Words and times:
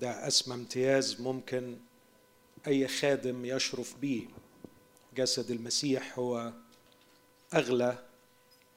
ده 0.00 0.26
أسمى 0.26 0.54
امتياز 0.54 1.20
ممكن 1.20 1.76
أي 2.66 2.88
خادم 2.88 3.44
يشرف 3.44 3.94
به 3.96 4.28
جسد 5.16 5.50
المسيح 5.50 6.18
هو 6.18 6.52
أغلى 7.54 7.98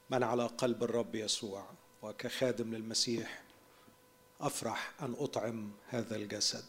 من 0.09 0.23
على 0.23 0.45
قلب 0.45 0.83
الرب 0.83 1.15
يسوع 1.15 1.65
وكخادم 2.01 2.73
للمسيح 2.73 3.43
أفرح 4.41 4.93
أن 5.01 5.15
أطعم 5.17 5.71
هذا 5.89 6.15
الجسد. 6.15 6.65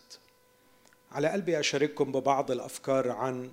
على 1.12 1.28
قلبي 1.28 1.60
أشارككم 1.60 2.12
ببعض 2.12 2.50
الأفكار 2.50 3.10
عن 3.10 3.50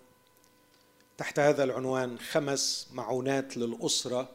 تحت 1.18 1.40
هذا 1.40 1.64
العنوان 1.64 2.20
خمس 2.20 2.90
معونات 2.94 3.58
للأسرة 3.58 4.30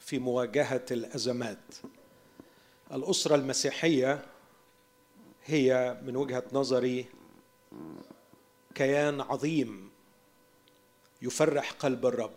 في 0.00 0.18
مواجهة 0.18 0.84
الأزمات. 0.90 1.74
الأسرة 2.92 3.34
المسيحية 3.34 4.31
هي 5.44 6.00
من 6.02 6.16
وجهة 6.16 6.44
نظري 6.52 7.06
كيان 8.74 9.20
عظيم 9.20 9.90
يفرح 11.22 11.72
قلب 11.72 12.06
الرب. 12.06 12.34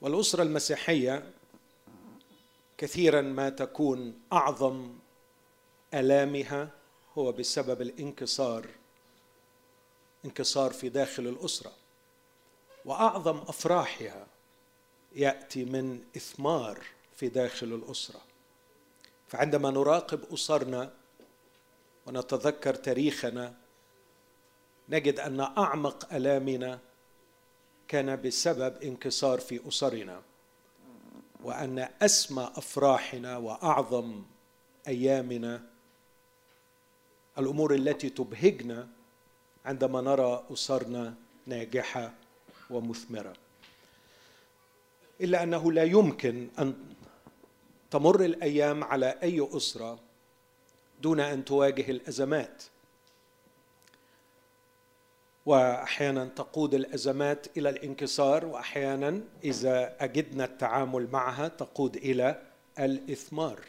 والأسرة 0.00 0.42
المسيحية 0.42 1.32
كثيرا 2.78 3.20
ما 3.20 3.48
تكون 3.50 4.20
أعظم 4.32 4.92
ألامها 5.94 6.70
هو 7.18 7.32
بسبب 7.32 7.82
الانكسار 7.82 8.66
انكسار 10.24 10.72
في 10.72 10.88
داخل 10.88 11.26
الأسرة. 11.26 11.72
وأعظم 12.84 13.38
أفراحها 13.38 14.26
يأتي 15.12 15.64
من 15.64 16.04
إثمار 16.16 16.82
في 17.16 17.28
داخل 17.28 17.66
الأسرة. 17.66 18.20
فعندما 19.28 19.70
نراقب 19.70 20.32
أسرنا 20.32 21.01
ونتذكر 22.06 22.74
تاريخنا 22.74 23.54
نجد 24.88 25.20
أن 25.20 25.40
أعمق 25.40 26.14
ألامنا 26.14 26.78
كان 27.88 28.22
بسبب 28.22 28.82
انكسار 28.82 29.40
في 29.40 29.68
أسرنا 29.68 30.22
وأن 31.44 31.88
أسمى 32.02 32.52
أفراحنا 32.56 33.36
وأعظم 33.36 34.22
أيامنا 34.88 35.62
الأمور 37.38 37.74
التي 37.74 38.10
تبهجنا 38.10 38.88
عندما 39.64 40.00
نرى 40.00 40.44
أسرنا 40.52 41.14
ناجحة 41.46 42.14
ومثمرة. 42.70 43.32
إلا 45.20 45.42
أنه 45.42 45.72
لا 45.72 45.84
يمكن 45.84 46.48
أن 46.58 46.94
تمر 47.90 48.24
الأيام 48.24 48.84
على 48.84 49.18
أي 49.22 49.48
أسرة 49.56 49.98
دون 51.02 51.20
أن 51.20 51.44
تواجه 51.44 51.90
الأزمات. 51.90 52.62
وأحيانا 55.46 56.24
تقود 56.24 56.74
الأزمات 56.74 57.56
إلى 57.56 57.68
الانكسار 57.68 58.44
وأحيانا 58.46 59.20
إذا 59.44 59.96
أجدنا 60.00 60.44
التعامل 60.44 61.08
معها 61.10 61.48
تقود 61.48 61.96
إلى 61.96 62.42
الإثمار. 62.78 63.60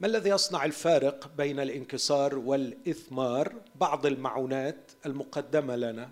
ما 0.00 0.06
الذي 0.06 0.30
يصنع 0.30 0.64
الفارق 0.64 1.30
بين 1.36 1.60
الانكسار 1.60 2.38
والإثمار؟ 2.38 3.54
بعض 3.74 4.06
المعونات 4.06 4.92
المقدمة 5.06 5.76
لنا. 5.76 6.10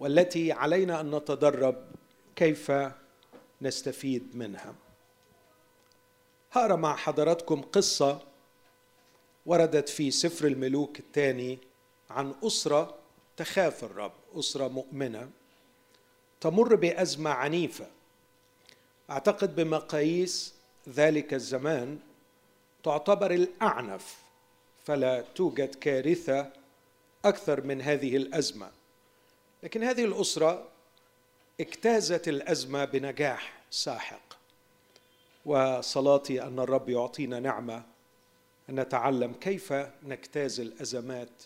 والتي 0.00 0.52
علينا 0.52 1.00
أن 1.00 1.14
نتدرب 1.14 1.84
كيف 2.36 2.72
نستفيد 3.62 4.36
منها. 4.36 4.74
هقرا 6.52 6.76
مع 6.76 6.96
حضراتكم 6.96 7.62
قصة 7.62 8.20
وردت 9.46 9.88
في 9.88 10.10
سفر 10.10 10.46
الملوك 10.46 10.98
الثاني 10.98 11.58
عن 12.10 12.34
أسرة 12.42 12.94
تخاف 13.36 13.84
الرب 13.84 14.12
أسرة 14.34 14.68
مؤمنة 14.68 15.30
تمر 16.40 16.74
بأزمة 16.74 17.30
عنيفة. 17.30 17.86
أعتقد 19.10 19.56
بمقاييس 19.56 20.54
ذلك 20.88 21.34
الزمان 21.34 21.98
تعتبر 22.84 23.30
الأعنف 23.30 24.16
فلا 24.84 25.24
توجد 25.34 25.74
كارثة 25.74 26.52
أكثر 27.24 27.60
من 27.60 27.82
هذه 27.82 28.16
الأزمة. 28.16 28.70
لكن 29.62 29.84
هذه 29.84 30.04
الأسرة 30.04 30.68
اجتازت 31.60 32.28
الأزمة 32.28 32.84
بنجاح 32.84 33.60
ساحق. 33.70 34.27
وصلاتي 35.48 36.42
أن 36.42 36.58
الرب 36.58 36.88
يعطينا 36.88 37.40
نعمة 37.40 37.82
أن 38.70 38.80
نتعلم 38.80 39.32
كيف 39.32 39.72
نجتاز 40.02 40.60
الأزمات 40.60 41.42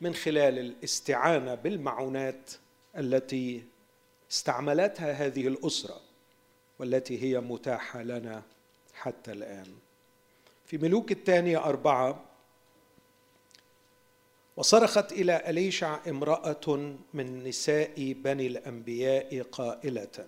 من 0.00 0.14
خلال 0.14 0.58
الاستعانة 0.58 1.54
بالمعونات 1.54 2.50
التي 2.96 3.64
استعملتها 4.30 5.12
هذه 5.12 5.48
الأسرة 5.48 6.00
والتي 6.78 7.22
هي 7.22 7.40
متاحة 7.40 8.02
لنا 8.02 8.42
حتى 8.94 9.32
الآن. 9.32 9.66
في 10.66 10.78
ملوك 10.78 11.12
الثانية 11.12 11.64
أربعة 11.64 12.24
وصرخت 14.56 15.12
إلى 15.12 15.50
أليشع 15.50 15.98
امرأة 16.08 16.96
من 17.14 17.44
نساء 17.44 18.12
بني 18.12 18.46
الأنبياء 18.46 19.42
قائلة 19.42 20.26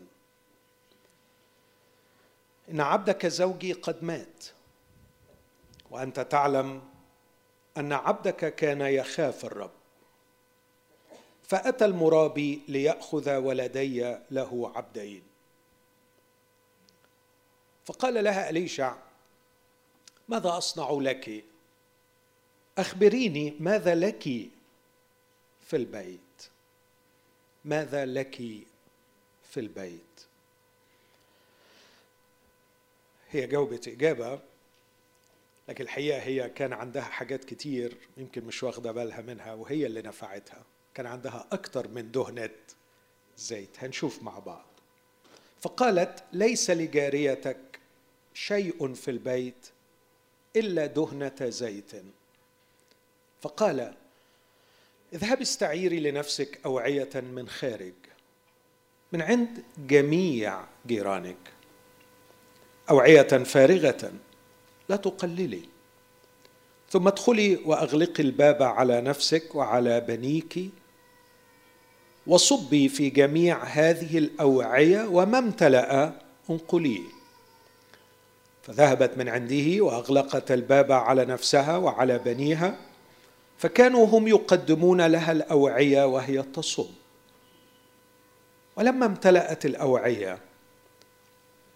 إن 2.71 2.81
عبدك 2.81 3.27
زوجي 3.27 3.73
قد 3.73 4.05
مات. 4.05 4.45
وأنت 5.91 6.21
تعلم 6.21 6.83
أن 7.77 7.93
عبدك 7.93 8.55
كان 8.55 8.81
يخاف 8.81 9.45
الرب. 9.45 9.71
فأتى 11.43 11.85
المرابي 11.85 12.63
ليأخذ 12.69 13.37
ولدي 13.37 14.19
له 14.31 14.73
عبدين. 14.77 15.23
فقال 17.85 18.25
لها 18.25 18.51
أليشع 18.51 18.97
ماذا 20.29 20.59
أصنع 20.59 20.91
لك؟ 20.91 21.45
أخبريني 22.79 23.57
ماذا 23.61 23.95
لك 23.95 24.23
في 25.61 25.77
البيت. 25.77 26.49
ماذا 27.65 28.07
لك 28.07 28.37
في 29.43 29.61
البيت؟ 29.61 30.28
هي 33.31 33.47
جاوبت 33.47 33.89
إجابة 33.89 34.41
لكن 35.69 35.85
الحقيقة 35.85 36.19
هي 36.19 36.51
كان 36.51 36.73
عندها 36.73 37.03
حاجات 37.03 37.45
كتير 37.45 37.97
يمكن 38.17 38.45
مش 38.45 38.63
واخدة 38.63 38.93
بالها 38.93 39.21
منها 39.21 39.55
وهي 39.55 39.87
اللي 39.87 40.03
نفعتها. 40.03 40.63
كان 40.95 41.07
عندها 41.07 41.47
أكتر 41.53 41.89
من 41.89 42.13
دهنة 42.13 42.51
زيت. 43.37 43.77
هنشوف 43.79 44.23
مع 44.23 44.39
بعض. 44.39 44.67
فقالت 45.61 46.25
ليس 46.33 46.71
لجاريتك 46.71 47.81
شيء 48.35 48.95
في 48.95 49.11
البيت 49.11 49.69
إلا 50.57 50.87
دهنة 50.87 51.37
زيت. 51.41 51.93
فقال 53.41 53.95
اذهب 55.13 55.41
استعيري 55.41 56.01
لنفسك 56.01 56.61
أوعية 56.65 57.11
من 57.15 57.49
خارج. 57.49 57.95
من 59.13 59.23
عند 59.23 59.65
جميع 59.79 60.65
جيرانك. 60.87 61.58
أوعية 62.91 63.23
فارغة. 63.23 64.13
لا 64.89 64.97
تقللي. 64.97 65.63
ثم 66.91 67.09
ادخلي 67.09 67.57
وأغلقي 67.65 68.23
الباب 68.23 68.63
على 68.63 69.01
نفسك 69.01 69.55
وعلى 69.55 70.01
بنيك 70.01 70.71
وصبي 72.27 72.89
في 72.89 73.11
جميع 73.11 73.65
هذه 73.65 74.19
الأوعية 74.19 75.09
وما 75.09 75.39
امتلأ 75.39 76.13
انقليه 76.51 77.19
فذهبت 78.63 79.19
من 79.19 79.29
عنده 79.29 79.85
وأغلقت 79.85 80.53
الباب 80.53 80.93
على 80.93 81.25
نفسها 81.25 81.77
وعلى 81.77 82.19
بنيها 82.19 82.77
فكانوا 83.59 84.07
هم 84.07 84.29
يقدمون 84.29 85.07
لها 85.07 85.33
الأوعية 85.33 86.07
وهي 86.07 86.43
تصب 86.43 86.91
ولما 88.77 89.07
امتلأت 89.07 89.67
الأوعية 89.67 90.39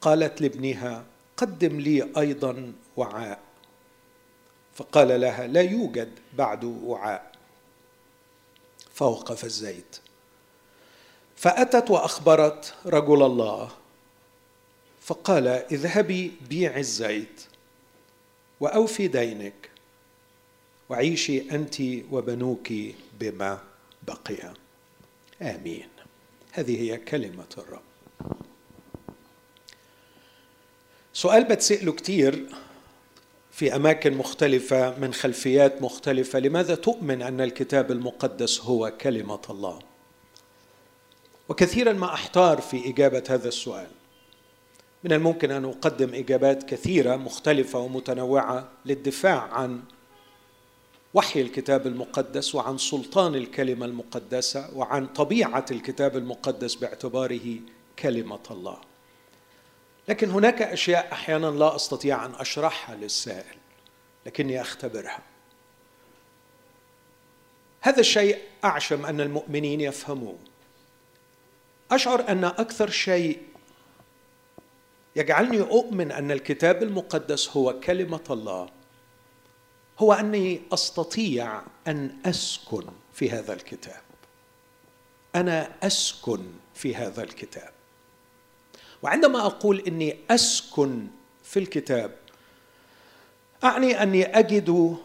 قالت 0.02 0.40
لابنها 0.40 1.04
قدم 1.36 1.80
لي 1.80 2.08
أيضا 2.18 2.72
وعاء. 2.96 3.38
فقال 4.74 5.20
لها 5.20 5.46
لا 5.46 5.60
يوجد 5.60 6.10
بعد 6.32 6.64
وعاء. 6.64 7.32
فوقف 8.94 9.44
الزيت. 9.44 9.96
فأتت 11.36 11.90
وأخبرت 11.90 12.74
رجل 12.86 13.22
الله 13.22 13.70
فقال 15.00 15.48
اذهبي 15.48 16.32
بيعي 16.48 16.80
الزيت 16.80 17.42
وأوفي 18.60 19.08
دينك 19.08 19.70
وعيشي 20.88 21.50
أنت 21.50 21.80
وبنوك 22.10 22.72
بما 23.20 23.60
بقي. 24.02 24.54
آمين. 25.42 25.88
هذه 26.52 26.80
هي 26.80 26.96
كلمة 26.96 27.46
الرب. 27.58 27.91
سؤال 31.14 31.44
بتسأله 31.44 31.92
كتير 31.92 32.46
في 33.50 33.76
أماكن 33.76 34.16
مختلفة 34.16 34.98
من 34.98 35.14
خلفيات 35.14 35.82
مختلفة. 35.82 36.38
لماذا 36.38 36.74
تؤمن 36.74 37.22
أن 37.22 37.40
الكتاب 37.40 37.90
المقدس 37.90 38.60
هو 38.60 38.92
كلمة 39.00 39.40
الله؟ 39.50 39.78
وكثيرا 41.48 41.92
ما 41.92 42.14
أحتار 42.14 42.60
في 42.60 42.90
إجابة 42.90 43.24
هذا 43.28 43.48
السؤال. 43.48 43.86
من 45.04 45.12
الممكن 45.12 45.50
أن 45.50 45.64
أقدم 45.64 46.14
إجابات 46.14 46.62
كثيرة 46.62 47.16
مختلفة 47.16 47.78
ومتنوعة 47.78 48.68
للدفاع 48.86 49.42
عن 49.42 49.82
وحي 51.14 51.40
الكتاب 51.40 51.86
المقدس 51.86 52.54
وعن 52.54 52.78
سلطان 52.78 53.34
الكلمة 53.34 53.86
المقدسة 53.86 54.76
وعن 54.76 55.06
طبيعة 55.06 55.66
الكتاب 55.70 56.16
المقدس 56.16 56.74
باعتباره 56.74 57.56
كلمة 57.98 58.40
الله. 58.50 58.91
لكن 60.08 60.30
هناك 60.30 60.62
أشياء 60.62 61.12
أحيانا 61.12 61.46
لا 61.46 61.76
أستطيع 61.76 62.24
أن 62.24 62.34
أشرحها 62.34 62.96
للسائل 62.96 63.56
لكني 64.26 64.60
أختبرها. 64.60 65.18
هذا 67.80 68.00
الشيء 68.00 68.38
أعشم 68.64 69.06
أن 69.06 69.20
المؤمنين 69.20 69.80
يفهموه 69.80 70.38
أشعر 71.90 72.28
أن 72.28 72.44
أكثر 72.44 72.90
شيء 72.90 73.42
يجعلني 75.16 75.60
أؤمن 75.60 76.12
أن 76.12 76.30
الكتاب 76.30 76.82
المقدس 76.82 77.56
هو 77.56 77.80
كلمة 77.80 78.24
الله 78.30 78.68
هو 79.98 80.12
أني 80.12 80.62
أستطيع 80.72 81.62
أن 81.86 82.18
أسكن 82.26 82.84
في 83.12 83.30
هذا 83.30 83.52
الكتاب. 83.52 84.02
أنا 85.34 85.72
أسكن 85.82 86.40
في 86.74 86.96
هذا 86.96 87.22
الكتاب. 87.22 87.72
وعندما 89.02 89.46
أقول 89.46 89.80
إني 89.80 90.16
أسكن 90.30 91.06
في 91.44 91.58
الكتاب 91.58 92.16
أعني 93.64 94.02
أني 94.02 94.38
أجد 94.38 94.96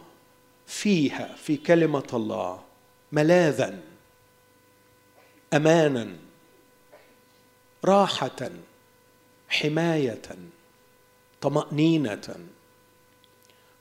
فيها 0.67 1.35
في 1.35 1.57
كلمة 1.57 2.07
الله 2.13 2.63
ملاذا 3.11 3.79
امانا 5.53 6.15
راحة 7.85 8.49
حماية 9.49 10.21
طمأنينة. 11.41 12.35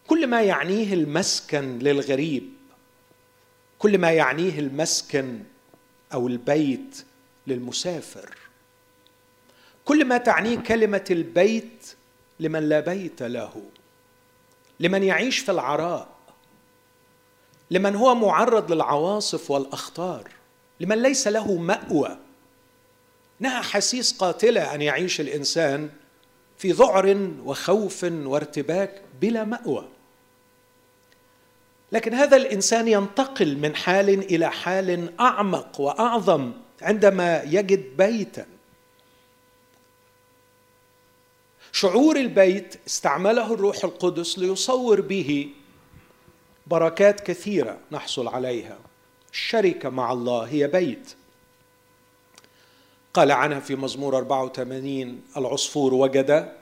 كل 0.07 0.27
ما 0.27 0.43
يعنيه 0.43 0.95
المسكن 0.95 1.79
للغريب 1.79 2.53
كل 3.79 3.99
ما 3.99 4.11
يعنيه 4.13 4.59
المسكن 4.59 5.43
أو 6.13 6.29
البيت 6.29 7.05
للمسافر. 7.47 8.46
كل 9.87 10.05
ما 10.05 10.19
تعنيه 10.19 10.57
كلمة 10.57 11.05
البيت 11.11 11.87
لمن 12.41 12.69
لا 12.69 12.81
بيت 12.81 13.23
له. 13.23 13.63
لمن 14.81 15.03
يعيش 15.03 15.39
في 15.39 15.51
العراء. 15.51 16.09
لمن 17.71 17.97
هو 17.97 18.15
معرض 18.15 18.73
للعواصف 18.73 19.51
والأخطار. 19.51 20.31
لمن 20.81 21.03
ليس 21.03 21.29
له 21.29 21.55
مأوى. 21.57 22.19
انها 23.41 23.63
حسيس 23.63 24.13
قاتلة 24.13 24.75
أن 24.75 24.83
يعيش 24.83 25.21
الإنسان 25.21 25.89
في 26.59 26.73
ذعر 26.73 27.31
وخوف 27.45 28.05
وارتباك 28.05 29.03
بلا 29.21 29.45
مأوى. 29.45 29.89
لكن 31.93 32.15
هذا 32.15 32.37
الإنسان 32.37 32.89
ينتقل 32.89 33.57
من 33.57 33.77
حال 33.77 34.09
إلى 34.09 34.51
حال 34.51 35.21
أعمق 35.21 35.81
وأعظم 35.81 36.53
عندما 36.83 37.43
يجد 37.43 37.97
بيتا. 37.97 38.56
شعور 41.77 42.17
البيت 42.17 42.77
استعمله 42.87 43.53
الروح 43.55 43.85
القدس 43.85 44.39
ليصور 44.39 45.01
به 45.01 45.49
بركات 46.67 47.21
كثيرة 47.21 47.79
نحصل 47.93 48.29
عليها. 48.29 48.79
الشركة 49.33 49.89
مع 49.89 50.13
الله 50.13 50.45
هي 50.45 50.67
بيت. 50.67 51.15
قال 53.15 53.33
عنها 53.33 53.61
في 53.61 53.77
مزمور 53.77 54.17
84 54.17 55.23
العصفور 55.37 55.95
وجد 55.95 56.53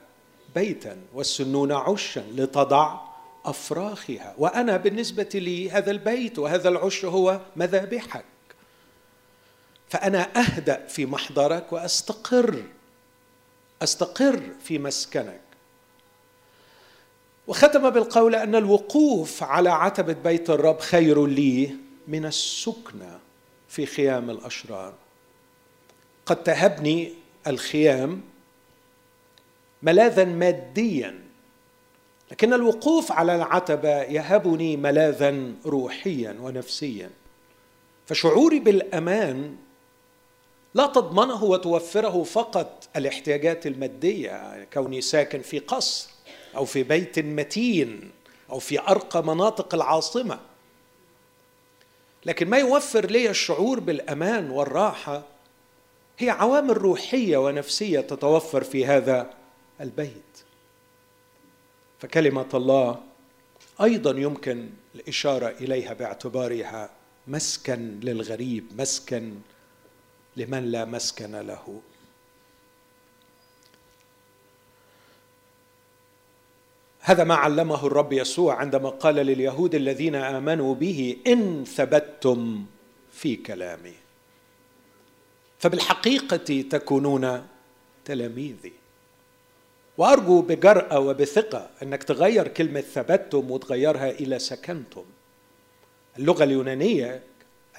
بيتا 0.55 0.97
والسنون 1.13 1.71
عشا 1.71 2.25
لتضع 2.35 2.99
أفراخها. 3.45 4.35
وأنا 4.37 4.77
بالنسبة 4.77 5.29
لي 5.33 5.71
هذا 5.71 5.91
البيت 5.91 6.39
وهذا 6.39 6.69
العش 6.69 7.05
هو 7.05 7.39
مذابحك. 7.55 8.25
فأنا 9.89 10.39
أهدأ 10.39 10.85
في 10.87 11.05
محضرك 11.05 11.73
وأستقر 11.73 12.63
أستقر 13.81 14.41
في 14.63 14.79
مسكنك. 14.79 15.41
وختم 17.47 17.89
بالقول 17.89 18.35
أن 18.35 18.55
الوقوف 18.55 19.43
على 19.43 19.69
عتبة 19.69 20.13
بيت 20.13 20.49
الرب 20.49 20.79
خير 20.79 21.25
لي 21.25 21.75
من 22.07 22.25
السكنى 22.25 23.19
في 23.67 23.85
خيام 23.85 24.29
الأشرار. 24.29 24.93
قد 26.25 26.43
تهبني 26.43 27.13
الخيام 27.47 28.21
ملاذا 29.83 30.25
ماديا 30.25 31.19
لكن 32.31 32.53
الوقوف 32.53 33.11
على 33.11 33.35
العتبة 33.35 34.01
يهبني 34.01 34.77
ملاذا 34.77 35.51
روحيا 35.65 36.35
ونفسيا. 36.41 37.09
فشعوري 38.05 38.59
بالأمان 38.59 39.55
لا 40.75 40.87
تضمنه 40.87 41.43
وتوفره 41.43 42.23
فقط 42.23 42.87
الاحتياجات 42.95 43.67
المادية 43.67 44.63
كوني 44.73 45.01
ساكن 45.01 45.41
في 45.41 45.59
قصر 45.59 46.09
أو 46.55 46.65
في 46.65 46.83
بيت 46.83 47.19
متين 47.19 48.11
أو 48.49 48.59
في 48.59 48.79
أرقى 48.79 49.23
مناطق 49.23 49.75
العاصمة. 49.75 50.39
لكن 52.25 52.49
ما 52.49 52.57
يوفر 52.57 53.05
لي 53.05 53.29
الشعور 53.29 53.79
بالأمان 53.79 54.49
والراحة 54.49 55.23
هي 56.17 56.29
عوامل 56.29 56.77
روحية 56.77 57.37
ونفسية 57.37 57.99
تتوفر 57.99 58.63
في 58.63 58.85
هذا 58.85 59.33
البيت. 59.81 60.43
فكلمة 61.99 62.49
الله 62.53 63.01
أيضا 63.81 64.19
يمكن 64.19 64.69
الإشارة 64.95 65.47
إليها 65.47 65.93
باعتبارها 65.93 66.89
مسكن 67.27 67.99
للغريب 68.03 68.65
مسكن 68.77 69.33
لمن 70.37 70.71
لا 70.71 70.85
مسكن 70.85 71.35
له. 71.35 71.81
هذا 76.99 77.23
ما 77.23 77.35
علمه 77.35 77.87
الرب 77.87 78.13
يسوع 78.13 78.55
عندما 78.55 78.89
قال 78.89 79.15
لليهود 79.15 79.75
الذين 79.75 80.15
آمنوا 80.15 80.75
به 80.75 81.17
إن 81.27 81.65
ثبتتم 81.65 82.65
في 83.11 83.35
كلامي. 83.35 83.93
فبالحقيقة 85.59 86.61
تكونون 86.69 87.47
تلاميذي. 88.05 88.73
وأرجو 89.97 90.41
بجرأة 90.41 90.99
وبثقة 90.99 91.69
أنك 91.83 92.03
تغير 92.03 92.47
كلمة 92.47 92.81
ثبتتم 92.81 93.51
وتغيرها 93.51 94.09
إلى 94.09 94.39
سكنتم. 94.39 95.05
اللغة 96.19 96.43
اليونانية 96.43 97.23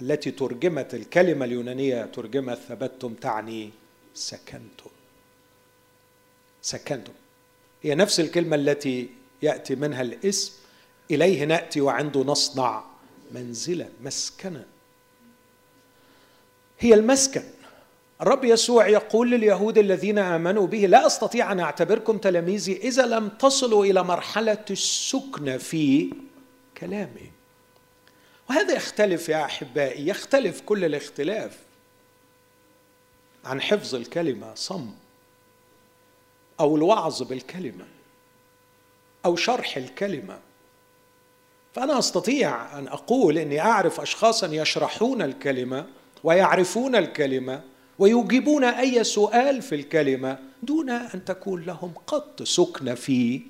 التي 0.03 0.31
ترجمت 0.31 0.95
الكلمة 0.95 1.45
اليونانية 1.45 2.05
ترجمت 2.05 2.59
ثبتتم 2.69 3.15
تعني 3.15 3.71
سكنتم. 4.15 4.91
سكنتم. 6.63 7.13
هي 7.83 7.95
نفس 7.95 8.21
الكلمة 8.21 8.57
التي 8.57 9.09
يأتي 9.43 9.75
منها 9.75 10.03
الاسم. 10.03 10.53
إليه 11.11 11.45
نأتي 11.45 11.81
وعنده 11.81 12.21
نصنع 12.21 12.85
منزلا 13.33 13.89
مسكنا 14.03 14.65
هي 16.79 16.95
المسكن. 16.95 17.43
الرب 18.21 18.45
يسوع 18.45 18.89
يقول 18.89 19.31
لليهود 19.31 19.79
الذين 19.79 20.19
آمنوا 20.19 20.67
به 20.67 20.87
لا 20.87 21.07
أستطيع 21.07 21.53
أن 21.53 21.61
أعتبركم 21.61 22.19
تلاميذي 22.19 22.77
إذا 22.77 23.07
لم 23.07 23.29
تصلوا 23.29 23.85
إلى 23.85 24.05
مرحلة 24.05 24.65
السكن 24.71 25.59
في 25.59 26.13
كلامي. 26.77 27.36
وهذا 28.51 28.75
يختلف 28.75 29.29
يا 29.29 29.45
أحبائي 29.45 30.09
يختلف 30.09 30.61
كل 30.61 30.85
الاختلاف 30.85 31.59
عن 33.45 33.61
حفظ 33.61 33.95
الكلمة 33.95 34.55
صم 34.55 34.91
أو 36.61 36.77
الوعظ 36.77 37.23
بالكلمة 37.23 37.85
أو 39.25 39.37
شرح 39.37 39.77
الكلمة. 39.77 40.39
فأنا 41.75 41.99
أستطيع 41.99 42.79
أن 42.79 42.89
أقول 42.89 43.39
إني 43.39 43.61
أعرف 43.61 44.01
اشخاصا 44.01 44.47
يشرحون 44.47 45.23
الكلمة 45.23 45.87
ويعرفون 46.25 46.97
الكلمة 46.97 47.63
ويجيبون 47.99 48.65
أي 48.65 49.05
سؤال 49.05 49.63
في 49.63 49.75
الكلمة 49.75 50.39
دون 50.63 50.91
أن 50.91 51.25
تكون 51.25 51.63
لهم 51.63 51.93
قط 52.07 52.43
سكن 52.43 52.95
في 52.95 53.43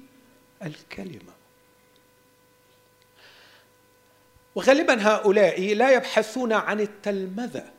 الكلمة. 0.62 1.36
وغالبا 4.56 5.08
هؤلاء 5.08 5.75
لا 5.75 5.90
يبحثون 5.90 6.52
عن 6.52 6.80
التلمذة 6.80 7.72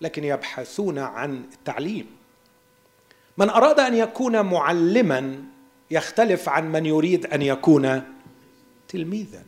لكن 0.00 0.24
يبحثون 0.24 0.98
عن 0.98 1.44
التعليم. 1.52 2.16
من 3.38 3.50
أراد 3.50 3.80
أن 3.80 3.94
يكون 3.94 4.40
معلما 4.40 5.44
يختلف 5.90 6.48
عن 6.48 6.72
من 6.72 6.86
يريد 6.86 7.26
أن 7.26 7.42
يكون 7.42 8.02
تلميذا. 8.88 9.44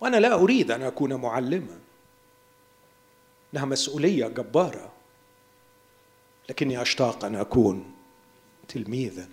وأنا 0.00 0.16
لا 0.16 0.34
أريد 0.34 0.70
أن 0.70 0.82
أكون 0.82 1.14
معلما. 1.14 1.78
إنها 3.54 3.64
مسؤولية 3.64 4.26
جبارة 4.26 4.92
لكني 6.48 6.82
أشتاق 6.82 7.24
أن 7.24 7.34
أكون 7.36 7.94
تلميذا. 8.68 9.28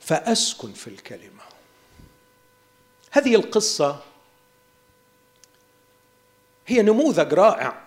فأسكن 0.00 0.72
في 0.72 0.86
الكلمة. 0.88 1.35
هذه 3.16 3.34
القصة 3.34 4.02
هي 6.66 6.82
نموذج 6.82 7.34
رائع. 7.34 7.86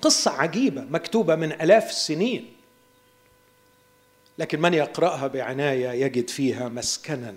قصة 0.00 0.30
عجيبة 0.30 0.80
مكتوبة 0.80 1.34
من 1.34 1.52
آلاف 1.52 1.90
السنين. 1.90 2.56
لكن 4.38 4.60
من 4.60 4.74
يقرأها 4.74 5.26
بعناية 5.26 5.88
يجد 5.88 6.30
فيها 6.30 6.68
مسكنا 6.68 7.34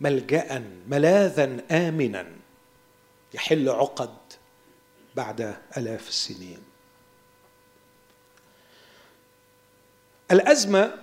ملجأ 0.00 0.70
ملاذا 0.88 1.60
آمنا 1.70 2.32
يحل 3.34 3.68
عقد 3.68 4.16
بعد 5.16 5.56
آلاف 5.76 6.08
السنين. 6.08 6.62
الأزمة 10.30 11.01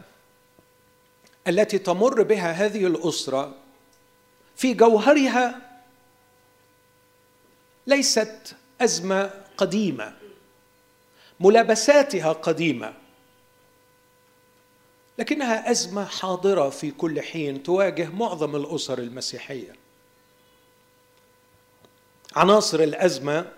التي 1.49 1.77
تمر 1.77 2.23
بها 2.23 2.51
هذه 2.51 2.87
الأسرة 2.87 3.55
في 4.55 4.73
جوهرها 4.73 5.61
ليست 7.87 8.55
أزمة 8.81 9.31
قديمة 9.57 10.17
ملابساتها 11.39 12.33
قديمة 12.33 12.93
لكنها 15.19 15.71
أزمة 15.71 16.05
حاضرة 16.05 16.69
في 16.69 16.91
كل 16.91 17.21
حين 17.21 17.63
تواجه 17.63 18.09
معظم 18.09 18.55
الأسر 18.55 18.99
المسيحية. 18.99 19.75
عناصر 22.35 22.79
الأزمة 22.79 23.51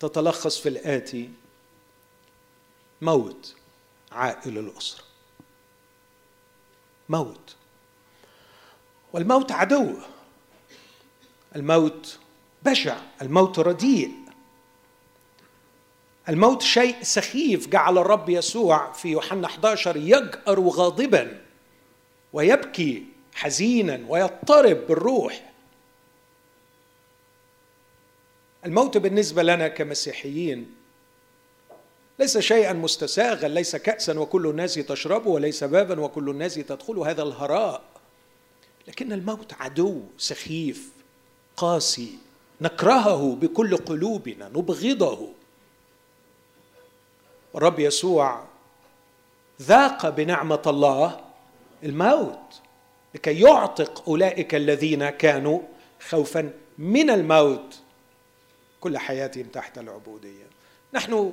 تتلخص 0.00 0.58
في 0.58 0.68
الآتي 0.68 1.30
موت 3.02 3.54
عائل 4.12 4.58
الأسرة. 4.58 5.04
موت. 7.08 7.56
والموت 9.12 9.52
عدو. 9.52 9.94
الموت 11.56 12.18
بشع. 12.62 12.96
الموت 13.22 13.58
رديء. 13.58 14.10
الموت 16.28 16.62
شيء 16.62 17.02
سخيف. 17.02 17.68
جعل 17.68 17.98
الرب 17.98 18.28
يسوع 18.28 18.92
في 18.92 19.08
يوحنا 19.08 19.46
11 19.46 19.96
يجأر 19.96 20.60
غاضبا 20.60 21.40
ويبكي 22.32 23.06
حزينا 23.34 24.04
ويضطرب 24.08 24.86
بالروح. 24.86 25.52
الموت 28.64 28.96
بالنسبة 28.96 29.42
لنا 29.42 29.68
كمسيحيين 29.68 30.74
ليس 32.18 32.38
شيئا 32.38 32.72
مستساغا 32.72 33.48
ليس 33.48 33.76
كأسا 33.76 34.18
وكل 34.18 34.46
الناس 34.46 34.74
تشربه 34.74 35.30
وليس 35.30 35.64
بابا 35.64 36.00
وكل 36.00 36.30
الناس 36.30 36.54
تدخل 36.54 36.98
هذا 36.98 37.22
الهراء. 37.22 37.82
لكن 38.88 39.12
الموت 39.12 39.52
عدو 39.52 40.00
سخيف 40.18 40.88
قاسي 41.56 42.18
نكرهه 42.60 43.34
بكل 43.40 43.76
قلوبنا 43.76 44.48
نبغضه. 44.48 45.28
والرب 47.54 47.78
يسوع 47.78 48.44
ذاق 49.62 50.08
بنعمة 50.08 50.62
الله 50.66 51.20
الموت 51.84 52.60
لكي 53.14 53.40
يعتق 53.40 54.08
أولئك 54.08 54.54
الذين 54.54 55.10
كانوا 55.10 55.60
خوفا 56.08 56.52
من 56.78 57.10
الموت. 57.10 57.78
كل 58.80 58.98
حياتهم 58.98 59.44
تحت 59.44 59.78
العبودية. 59.78 60.46
نحن 60.94 61.32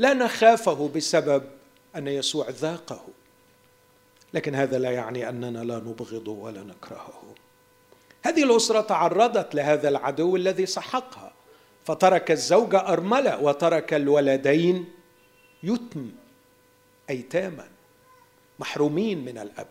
لا 0.00 0.14
نخافه 0.14 0.88
بسبب 0.96 1.42
أن 1.96 2.08
يسوع 2.08 2.48
ذاقه. 2.50 3.04
لكن 4.34 4.54
هذا 4.54 4.78
لا 4.78 4.90
يعني 4.90 5.28
أننا 5.28 5.64
لا 5.64 5.76
نبغضه 5.76 6.32
ولا 6.32 6.62
نكرهه. 6.62 7.22
هذه 8.22 8.42
الأسرة 8.44 8.80
تعرضت 8.80 9.54
لهذا 9.54 9.88
العدو 9.88 10.36
الذي 10.36 10.66
سحقها 10.66 11.32
فترك 11.84 12.30
الزوجة 12.30 12.88
أرملة 12.88 13.42
وترك 13.42 13.94
الولدين 13.94 14.92
يتم 15.62 16.10
أيتاما 17.10 17.68
محرومين 18.58 19.24
من 19.24 19.38
الأب. 19.38 19.66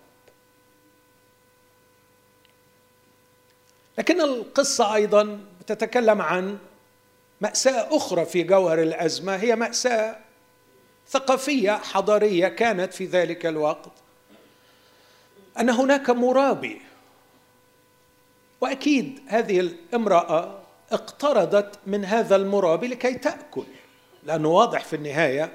لكن 3.98 4.22
القصة 4.22 4.96
أيضا 4.96 5.40
تتكلم 5.68 6.22
عن 6.22 6.58
مأساة 7.42 7.98
أخرى 7.98 8.26
في 8.26 8.44
جوهر 8.44 8.82
الأزمة 8.82 9.36
هي 9.36 9.56
مأساة 9.56 10.18
ثقافية 11.10 11.72
حضارية 11.72 12.48
كانت 12.48 12.94
في 12.94 13.06
ذلك 13.06 13.46
الوقت 13.46 13.92
أن 15.60 15.70
هناك 15.70 16.10
مرابي. 16.10 16.82
وأكيد 18.62 19.20
هذه 19.28 19.60
الامرأة 19.60 20.62
اقترضت 20.92 21.80
من 21.88 22.06
هذا 22.06 22.36
المرابي 22.36 22.88
لكي 22.88 23.14
تأكل. 23.14 23.66
لأنه 24.24 24.50
واضح 24.50 24.84
في 24.84 24.96
النهاية 24.96 25.54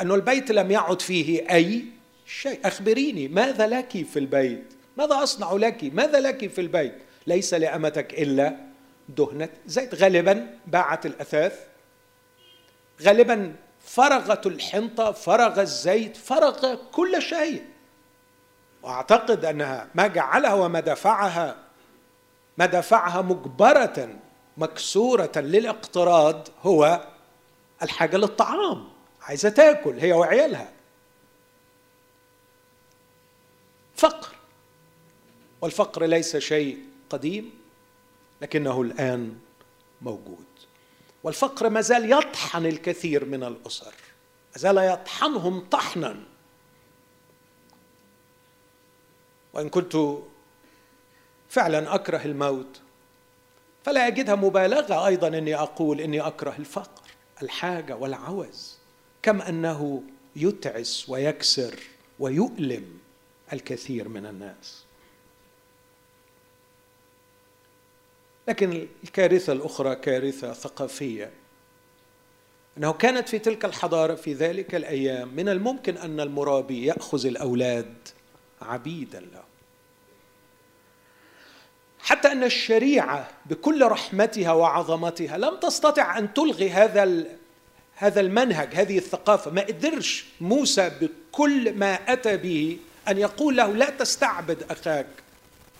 أن 0.00 0.12
البيت 0.12 0.50
لم 0.50 0.70
يعد 0.70 1.02
فيه 1.02 1.50
أي 1.50 1.84
شيء. 2.26 2.60
أخبريني 2.64 3.28
ماذا 3.28 3.66
لك 3.66 4.06
في 4.12 4.18
البيت؟ 4.18 4.64
ماذا 4.96 5.22
أصنع 5.22 5.52
لك؟ 5.52 5.84
ماذا 5.84 6.20
لك 6.20 6.46
في 6.50 6.60
البيت؟ 6.60 6.94
ليس 7.26 7.54
لأمتك 7.54 8.14
إلا 8.14 8.65
دهنة 9.08 9.48
زيت 9.66 9.94
غالبا 9.94 10.58
باعت 10.66 11.06
الأثاث. 11.06 11.66
غالبا 13.02 13.56
فرغت 13.80 14.46
الحنطة 14.46 15.12
فرغ 15.12 15.60
الزيت 15.60 16.16
فرغ 16.16 16.74
كل 16.92 17.22
شيء. 17.22 17.64
وأعتقد 18.82 19.44
أنها 19.44 19.88
ما 19.94 20.06
جعلها 20.06 20.54
وما 20.54 20.80
دفعها 20.80 21.56
ما 22.58 22.66
دفعها 22.66 23.22
مجبرة 23.22 24.08
مكسورة 24.56 25.32
للاقتراض 25.36 26.48
هو 26.62 27.08
الحاجة 27.82 28.16
للطعام. 28.16 28.88
عايزة 29.22 29.48
تاكل 29.48 29.98
هي 29.98 30.12
وعيالها. 30.12 30.72
فقر. 33.96 34.34
والفقر 35.60 36.04
ليس 36.04 36.36
شيء 36.36 36.78
قديم. 37.10 37.65
لكنه 38.42 38.82
الآن 38.82 39.38
موجود. 40.02 40.44
والفقر 41.22 41.70
ما 41.70 41.80
زال 41.80 42.12
يطحن 42.12 42.66
الكثير 42.66 43.24
من 43.24 43.44
الأسر. 43.44 43.94
ما 44.52 44.58
زال 44.58 44.78
يطحنهم 44.78 45.60
طحنا. 45.60 46.16
وإن 49.52 49.68
كنت 49.68 49.96
فعلا 51.48 51.94
أكره 51.94 52.24
الموت 52.24 52.80
فلا 53.84 54.06
أجدها 54.06 54.34
مبالغة 54.34 55.06
أيضا 55.06 55.28
أني 55.28 55.54
أقول 55.54 56.00
أني 56.00 56.20
أكره 56.20 56.54
الفقر 56.58 57.02
الحاجة 57.42 57.96
والعوز. 57.96 58.78
كم 59.22 59.42
أنه 59.42 60.02
يتعس 60.36 61.08
ويكسر 61.08 61.78
ويؤلم 62.18 62.98
الكثير 63.52 64.08
من 64.08 64.26
الناس. 64.26 64.85
لكن 68.48 68.86
الكارثة 69.04 69.52
الأخرى 69.52 69.94
كارثة 69.94 70.52
ثقافية. 70.52 71.30
إنه 72.78 72.92
كانت 72.92 73.28
في 73.28 73.38
تلك 73.38 73.64
الحضارة 73.64 74.14
في 74.14 74.32
ذلك 74.32 74.74
الأيام 74.74 75.28
من 75.28 75.48
الممكن 75.48 75.96
أن 75.96 76.20
المرابي 76.20 76.86
يأخذ 76.86 77.26
الأولاد 77.26 77.94
عبيدا 78.62 79.20
له. 79.20 79.42
حتى 81.98 82.32
أن 82.32 82.44
الشريعة 82.44 83.30
بكل 83.46 83.86
رحمتها 83.86 84.52
وعظمتها 84.52 85.38
لم 85.38 85.56
تستطع 85.56 86.18
أن 86.18 86.34
تلغي 86.34 86.70
هذا 86.70 87.24
هذا 87.94 88.20
المنهج 88.20 88.74
هذه 88.74 88.98
الثقافة. 88.98 89.50
ما 89.50 89.60
قدرش 89.62 90.26
موسى 90.40 90.90
بكل 91.00 91.74
ما 91.74 91.94
أتى 91.94 92.36
به 92.36 92.78
أن 93.08 93.18
يقول 93.18 93.56
له 93.56 93.72
لا 93.72 93.90
تستعبد 93.90 94.62
أخاك. 94.70 95.06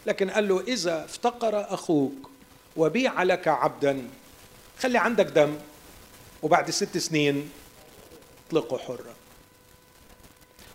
لكن 0.06 0.30
قال 0.30 0.49
له 0.49 0.61
إذا 0.61 1.04
افتقر 1.04 1.75
أخوك 1.75 2.30
وبيع 2.76 3.23
لك 3.23 3.49
عبدا. 3.49 4.09
خلي 4.80 4.99
عندك 4.99 5.26
دم 5.26 5.59
وبعد 6.42 6.71
ست 6.71 6.99
سنين 6.99 7.50
اطلقه 8.49 8.78
حرا. 8.78 9.14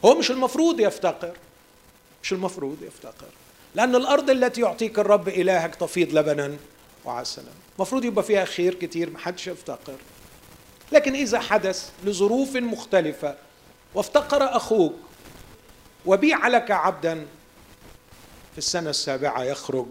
هو 0.06 0.16
مش 0.16 0.32
المفروض 0.32 0.80
يفتقر 0.80 1.38
مش 2.24 2.34
المفروض 2.34 2.84
يفتقر 2.84 3.28
لأن 3.76 3.96
الأرض 3.96 4.30
التي 4.30 4.62
يعطيك 4.62 5.00
الرب 5.00 5.28
إلهك 5.28 5.76
تفيض 5.76 6.14
لبنا 6.18 6.58
وعسلا. 7.06 7.52
المفروض 7.76 8.06
يبقى 8.06 8.24
فيها 8.24 8.46
خير 8.46 8.74
كتير 8.74 9.10
محدش 9.10 9.48
يفتقر. 9.48 9.98
لكن 10.92 11.14
إذا 11.16 11.40
حدث 11.40 11.90
لظروف 12.04 12.56
مختلفة 12.56 13.36
وافتقر 13.94 14.56
أخوك 14.56 14.96
وبيع 16.06 16.48
لك 16.48 16.72
عبدا 16.72 17.28
في 18.52 18.58
السنة 18.58 18.90
السابعة 18.90 19.44
يخرج 19.44 19.86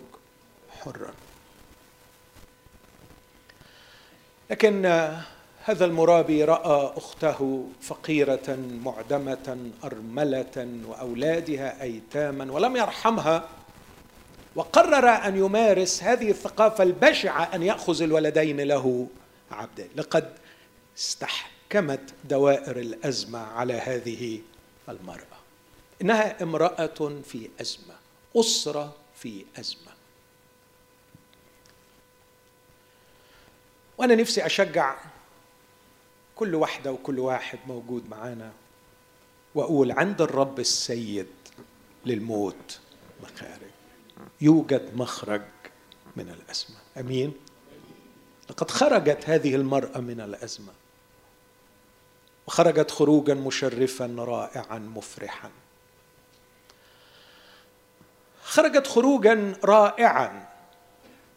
حرا. 0.81 1.13
لكن 4.51 4.87
هذا 5.65 5.85
المرابي 5.85 6.45
رأى 6.45 6.93
أخته 6.97 7.69
فقيرة 7.81 8.59
معدمة 8.85 9.71
أرملة 9.85 10.69
وأولادها 10.87 11.83
أيتاما 11.83 12.53
ولم 12.53 12.77
يرحمها 12.77 13.49
وقرر 14.57 15.09
أن 15.09 15.37
يمارس 15.37 16.03
هذه 16.03 16.31
الثقافة 16.31 16.85
البشعة 16.85 17.43
أن 17.55 17.63
يأخذ 17.63 18.03
الولدين 18.03 18.61
له 18.61 19.07
عبدين. 19.51 19.89
لقد 19.97 20.33
استحكمت 20.99 22.15
دوائر 22.25 22.79
الأزمة 22.79 23.39
على 23.39 23.75
هذه 23.75 24.41
المرأة. 24.89 25.41
إنها 26.03 26.43
امرأة 26.43 27.21
في 27.25 27.49
أزمة 27.61 27.95
أسرة 28.37 28.95
في 29.17 29.45
أزمة. 29.61 29.90
وأنا 34.01 34.15
نفسي 34.15 34.47
أشجع 34.47 34.97
كل 36.37 36.55
واحدة 36.55 36.93
وكل 36.93 37.19
واحد 37.19 37.59
موجود 37.67 38.09
معانا 38.11 38.53
وأقول 39.55 39.93
عند 39.93 40.23
الرب 40.23 40.61
السيد 40.61 41.27
للموت 42.07 42.81
مخارج 43.23 43.71
يوجد 44.41 44.97
مخرج 44.97 45.43
من 46.17 46.29
الأزمة. 46.29 46.77
أمين؟ 47.01 47.33
لقد 48.51 48.71
خرجت 48.71 49.29
هذه 49.29 49.55
المرأة 49.55 49.99
من 49.99 50.21
الأزمة. 50.21 50.73
وخرجت 52.47 52.91
خروجا 52.91 53.35
مشرفا 53.35 54.15
رائعا 54.19 54.79
مفرحا. 54.79 55.51
خرجت 58.43 58.87
خروجا 58.87 59.57
رائعا. 59.65 60.49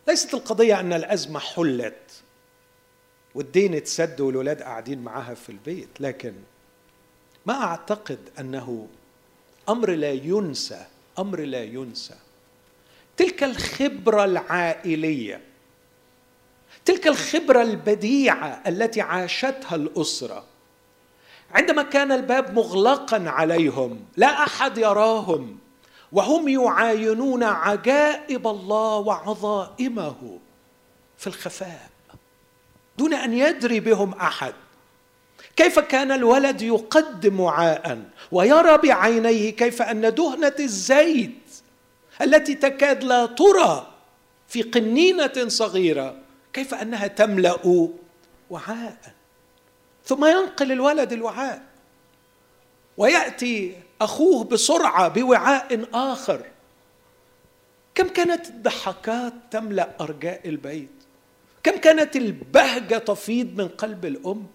ليست 0.08 0.34
القضية 0.34 0.80
أن 0.80 0.94
الأزمة 0.94 1.40
حلت. 1.40 2.03
والدين 3.36 3.74
اتسد 3.74 4.22
والولاد 4.22 4.62
قاعدين 4.62 5.04
معاها 5.04 5.34
في 5.34 5.50
البيت 5.50 5.90
لكن 6.00 6.34
ما 7.46 7.64
أعتقد 7.64 8.20
أنه 8.40 8.88
أمر 9.70 9.90
لا 9.90 10.12
ينسى 10.12 10.86
أمر 11.20 11.40
لا 11.40 11.64
ينسى. 11.64 12.16
تلك 13.18 13.44
الخبرة 13.44 14.26
العائلية 14.26 15.42
تلك 16.86 17.08
الخبرة 17.08 17.62
البديعة 17.62 18.62
التي 18.68 19.02
عاشتها 19.02 19.76
الأسرة 19.76 20.44
عندما 21.52 21.84
كان 21.84 22.12
الباب 22.12 22.54
مغلقا 22.54 23.30
عليهم 23.30 24.06
لا 24.18 24.44
أحد 24.44 24.78
يراهم 24.78 25.58
وهم 26.12 26.50
يعاينون 26.50 27.44
عجائب 27.44 28.48
الله 28.48 28.98
وعظائمه 28.98 30.40
في 31.18 31.28
الخفاء. 31.28 31.90
دون 32.98 33.14
أن 33.14 33.34
يدري 33.34 33.80
بهم 33.80 34.14
أحد. 34.14 34.54
كيف 35.56 35.80
كان 35.80 36.12
الولد 36.12 36.62
يقدم 36.62 37.40
وعاء 37.40 38.04
ويرى 38.32 38.78
بعينيه 38.78 39.50
كيف 39.50 39.82
أن 39.82 40.14
دهنة 40.14 40.56
الزيت 40.60 41.40
التي 42.22 42.56
تكاد 42.56 43.04
لا 43.04 43.26
ترى 43.26 43.94
في 44.48 44.62
قنينة 44.62 45.48
صغيرة 45.48 46.16
كيف 46.54 46.74
أنها 46.74 47.08
تملأ 47.08 47.90
وعاء. 48.50 49.14
ثم 50.06 50.26
ينقل 50.26 50.72
الولد 50.72 51.14
الوعاء 51.14 51.62
ويأتي 52.98 53.76
أخوه 54.02 54.44
بسرعة 54.44 55.08
بوعاء 55.08 55.86
آخر. 55.94 56.46
كم 57.96 58.08
كانت 58.08 58.48
الضحكات 58.48 59.34
تملأ 59.52 59.90
أرجاء 60.02 60.50
البيت. 60.50 61.03
كم 61.64 61.78
كانت 61.78 62.16
البهجة 62.16 62.98
تفيض 62.98 63.62
من 63.62 63.68
قلب 63.68 64.06
الأم؟ 64.06 64.48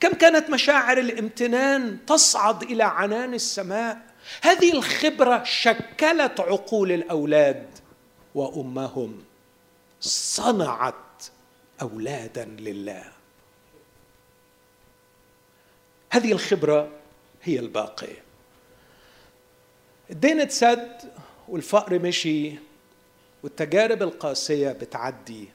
كم 0.00 0.12
كانت 0.12 0.50
مشاعر 0.50 0.98
الامتنان 0.98 2.06
تصعد 2.06 2.62
إلى 2.62 2.84
عنان 2.84 3.34
السماء؟ 3.34 3.98
هذه 4.42 4.72
الخبرة 4.72 5.44
شكلت 5.44 6.40
عقول 6.40 6.92
الأولاد 6.92 7.66
وأمهم 8.34 9.24
صنعت 10.00 10.94
أولادا 11.82 12.44
لله. 12.44 13.04
هذه 16.10 16.32
الخبرة 16.32 16.90
هي 17.42 17.58
الباقيه 17.58 18.22
الدين 20.10 20.40
اتسد 20.40 21.12
والفقر 21.48 21.98
مشي 21.98 22.52
والتجارب 23.42 24.02
القاسية 24.02 24.72
بتعدي. 24.72 25.48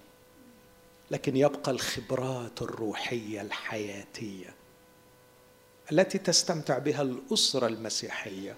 لكن 1.11 1.37
يبقى 1.37 1.71
الخبرات 1.71 2.61
الروحية 2.61 3.41
الحياتية 3.41 4.55
التي 5.91 6.17
تستمتع 6.17 6.77
بها 6.77 7.01
الأسرة 7.01 7.67
المسيحية 7.67 8.55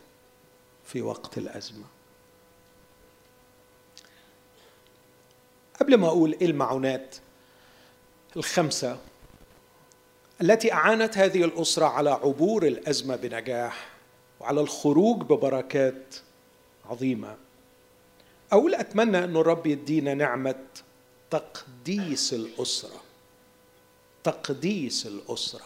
في 0.86 1.02
وقت 1.02 1.38
الأزمة. 1.38 1.86
قبل 5.80 5.96
ما 5.98 6.08
أقول 6.08 6.38
إيه 6.42 6.48
المعونات 6.48 7.16
الخمسة 8.36 8.98
التي 10.42 10.74
أعانت 10.74 11.18
هذه 11.18 11.44
الأسرة 11.44 11.86
على 11.86 12.10
عبور 12.10 12.68
الأزمة 12.68 13.16
بنجاح 13.16 13.90
وعلى 14.40 14.62
الخروج 14.62 15.22
ببركات 15.22 16.16
عظيمة. 16.90 17.38
أقول 18.52 18.76
أتمنى 18.76 19.18
أن 19.18 19.38
الرب 19.38 19.68
يدينا 19.68 20.14
نعمة 20.14 20.64
تقديس 21.32 22.34
الأسرة. 22.34 23.02
تقديس 24.24 25.08
الأسرة. 25.08 25.66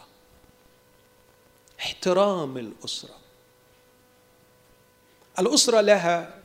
احترام 1.80 2.58
الأسرة. 2.58 3.15
الأسرة 5.39 5.82
لها 5.82 6.41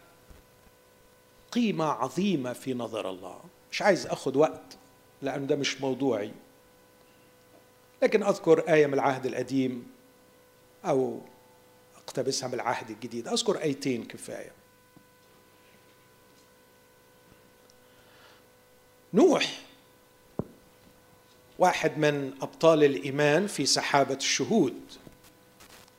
قيمة 1.52 1.84
عظيمة 1.84 2.52
في 2.52 2.74
نظر 2.74 3.10
الله. 3.10 3.40
مش 3.72 3.82
عايز 3.82 4.06
أخذ 4.06 4.38
وقت 4.38 4.76
لأن 5.22 5.46
ده 5.46 5.56
مش 5.56 5.80
موضوعي. 5.80 6.32
لكن 8.02 8.22
أذكر 8.22 8.72
آية 8.74 8.86
من 8.86 8.94
العهد 8.94 9.26
القديم 9.26 9.90
أو 10.84 11.20
أقتبسها 11.96 12.48
من 12.48 12.54
العهد 12.54 12.90
الجديد. 12.90 13.28
أذكر 13.28 13.62
آيتين 13.62 14.04
كفاية. 14.04 14.59
نوح 19.14 19.60
واحد 21.58 21.98
من 21.98 22.32
أبطال 22.42 22.84
الإيمان 22.84 23.46
في 23.46 23.66
سحابة 23.66 24.14
الشهود. 24.14 24.80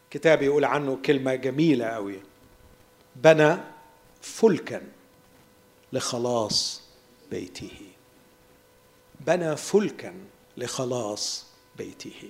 كتاب 0.10 0.41
يقول 0.41 0.65
عنه 0.65 1.00
كلمة 1.06 1.36
جميلة 1.36 1.86
قوي 1.86 2.21
بنى 3.15 3.58
فلكا 4.21 4.82
لخلاص 5.93 6.82
بيته. 7.32 7.71
بنى 9.19 9.58
فلكا 9.58 10.13
لخلاص 10.58 11.45
بيته. 11.78 12.30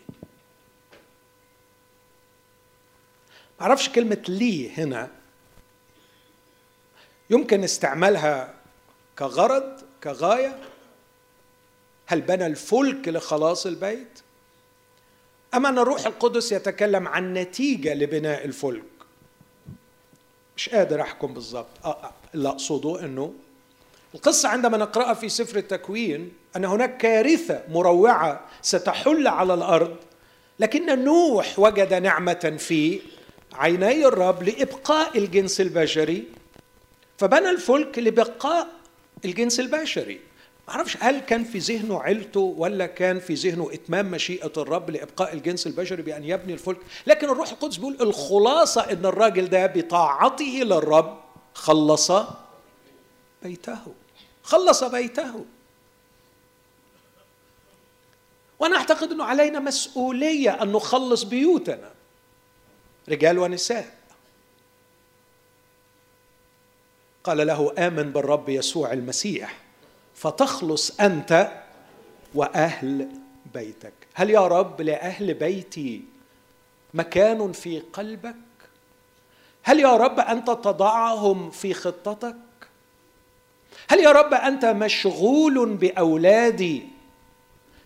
معرفش 3.60 3.90
كلمة 3.90 4.24
لي 4.28 4.72
هنا. 4.72 5.12
يمكن 7.30 7.64
استعمالها 7.64 8.61
كغرض 9.22 9.82
كغاية 10.04 10.58
هل 12.08 12.22
بنى 12.22 12.46
الفلك 12.46 13.08
لخلاص 13.08 13.66
البيت؟ 13.66 14.20
أم 15.54 15.66
أن 15.66 15.80
الروح 15.80 16.06
القدس 16.06 16.52
يتكلم 16.52 17.08
عن 17.08 17.34
نتيجة 17.34 17.94
لبناء 17.94 18.46
الفلك؟ 18.46 18.84
مش 20.58 20.70
قادر 20.70 21.02
أحكم 21.02 21.34
بالضبط. 21.34 21.68
اللي 22.36 22.50
أقصده 22.50 23.06
أنه 23.06 23.34
القصة 24.16 24.50
عندما 24.50 24.78
نقرأها 24.78 25.14
في 25.14 25.30
سفر 25.30 25.58
التكوين 25.58 26.34
أن 26.56 26.66
هناك 26.66 26.98
كارثة 26.98 27.64
مروعة 27.70 28.46
ستحل 28.62 29.28
على 29.28 29.54
الأرض 29.54 29.96
لكن 30.60 31.04
نوح 31.04 31.60
وجد 31.60 31.94
نعمة 31.94 32.56
في 32.60 33.02
عيني 33.54 34.06
الرب 34.06 34.44
لإبقاء 34.44 35.18
الجنس 35.18 35.62
البشري 35.62 36.24
فبنى 37.18 37.50
الفلك 37.50 38.00
لبقاء 38.00 38.81
الجنس 39.26 39.60
البشري. 39.60 40.20
معرفش 40.68 40.98
هل 41.00 41.20
كان 41.20 41.44
في 41.44 41.58
ذهنه 41.58 42.02
عيلته 42.02 42.40
ولا 42.40 42.86
كان 42.86 43.20
في 43.20 43.34
ذهنه 43.34 43.70
إتمام 43.74 44.12
مشيئة 44.12 44.52
الرب 44.58 44.90
لإبقاء 44.90 45.34
الجنس 45.34 45.68
البشري 45.68 46.02
بأن 46.02 46.24
يبني 46.24 46.54
الفلك؟ 46.54 46.78
لكن 47.08 47.30
الروح 47.30 47.50
القدس 47.52 47.78
بيقول 47.78 47.98
الخلاصة 48.02 48.82
إن 48.92 49.06
الراجل 49.06 49.50
ده 49.50 49.66
بطاعته 49.66 50.60
للرب 50.64 51.20
خلص 51.54 52.12
بيته. 53.44 53.94
خلص 54.44 54.84
بيته. 54.84 55.46
وأنا 58.60 58.78
أعتقد 58.78 59.12
إنه 59.12 59.24
علينا 59.24 59.60
مسؤولية 59.60 60.64
أن 60.64 60.72
نخلص 60.72 61.24
بيوتنا. 61.24 61.92
رجال 63.10 63.40
ونساء. 63.40 64.01
قال 67.24 67.48
له 67.48 67.74
آمن 67.78 68.12
بالرب 68.12 68.50
يسوع 68.50 68.94
المسيح 68.94 69.58
فتخلص 70.16 71.00
أنت 71.02 71.52
وأهل 72.36 73.10
بيتك. 73.54 73.94
هل 74.14 74.30
يا 74.30 74.48
رب 74.48 74.82
لأهل 74.82 75.34
بيتي 75.34 76.04
مكان 76.94 77.52
في 77.52 77.80
قلبك؟ 77.80 78.36
هل 79.64 79.80
يا 79.80 79.98
رب 79.98 80.20
أنت 80.20 80.48
تضعهم 80.48 81.50
في 81.52 81.74
خطتك؟ 81.74 82.36
هل 83.90 84.00
يا 84.00 84.12
رب 84.12 84.34
أنت 84.34 84.66
مشغول 84.66 85.76
بأولادي 85.76 86.84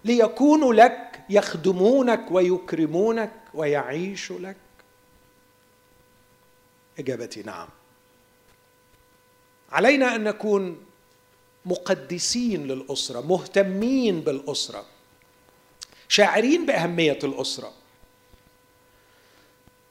ليكونوا 0.05 0.73
لك 0.73 1.21
يخدمونك 1.29 2.31
ويكرمونك 2.31 3.31
ويعيشوا 3.53 4.39
لك؟ 4.39 4.57
إجابتي 6.99 7.43
نعم. 7.43 7.67
علينا 9.75 10.15
أن 10.15 10.23
نكون 10.23 10.85
مقدسين 11.65 12.67
للأسرة 12.67 13.21
مهتمين 13.21 14.21
بالأسرة 14.21 14.85
شاعرين 16.07 16.65
بأهمية 16.65 17.19
الأسرة. 17.23 17.73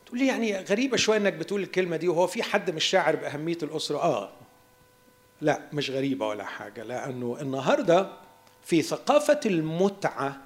تقول 0.07 0.19
لي 0.19 0.27
يعني 0.27 0.57
غريبة 0.59 0.97
شوية 0.97 1.17
إنك 1.17 1.33
بتقول 1.33 1.63
الكلمة 1.63 1.97
دي 1.97 2.09
وهو 2.09 2.27
في 2.27 2.43
حد 2.43 2.71
مش 2.71 2.85
شاعر 2.85 3.17
بأهمية 3.17 3.59
الأسرة؟ 3.63 3.99
آه. 3.99 4.33
لا 5.41 5.69
مش 5.73 5.91
غريبة 5.91 6.29
ولا 6.29 6.45
حاجة 6.45 6.83
لأنه 6.83 7.37
النهارده 7.41 8.11
في 8.65 8.83
ثقافة 8.83 9.41
المتعة 9.47 10.41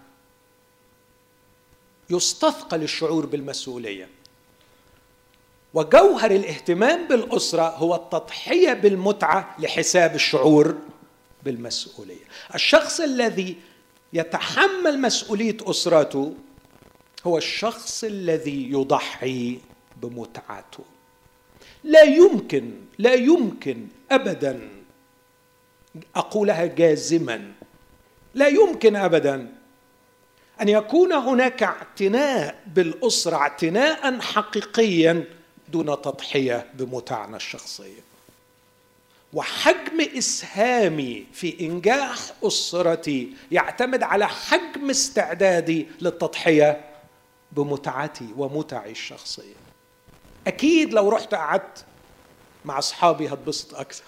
يستثقل 2.10 2.82
الشعور 2.82 3.26
بالمسؤولية. 3.26 4.08
وجوهر 5.78 6.30
الاهتمام 6.30 7.08
بالأسرة 7.08 7.62
هو 7.62 7.94
التضحية 7.94 8.72
بالمتعة 8.72 9.56
لحساب 9.58 10.14
الشعور 10.14 10.76
بالمسؤولية. 11.44 12.24
الشخص 12.54 13.00
الذي 13.00 13.56
يتحمل 14.12 15.00
مسؤولية 15.00 15.56
أسرته 15.62 16.34
هو 17.26 17.38
الشخص 17.38 18.04
الذي 18.04 18.70
يضحي 18.70 19.58
بمتعته. 19.96 20.84
لا 21.84 22.02
يمكن 22.02 22.72
لا 22.98 23.14
يمكن 23.14 23.86
ابدا 24.10 24.68
أقولها 26.16 26.66
جازما. 26.66 27.52
لا 28.34 28.48
يمكن 28.48 28.96
ابدا 28.96 29.54
أن 30.60 30.68
يكون 30.68 31.12
هناك 31.12 31.62
اعتناء 31.62 32.62
بالأسرة 32.66 33.36
اعتناء 33.36 34.20
حقيقيا 34.20 35.37
دون 35.72 35.86
تضحية 36.02 36.66
بمتعنا 36.74 37.36
الشخصيه 37.36 38.00
وحجم 39.32 40.00
إسهامي 40.18 41.26
في 41.32 41.60
إنجاح 41.60 42.18
أسرتي 42.44 43.34
يعتمد 43.52 44.02
على 44.02 44.28
حجم 44.28 44.90
استعدادي 44.90 45.86
للتضحية 46.00 46.84
بمتعتي 47.52 48.28
ومتعي 48.36 48.90
الشخصيه 48.90 49.54
أكيد 50.46 50.92
لو 50.94 51.08
رحت 51.08 51.34
قعدت 51.34 51.84
مع 52.64 52.78
أصحابي 52.78 53.28
هتبسط 53.28 53.74
أكثر. 53.74 54.04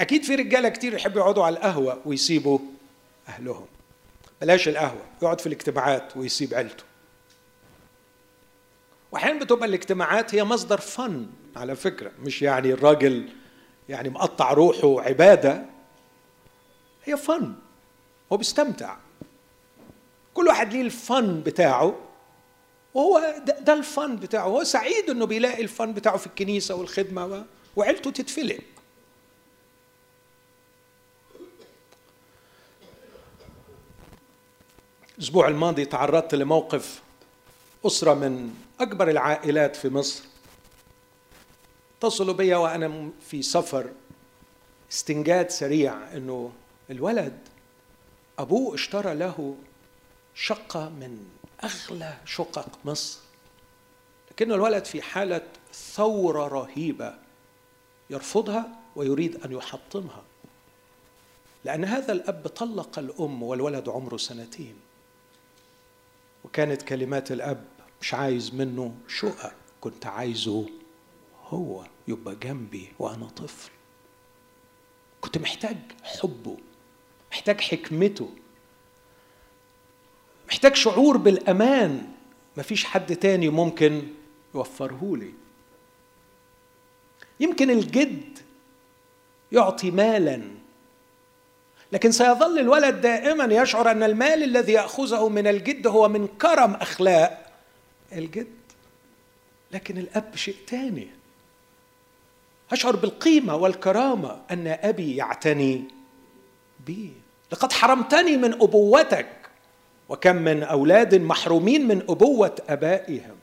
أكيد 0.00 0.24
في 0.24 0.34
رجالة 0.34 0.68
كتير 0.68 0.94
يحبوا 0.94 1.20
يقعدوا 1.20 1.44
على 1.44 1.56
القهوة 1.56 2.00
ويسيبوا 2.04 2.58
أهلهم. 3.28 3.66
بلاش 4.40 4.68
القهوة 4.68 5.02
يقعد 5.22 5.40
في 5.40 5.46
الاجتماعات 5.46 6.16
ويسيب 6.16 6.54
عيلته. 6.54 6.84
واحيانا 9.12 9.38
بتبقى 9.44 9.68
الاجتماعات 9.68 10.34
هي 10.34 10.44
مصدر 10.44 10.80
فن 10.80 11.26
على 11.56 11.76
فكرة 11.76 12.12
مش 12.22 12.42
يعني 12.42 12.72
الراجل 12.72 13.28
يعني 13.88 14.08
مقطع 14.08 14.52
روحه 14.52 15.00
عبادة. 15.00 15.66
هي 17.04 17.16
فن 17.16 17.54
هو 18.32 18.36
بيستمتع 18.36 18.96
كل 20.34 20.46
واحد 20.46 20.72
ليه 20.72 20.82
الفن 20.82 21.40
بتاعه 21.40 21.96
وهو 22.94 23.34
ده, 23.46 23.58
ده 23.60 23.72
الفن 23.72 24.16
بتاعه. 24.16 24.44
هو 24.44 24.64
سعيد 24.64 25.10
إنه 25.10 25.26
بيلاقي 25.26 25.62
الفن 25.62 25.92
بتاعه 25.92 26.16
في 26.16 26.26
الكنيسة 26.26 26.74
والخدمة 26.74 27.44
وعيلته 27.76 28.10
تتفلق. 28.10 28.58
الأسبوع 35.18 35.48
الماضي 35.48 35.84
تعرضت 35.84 36.34
لموقف 36.34 37.02
أسرة 37.86 38.14
من 38.14 38.54
أكبر 38.80 39.10
العائلات 39.10 39.76
في 39.76 39.88
مصر. 39.88 40.24
اتصلوا 41.98 42.34
بي 42.34 42.54
وأنا 42.54 43.10
في 43.20 43.42
سفر 43.42 43.90
استنجاد 44.92 45.50
سريع 45.50 46.16
إنه 46.16 46.52
الولد 46.90 47.38
أبوه 48.38 48.74
اشترى 48.74 49.14
له 49.14 49.56
شقة 50.34 50.88
من 50.88 51.26
أغلى 51.64 52.16
شقق 52.24 52.68
مصر. 52.84 53.18
لكن 54.30 54.52
الولد 54.52 54.84
في 54.84 55.02
حالة 55.02 55.46
ثورة 55.72 56.48
رهيبة 56.48 57.14
يرفضها 58.10 58.68
ويريد 58.96 59.44
أن 59.44 59.52
يحطمها. 59.52 60.22
لأن 61.64 61.84
هذا 61.84 62.12
الأب 62.12 62.48
طلق 62.48 62.98
الأم 62.98 63.42
والولد 63.42 63.88
عمره 63.88 64.16
سنتين. 64.16 64.74
وكانت 66.44 66.82
كلمات 66.82 67.32
الأب 67.32 67.64
مش 68.00 68.14
عايز 68.14 68.54
منه 68.54 68.94
شقق 69.08 69.52
كنت 69.80 70.06
عايزه 70.06 70.66
هو 71.48 71.84
يبقى 72.08 72.36
جنبي 72.36 72.88
وأنا 72.98 73.26
طفل. 73.26 73.70
كنت 75.20 75.38
محتاج 75.38 75.76
حبه 76.02 76.56
محتاج 77.32 77.60
حكمته 77.60 78.30
محتاج 80.48 80.74
شعور 80.74 81.16
بالأمان. 81.16 82.06
مفيش 82.56 82.84
حد 82.84 83.16
تاني 83.16 83.48
ممكن 83.48 84.02
يوفره 84.54 85.16
لي 85.16 85.32
يمكن 87.40 87.70
الجد 87.70 88.38
يعطي 89.52 89.90
مالا 89.90 90.42
لكن 91.92 92.12
سيظل 92.12 92.58
الولد 92.58 93.00
دائما 93.00 93.44
يشعر 93.62 93.90
أن 93.90 94.02
المال 94.02 94.42
الذي 94.42 94.72
يأخذه 94.72 95.28
من 95.28 95.46
الجد 95.46 95.86
هو 95.86 96.08
من 96.08 96.26
كرم 96.26 96.74
أخلاق. 96.74 97.39
الجد 98.12 98.46
لكن 99.72 99.98
الأب 99.98 100.36
شيء 100.36 100.56
تاني. 100.66 101.08
أشعر 102.72 102.96
بالقيمة 102.96 103.56
والكرامة 103.56 104.40
أن 104.50 104.66
أبي 104.66 105.16
يعتني 105.16 105.84
بي. 106.86 107.12
لقد 107.52 107.72
حرمتني 107.72 108.36
من 108.36 108.52
أبوتك 108.52 109.28
وكم 110.08 110.36
من 110.36 110.62
أولاد 110.62 111.14
محرومين 111.14 111.88
من 111.88 112.02
أبوة 112.08 112.56
أبائهم. 112.68 113.36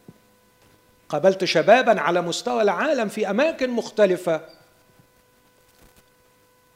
قابلت 1.10 1.43
شبابا 1.43 2.01
على 2.01 2.21
مستوى 2.21 2.62
العالم 2.62 3.08
في 3.08 3.30
أماكن 3.30 3.69
مختلفة. 3.69 4.41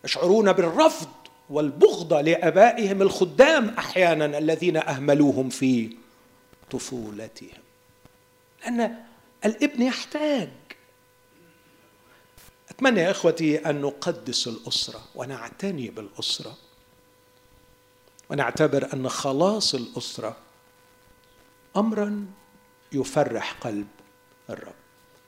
يشعرون 0.05 0.53
بالرفض 0.53 1.09
والبغضة 1.49 2.21
لآبائهم 2.21 3.01
الخدام 3.01 3.69
أحيانا 3.69 4.37
الذين 4.37 4.77
أهملوهم 4.77 5.49
في 5.49 5.95
طفولتهم. 6.71 7.61
لأن 8.61 9.05
الابن 9.45 9.81
يحتاج. 9.81 10.49
أتمنى 12.69 12.99
يا 12.99 13.11
إخوتي 13.11 13.69
أن 13.69 13.81
نقدس 13.81 14.47
الأسرة 14.47 15.03
ونعتني 15.15 15.89
بالأسرة 15.89 16.57
ونعتبر 18.29 18.93
أن 18.93 19.09
خلاص 19.09 19.75
الأسرة 19.75 20.37
أمرا 21.77 22.27
يفرح 22.91 23.53
قلب 23.53 23.87
الرب. 24.49 24.73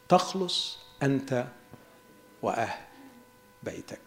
تخلص 0.10 0.78
أنت 1.04 1.48
وأهل 2.42 2.84
بيتك. 3.64 4.03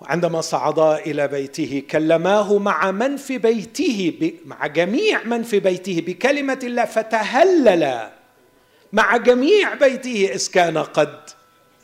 وعندما 0.00 0.40
صعدا 0.40 0.98
إلى 0.98 1.28
بيته 1.28 1.82
كلماه 1.90 2.58
مع 2.58 2.90
من 2.90 3.16
في 3.16 3.38
بيته 3.38 4.22
مع 4.44 4.66
جميع 4.66 5.24
من 5.24 5.42
في 5.42 5.60
بيته 5.60 6.02
بكلمة 6.06 6.58
الله 6.62 6.84
فتهلل 6.84 8.10
مع 8.92 9.16
جميع 9.16 9.74
بيته 9.74 10.30
إذ 10.34 10.50
كان 10.50 10.78
قد 10.78 11.30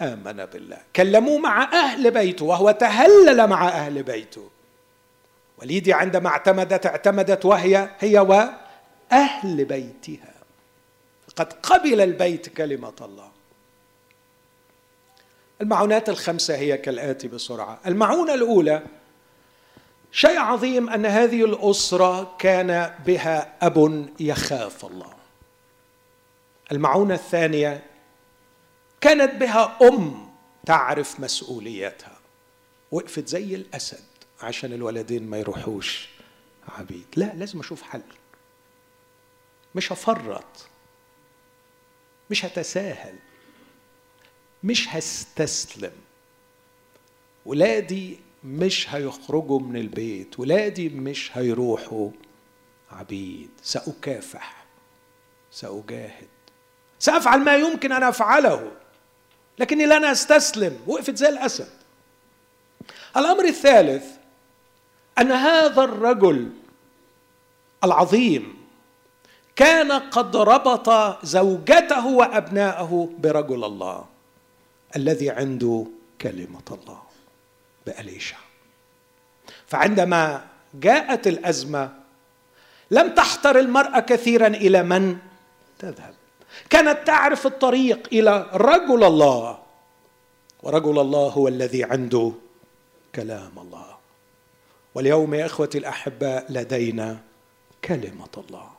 آمن 0.00 0.46
بالله. 0.46 0.78
كلموه 0.96 1.38
مع 1.38 1.72
أهل 1.72 2.10
بيته 2.10 2.44
وهو 2.44 2.70
تهلل 2.70 3.46
مع 3.46 3.68
أهل 3.68 4.02
بيته. 4.02 4.50
وليدي 5.58 5.92
عندما 5.92 6.28
اعتمدت 6.28 6.86
اعتمدت 6.86 7.44
وهي 7.44 7.88
هي 7.98 8.18
وأهل 8.18 9.64
بيتها. 9.64 10.34
قد 11.36 11.52
قبل 11.52 12.00
البيت 12.00 12.48
كلمة 12.48 12.94
الله. 13.00 13.35
المعونات 15.60 16.08
الخمسة 16.08 16.56
هي 16.56 16.78
كالآتي 16.78 17.28
بسرعة. 17.28 17.80
المعونة 17.86 18.34
الأولى 18.34 18.82
شيء 20.12 20.38
عظيم 20.38 20.90
أن 20.90 21.06
هذه 21.06 21.44
الأسرة 21.44 22.36
كان 22.38 22.94
بها 23.06 23.66
أب 23.66 24.08
يخاف 24.20 24.84
الله. 24.84 25.14
المعونة 26.72 27.14
الثانية 27.14 27.82
كانت 29.00 29.34
بها 29.34 29.78
أم 29.82 30.28
تعرف 30.66 31.20
مسؤوليتها. 31.20 32.18
وقفت 32.92 33.28
زي 33.28 33.54
الأسد 33.54 34.04
عشان 34.42 34.72
الولدين 34.72 35.26
ما 35.30 35.38
يروحوش 35.38 36.08
عبيد. 36.78 37.06
لا 37.16 37.32
لازم 37.34 37.60
أشوف 37.60 37.82
حل. 37.82 38.02
مش 39.74 39.92
هفرط. 39.92 40.66
مش 42.30 42.44
هتساهل. 42.44 43.14
مش 44.64 44.88
هستسلم. 44.88 45.92
ولادي 47.46 48.20
مش 48.44 48.94
هيخرجوا 48.94 49.60
من 49.60 49.76
البيت. 49.76 50.40
ولادي 50.40 50.88
مش 50.88 51.30
هيروحوا 51.38 52.10
عبيد. 52.90 53.50
سأكافح. 53.62 54.66
سأجاهد. 55.50 56.28
سأفعل 56.98 57.40
ما 57.40 57.56
يمكن 57.56 57.92
أن 57.92 58.02
أفعله. 58.02 58.72
لكني 59.58 59.86
لن 59.86 60.04
أستسلم. 60.04 60.78
وقفت 60.86 61.16
زي 61.16 61.28
الأسد. 61.28 61.68
الأمر 63.16 63.44
الثالث 63.44 64.04
أن 65.18 65.32
هذا 65.32 65.84
الرجل 65.84 66.50
العظيم 67.84 68.56
كان 69.56 69.92
قد 69.92 70.36
ربط 70.36 71.18
زوجته 71.26 72.06
وأبناءه 72.06 73.10
برجل 73.18 73.64
الله. 73.64 74.04
الذي 74.96 75.30
عنده 75.30 75.86
كلمة 76.20 76.68
الله 76.70 77.02
بأليشع 77.86 78.36
فعندما 79.66 80.46
جاءت 80.74 81.26
الأزمة 81.26 81.92
لم 82.90 83.14
تحتر 83.14 83.58
المرأة 83.58 84.00
كثيرا 84.00 84.46
إلى 84.46 84.82
من؟ 84.82 85.16
تذهب. 85.78 86.14
كانت 86.70 87.06
تعرف 87.06 87.46
الطريق 87.46 88.08
إلى 88.12 88.50
رجل 88.52 89.04
الله 89.04 89.58
ورجل 90.62 90.98
الله 90.98 91.28
هو 91.28 91.48
الذي 91.48 91.84
عنده 91.84 92.32
كلام 93.14 93.58
الله. 93.58 93.96
واليوم 94.94 95.34
يا 95.34 95.46
إخوتي 95.46 95.78
الأحباء 95.78 96.46
لدينا 96.52 97.20
كلمة 97.84 98.28
الله. 98.38 98.70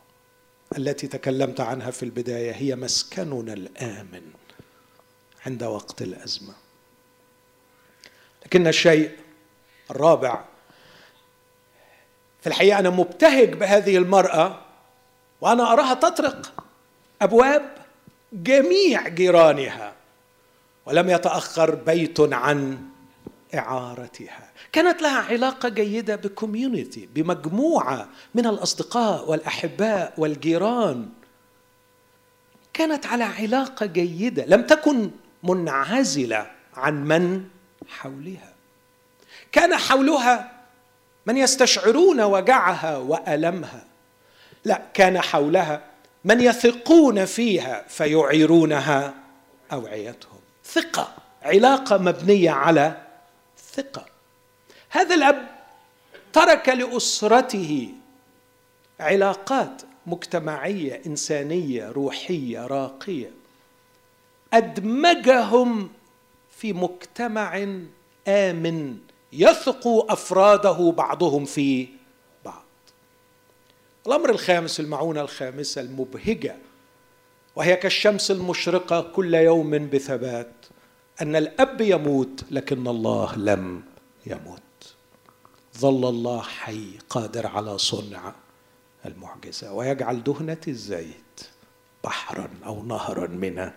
التي 0.78 1.08
تكلمت 1.08 1.60
عنها 1.60 1.92
في 1.92 2.04
البداية 2.04 2.52
هي 2.52 2.76
مسكننا 2.76 3.54
الآمن. 3.54 4.37
عند 5.48 5.64
وقت 5.64 6.02
الأزمة. 6.02 6.54
لكن 8.46 8.68
الشيء 8.68 9.12
الرابع 9.92 10.44
في 12.42 12.48
الحقيقة 12.48 12.80
أنا 12.80 12.90
مبتهج 12.90 13.54
بهذه 13.54 13.98
المرأة 13.98 14.60
وأنا 15.42 15.74
أراها 15.74 15.94
تطرق 15.94 16.54
أبواب 17.22 17.78
جميع 18.34 19.08
جيرانها 19.08 19.94
ولم 20.86 21.10
يتأخر 21.10 21.76
بيت 21.76 22.20
عن 22.20 22.90
إعارتها. 23.56 24.52
كانت 24.72 25.02
لها 25.02 25.22
علاقة 25.22 25.70
جيدة 25.70 26.16
بكوميونيتي 26.16 27.10
بمجموعة 27.16 28.10
من 28.36 28.48
الأصدقاء 28.48 29.30
والأحباء 29.30 30.14
والجيران. 30.18 31.10
كانت 32.74 33.06
على 33.06 33.24
علاقة 33.24 33.86
جيدة 33.86 34.46
لم 34.46 34.62
تكن 34.62 35.12
منعزلة 35.44 36.52
عن 36.74 37.04
من 37.04 37.44
حولها. 37.90 38.54
كان 39.52 39.76
حولها 39.76 40.52
من 41.26 41.38
يستشعرون 41.38 42.22
وجعها 42.22 42.98
وألمها. 42.98 43.86
لا 44.66 44.82
كان 44.94 45.22
حولها 45.22 45.82
من 46.26 46.42
يثقون 46.42 47.26
فيها 47.26 47.86
فيعيرونها 47.88 49.14
أوعيتهم. 49.72 50.40
ثقة 50.66 51.16
علاقة 51.44 51.98
مبنية 51.98 52.52
على 52.52 52.98
ثقة. 53.74 54.06
هذا 54.90 55.16
الأب 55.16 55.48
ترك 56.34 56.70
لأسرته 56.70 57.94
علاقات 59.00 59.82
مجتمعية 60.06 61.02
إنسانية 61.06 61.90
روحية 61.90 62.68
راقية. 62.68 63.32
أدمجهم 64.54 65.90
في 66.50 66.74
مجتمع 66.74 67.68
آمن 68.28 68.98
يثق 69.34 69.88
أفراده 69.88 70.94
بعضهم 70.98 71.46
في 71.46 71.88
بعض. 72.46 72.64
الأمر 74.08 74.30
الخامس 74.30 74.80
المعونة 74.80 75.22
الخامسة 75.22 75.82
المبهجة 75.82 76.56
وهي 77.56 77.76
كالشمس 77.76 78.32
المشرقة 78.32 79.02
كل 79.02 79.34
يوم 79.34 79.90
بثبات 79.90 80.54
أن 81.22 81.36
الأب 81.36 81.82
يموت 81.82 82.44
لكن 82.52 82.88
الله 82.88 83.36
لم 83.36 83.84
يموت 84.26 84.62
ظل 85.78 86.10
الله 86.10 86.42
حي 86.42 86.88
قادر 87.10 87.48
على 87.48 87.78
صنع 87.78 88.36
المعجزة 89.06 89.74
ويجعل 89.74 90.24
دهنة 90.24 90.62
الزيت 90.68 91.42
بحرا 92.04 92.50
أو 92.66 92.84
نهرا 92.84 93.28
من 93.28 93.72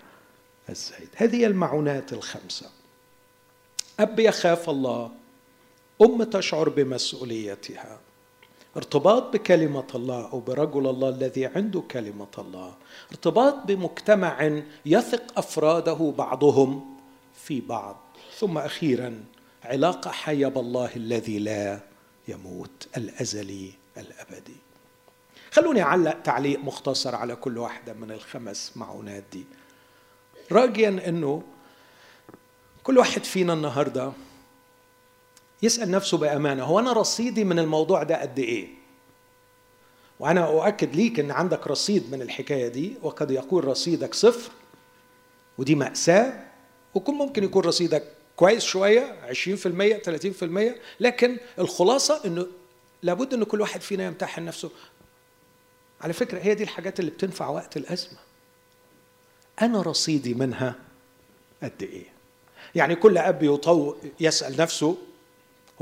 الزيت. 0.71 1.11
هذه 1.17 1.47
المعونات 1.47 2.13
الخمسة. 2.13 2.71
أب 4.01 4.21
يخاف 4.21 4.71
الله 4.71 5.11
أم 6.03 6.23
تشعر 6.23 6.69
بمسؤوليتها. 6.69 8.01
ارتباط 8.77 9.33
بكلمة 9.33 9.87
الله 9.95 10.33
أو 10.33 10.41
برجل 10.41 10.87
الله 10.87 11.09
الذي 11.09 11.47
عنده 11.47 11.81
كلمة 11.81 12.27
الله. 12.39 12.75
ارتباط 13.11 13.55
بمجتمع 13.67 14.63
يثق 14.87 15.39
أفراده 15.39 16.15
بعضهم 16.19 16.97
في 17.35 17.61
بعض. 17.61 17.97
ثم 18.39 18.59
أخيرا 18.59 19.25
علاقة 19.65 20.11
حيه 20.11 20.47
بالله 20.47 20.97
الذي 20.97 21.39
لا 21.39 21.81
يموت 22.29 22.89
الأزلي 22.97 23.73
الأبدي. 23.97 24.57
خلوني 25.51 25.83
أعلق 25.83 26.23
تعليق 26.23 26.61
مختصر 26.61 27.15
على 27.15 27.37
كل 27.37 27.59
واحدة 27.59 27.93
من 27.93 28.11
الخمس 28.11 28.73
معونات 28.77 29.25
دي. 29.33 29.45
راجيا 30.53 30.89
إنه 30.89 31.43
كل 32.83 32.99
واحد 32.99 33.25
فينا 33.25 33.53
النهارده 33.53 34.13
يسأل 35.63 35.91
نفسه 35.91 36.19
بأمانة 36.19 36.65
هو 36.65 36.79
أنا 36.79 36.93
رصيدي 36.93 37.45
من 37.45 37.59
الموضوع 37.59 38.03
ده 38.03 38.21
قد 38.23 38.39
إيه؟ 38.39 38.69
وأنا 40.21 40.47
أؤكد 40.47 40.97
ليك 40.97 41.21
إن 41.21 41.31
عندك 41.31 41.67
رصيد 41.67 42.13
من 42.13 42.23
الحكاية 42.23 42.69
دي 42.69 42.95
وقد 43.03 43.31
يكون 43.31 43.63
رصيدك 43.65 44.15
صفر 44.15 44.51
ودي 45.59 45.75
مأساة 45.75 46.45
وكون 46.95 47.15
ممكن 47.15 47.45
يكون 47.45 47.65
رصيدك 47.65 48.05
كويس 48.37 48.63
شوية 48.65 49.17
20% 49.33 49.35
30% 50.73 50.75
لكن 51.01 51.39
الخلاصة 51.59 52.21
إنه 52.25 52.47
لابد 53.03 53.35
إن 53.35 53.45
كل 53.45 53.61
واحد 53.61 53.81
فينا 53.81 54.05
يمتحن 54.07 54.45
نفسه. 54.45 54.71
على 56.01 56.13
فكرة 56.13 56.39
هي 56.39 56.55
دي 56.55 56.63
الحاجات 56.63 57.01
اللي 57.01 57.11
بتنفع 57.11 57.49
وقت 57.49 57.77
الأزمة. 57.77 58.19
أنا 59.63 59.83
رصيدي 59.83 60.35
منها 60.35 60.75
قد 61.63 61.83
إيه؟ 61.83 62.05
يعني 62.75 62.95
كل 62.95 63.19
اب 63.19 63.43
يطو 63.43 63.95
يسأل 64.21 64.57
نفسه 64.57 64.97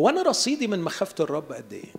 هو 0.00 0.08
أنا 0.08 0.22
رصيدي 0.22 0.66
من 0.66 0.80
مخافة 0.80 1.24
الرب 1.24 1.52
قد 1.52 1.72
إيه؟ 1.72 1.92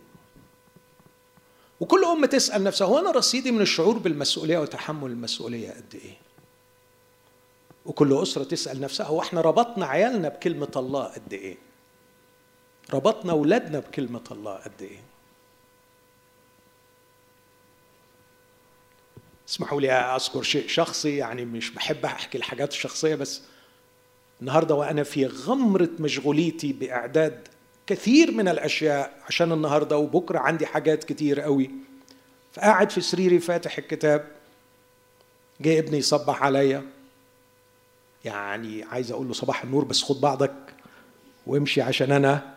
وكل 1.80 2.06
ام 2.06 2.26
تسأل 2.26 2.64
نفسها 2.64 2.88
هو 2.88 3.00
أنا 3.00 3.12
رصيدي 3.12 3.52
من 3.52 3.62
الشعور 3.62 3.98
بالمسؤولية 3.98 4.58
وتحمل 4.58 5.12
المسؤولية 5.12 5.72
قد 5.72 5.96
إيه؟ 5.96 6.18
وكل 7.86 8.22
أسرة 8.22 8.44
تسأل 8.44 8.82
نفسها 8.82 9.06
هو 9.06 9.22
إحنا 9.22 9.42
ربطنا 9.42 9.86
عيالنا 9.86 10.30
بكلمة 10.30 10.72
الله 10.76 11.04
قد 11.04 11.34
إيه؟ 11.34 11.58
ربطنا 12.94 13.32
أولادنا 13.32 13.80
بكلمة 13.80 14.24
الله 14.32 14.56
قد 14.56 14.82
إيه؟ 14.82 15.00
اسمحوا 19.50 19.82
لي 19.82 19.92
أذكر 19.92 20.42
شيء 20.44 20.68
شخصي 20.68 21.18
يعني 21.18 21.46
مش 21.46 21.70
بحب 21.70 22.06
أحكي 22.06 22.38
الحاجات 22.38 22.72
الشخصية 22.72 23.16
بس 23.16 23.42
النهارده 24.42 24.76
وأنا 24.76 25.04
في 25.04 25.26
غمرة 25.26 25.90
مشغوليتي 26.00 26.74
بإعداد 26.74 27.48
كثير 27.88 28.32
من 28.32 28.48
الأشياء 28.48 29.22
عشان 29.28 29.52
النهارده 29.52 29.98
وبكرة 29.98 30.40
عندي 30.40 30.66
حاجات 30.66 31.04
كتير 31.04 31.42
قوي. 31.42 31.72
فقاعد 32.54 32.92
في 32.92 33.02
سريري 33.02 33.40
فاتح 33.40 33.78
الكتاب 33.78 34.28
جه 35.62 35.80
ابني 35.80 35.98
يصبح 35.98 36.44
عليا. 36.44 36.86
يعني 38.26 38.84
عايز 38.84 39.12
أقول 39.12 39.28
له 39.28 39.34
صباح 39.34 39.64
النور 39.64 39.86
بس 39.86 40.04
خد 40.04 40.22
بعضك 40.22 40.56
وامشي 41.48 41.82
عشان 41.82 42.12
أنا. 42.12 42.56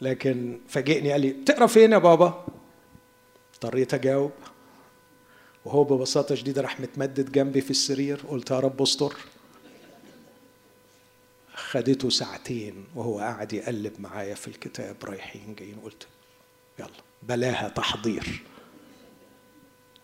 لكن 0.00 0.60
فاجئني 0.68 1.12
قال 1.12 1.20
لي 1.20 1.30
بتقرا 1.30 1.66
فين 1.66 1.92
يا 1.92 1.98
بابا؟ 1.98 2.46
اضطريت 3.54 3.94
أجاوب. 3.94 4.32
وهو 5.64 5.84
ببساطة 5.84 6.34
شديدة 6.34 6.62
راح 6.62 6.80
متمدد 6.80 7.32
جنبي 7.32 7.60
في 7.60 7.70
السرير 7.70 8.20
قلت 8.28 8.50
يا 8.50 8.60
رب 8.60 8.82
استر. 8.82 9.16
خدته 11.54 12.10
ساعتين 12.10 12.86
وهو 12.94 13.18
قاعد 13.18 13.52
يقلب 13.52 14.00
معايا 14.00 14.34
في 14.34 14.48
الكتاب 14.48 14.96
رايحين 15.04 15.54
جايين. 15.54 15.80
قلت 15.84 16.06
يلا 16.78 16.88
بلاها 17.22 17.68
تحضير. 17.68 18.42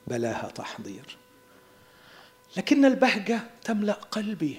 بلاها 0.07 0.49
تحضير. 0.49 1.17
لكن 2.57 2.85
البهجة 2.85 3.41
تملأ 3.65 3.93
قلبي. 3.93 4.59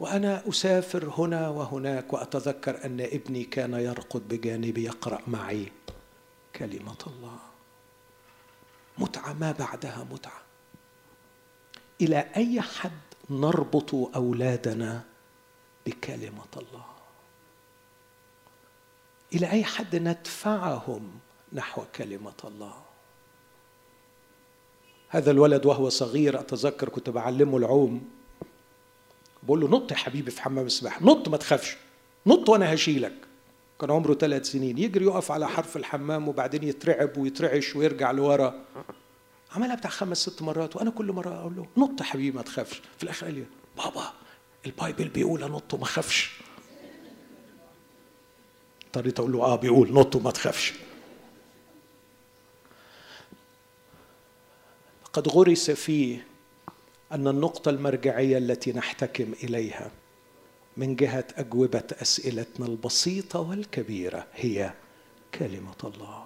وأنا 0.00 0.48
أسافر 0.48 1.12
هنا 1.18 1.48
وهناك 1.48 2.12
وأتذكر 2.12 2.84
أن 2.84 3.00
ابني 3.00 3.44
كان 3.44 3.74
يرقد 3.74 4.28
بجانبي 4.28 4.84
يقرأ 4.84 5.20
معي 5.26 5.72
كلمة 6.56 6.98
الله. 7.06 7.49
متعة 9.00 9.32
ما 9.32 9.52
بعدها 9.52 10.06
متعة. 10.10 10.42
إلى 12.00 12.30
أي 12.36 12.60
حد 12.60 12.90
نربط 13.30 13.94
أولادنا 13.94 15.04
بكلمة 15.86 16.54
الله؟ 16.56 16.84
إلى 19.34 19.50
أي 19.50 19.64
حد 19.64 19.96
ندفعهم 19.96 21.10
نحو 21.52 21.84
كلمة 21.94 22.40
الله؟ 22.44 22.82
هذا 25.08 25.30
الولد 25.30 25.66
وهو 25.66 25.88
صغير 25.88 26.40
أتذكر 26.40 26.88
كنت 26.88 27.10
بعلمه 27.10 27.56
العوم. 27.56 28.08
بقول 29.42 29.60
له 29.60 29.68
نط 29.68 29.92
يا 29.92 29.96
حبيبي 29.96 30.30
في 30.30 30.42
حمام 30.42 30.66
السباحة 30.66 31.04
نط 31.04 31.28
ما 31.28 31.36
تخافش 31.36 31.76
نط 32.26 32.48
وأنا 32.48 32.74
هشيلك. 32.74 33.29
كان 33.80 33.90
عمره 33.90 34.14
ثلاث 34.14 34.50
سنين. 34.50 34.78
يجري 34.78 35.04
يقف 35.04 35.32
على 35.32 35.48
حرف 35.48 35.76
الحمام 35.76 36.28
وبعدين 36.28 36.62
يترعب 36.64 37.18
ويترعش 37.18 37.76
ويرجع 37.76 38.10
لورا. 38.10 38.64
عملها 39.52 39.74
بتاع 39.74 39.90
خمس 39.90 40.18
ست 40.18 40.42
مرات 40.42 40.76
وأنا 40.76 40.90
كل 40.90 41.12
مرة 41.12 41.40
أقول 41.40 41.56
له 41.56 41.66
نط 41.76 42.00
يا 42.00 42.04
حبيبي 42.04 42.36
ما 42.36 42.42
تخافش. 42.42 42.82
في 42.96 43.04
الآخر 43.04 43.26
قال 43.26 43.34
لي 43.34 43.44
بابا 43.76 44.12
البايبل 44.66 45.08
بيقول 45.08 45.42
أنط 45.42 45.74
وما 45.74 45.82
اخافش 45.84 46.30
اضطريت 48.86 49.18
أقول 49.20 49.32
له 49.32 49.42
آه 49.42 49.56
بيقول 49.56 49.92
نط 49.92 50.16
وما 50.16 50.30
تخافش. 50.30 50.72
قد 55.12 55.28
غرس 55.28 55.70
فيه 55.70 56.26
أن 57.12 57.28
النقطة 57.28 57.68
المرجعية 57.68 58.38
التي 58.38 58.72
نحتكم 58.72 59.32
إليها 59.44 59.90
من 60.80 60.96
جهة 60.96 61.24
أجوبة 61.36 61.82
أسئلتنا 62.02 62.66
البسيطة 62.66 63.40
والكبيرة 63.40 64.26
هي 64.34 64.72
كلمة 65.34 65.80
الله. 65.84 66.24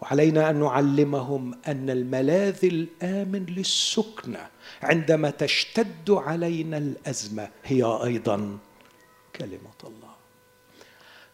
وعلينا 0.00 0.50
أن 0.50 0.60
نعلمهم 0.60 1.54
أن 1.68 1.90
الملاذ 1.90 2.64
الآمن 2.64 3.46
للسكنة 3.46 4.46
عندما 4.82 5.30
تشتد 5.30 6.10
علينا 6.10 6.78
الأزمة 6.78 7.48
هي 7.64 7.82
أيضا 7.82 8.58
كلمة 9.36 9.80
الله. 9.84 10.12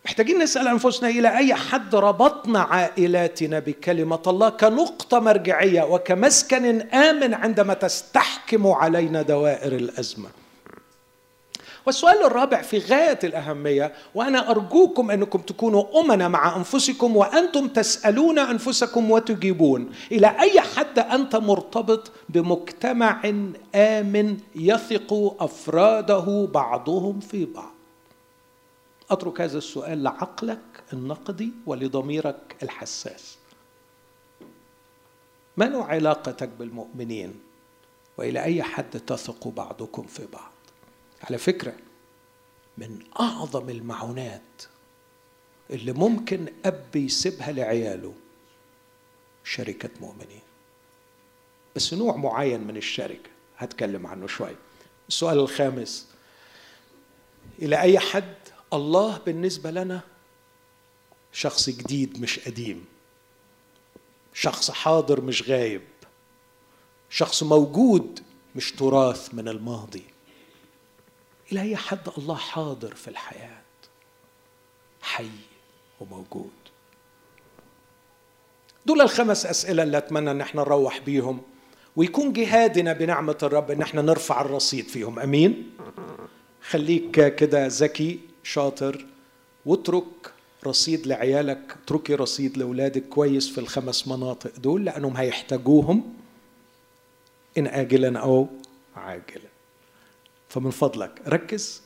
محتاجين 0.05 0.39
نسأل 0.39 0.69
أنفسنا 0.69 1.09
إلى 1.09 1.37
أي 1.39 1.55
حد 1.55 1.95
ربطنا 1.95 2.61
عائلاتنا 2.61 3.59
بكلمة 3.59 4.23
الله 4.27 4.49
كنقطة 4.49 5.19
مرجعية 5.19 5.83
وكمسكن 5.83 6.81
آمن 6.81 7.35
عندما 7.35 7.75
تستحكم 7.75 8.67
علينا 8.67 9.23
دوائر 9.23 9.73
الأزمة. 9.73 10.29
والسؤال 11.87 12.25
الرابع 12.25 12.63
في 12.63 12.79
غاية 12.79 13.19
الأهمية 13.25 13.93
وأنا 14.15 14.51
أرجوكم 14.51 15.11
أنكم 15.11 15.39
تكونوا 15.39 16.01
أمنا 16.01 16.29
مع 16.29 16.57
أنفسكم 16.57 17.17
وأنتم 17.17 17.69
تسألون 17.69 18.39
أنفسكم 18.39 19.11
وتجيبون. 19.11 19.93
إلى 20.13 20.41
أي 20.41 20.61
حد 20.61 20.99
أنت 20.99 21.37
مرتبط 21.37 22.11
بمجتمع 22.29 23.33
آمن 23.75 24.39
يثق 24.55 25.37
أفراده 25.41 26.49
بعضهم 26.55 27.21
في 27.21 27.45
بعض؟ 27.45 27.75
أترك 29.11 29.41
هذا 29.41 29.59
السؤال 29.59 30.03
لعقلك 30.03 30.59
النقدي 30.93 31.53
ولضميرك 31.67 32.57
الحساس. 32.63 33.39
ما 35.57 35.69
نوع 35.69 35.87
علاقتك 35.87 36.49
بالمؤمنين؟ 36.49 37.41
وإلى 38.19 38.43
أي 38.43 38.63
حد 38.63 39.01
تثق 39.01 39.49
بعضكم 39.49 40.03
في 40.03 40.27
بعض؟ 40.33 40.58
على 41.23 41.39
فكرة 41.39 41.77
من 42.79 42.99
أعظم 43.21 43.69
المعونات 43.71 44.63
اللي 45.71 45.93
ممكن 45.93 46.53
أب 46.65 46.97
يسيبها 46.97 47.53
لعياله 47.53 48.15
شركة 49.45 49.91
مؤمنين. 50.01 50.43
بس 51.77 51.95
نوع 51.95 52.17
معين 52.17 52.61
من 52.61 52.77
الشركة 52.77 53.31
هتكلم 53.57 54.07
عنه 54.07 54.27
شوية 54.27 54.57
السؤال 55.09 55.39
الخامس 55.39 56.09
إلى 57.59 57.81
أي 57.81 57.99
حد 57.99 58.35
الله 58.73 59.19
بالنسبة 59.19 59.71
لنا 59.71 60.01
شخص 61.33 61.71
جديد 61.71 62.21
مش 62.21 62.39
قديم؟ 62.39 62.85
شخص 64.35 64.71
حاضر 64.71 65.21
مش 65.21 65.43
غايب؟ 65.51 65.83
شخص 67.11 67.43
موجود 67.43 68.23
مش 68.57 68.73
تراث 68.73 69.35
من 69.35 69.49
الماضي؟ 69.49 70.05
إلى 71.53 71.61
أي 71.61 71.77
حد 71.77 72.09
الله 72.19 72.35
حاضر 72.35 72.95
في 72.95 73.09
الحياة؟ 73.09 73.61
حي 75.03 75.31
وموجود. 76.01 76.51
دول 78.87 79.01
الخمس 79.01 79.47
أسئلة 79.47 79.83
اللي 79.83 79.99
أتمنى 79.99 80.31
أن 80.31 80.41
إحنا 80.41 80.63
نروح 80.63 80.99
بيهم 80.99 81.41
ويكون 81.97 82.33
جهادنا 82.33 82.93
بنعمة 82.93 83.39
الرب 83.43 83.71
أن 83.71 83.83
إحنا 83.83 84.03
نرفع 84.03 84.41
الرصيد 84.41 84.89
فيهم. 84.89 85.19
أمين؟ 85.19 85.71
خليك 86.71 87.35
كده 87.35 87.67
ذكي 87.67 88.21
شاطر 88.43 89.07
واترك 89.67 90.33
رصيد 90.67 91.07
لعيالك 91.07 91.77
اتركي 91.85 92.15
رصيد 92.15 92.59
لأولادك 92.59 93.09
كويس 93.09 93.51
في 93.51 93.59
الخمس 93.59 94.09
مناطق 94.09 94.57
دول 94.59 94.85
لأنهم 94.85 95.17
هيحتاجوهم 95.17 96.15
إن 97.59 97.67
اجلا 97.67 98.19
أو 98.19 98.49
عاجلا. 98.97 99.48
فمن 100.49 100.71
فضلك 100.71 101.23
ركز 101.29 101.83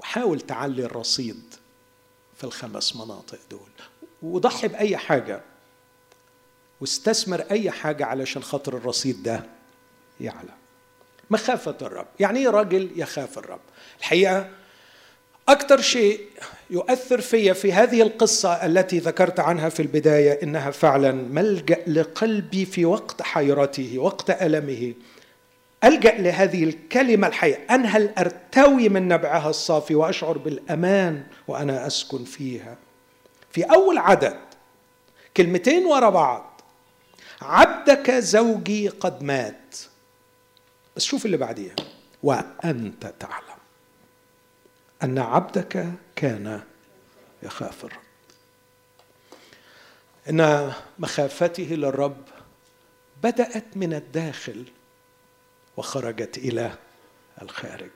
وحاول 0.00 0.40
تعلي 0.40 0.84
الرصيد 0.84 1.54
في 2.36 2.44
الخمس 2.44 2.96
مناطق 2.96 3.38
دول. 3.50 3.68
وضحي 4.22 4.68
بأي 4.68 4.96
حاجة 4.96 5.42
واستثمر 6.80 7.40
أي 7.50 7.70
حاجة 7.70 8.06
علشان 8.06 8.42
خاطر 8.42 8.76
الرصيد 8.76 9.22
ده 9.22 9.44
يعلى. 10.20 10.54
مخافة 11.30 11.76
الرب. 11.82 12.06
يعني 12.20 12.38
إيه 12.38 12.48
راجل 12.48 12.90
يخاف 12.96 13.38
الرب؟ 13.38 13.60
الحقيقة 13.98 14.50
أكثر 15.48 15.80
شيء 15.80 16.20
يؤثر 16.70 17.20
في 17.20 17.54
في 17.54 17.72
هذه 17.72 18.02
القصة 18.02 18.52
التي 18.66 18.98
ذكرت 18.98 19.40
عنها 19.40 19.68
في 19.68 19.80
البداية 19.80 20.42
إنها 20.42 20.70
فعلا 20.70 21.12
ملجأ 21.12 21.84
لقلبي 21.86 22.64
في 22.64 22.84
وقت 22.84 23.22
حيرته 23.22 23.98
وقت 23.98 24.30
ألمه. 24.30 24.94
ألجأ 25.84 26.14
لهذه 26.18 26.64
الكلمة 26.64 27.26
الحية. 27.26 27.66
أنهل 27.70 28.10
أرتوي 28.18 28.88
من 28.88 29.08
نبعها 29.08 29.50
الصافي 29.50 29.94
وأشعر 29.94 30.38
بالأمان 30.38 31.26
وأنا 31.48 31.86
أسكن 31.86 32.24
فيها؟ 32.24 32.76
في 33.50 33.62
أول 33.62 33.98
عدد 33.98 34.40
كلمتين 35.36 35.86
ورا 35.86 36.10
بعض. 36.10 36.60
عبدك 37.42 38.10
زوجي 38.10 38.88
قد 38.88 39.22
مات. 39.22 39.76
بس 40.96 41.04
شوف 41.04 41.26
اللي 41.26 41.36
بعديها. 41.36 41.74
وأنت 42.22 43.12
تعلم 43.20 43.58
أن 45.02 45.18
عبدك 45.18 45.86
كان 46.16 46.60
يخاف 47.42 47.84
الرب. 47.84 48.00
إن 50.30 50.72
مخافته 50.98 51.62
للرب 51.70 52.22
بدأت 53.22 53.76
من 53.76 53.94
الداخل. 53.94 54.64
وخرجت 55.76 56.38
إلى 56.38 56.72
الخارج. 57.42 57.90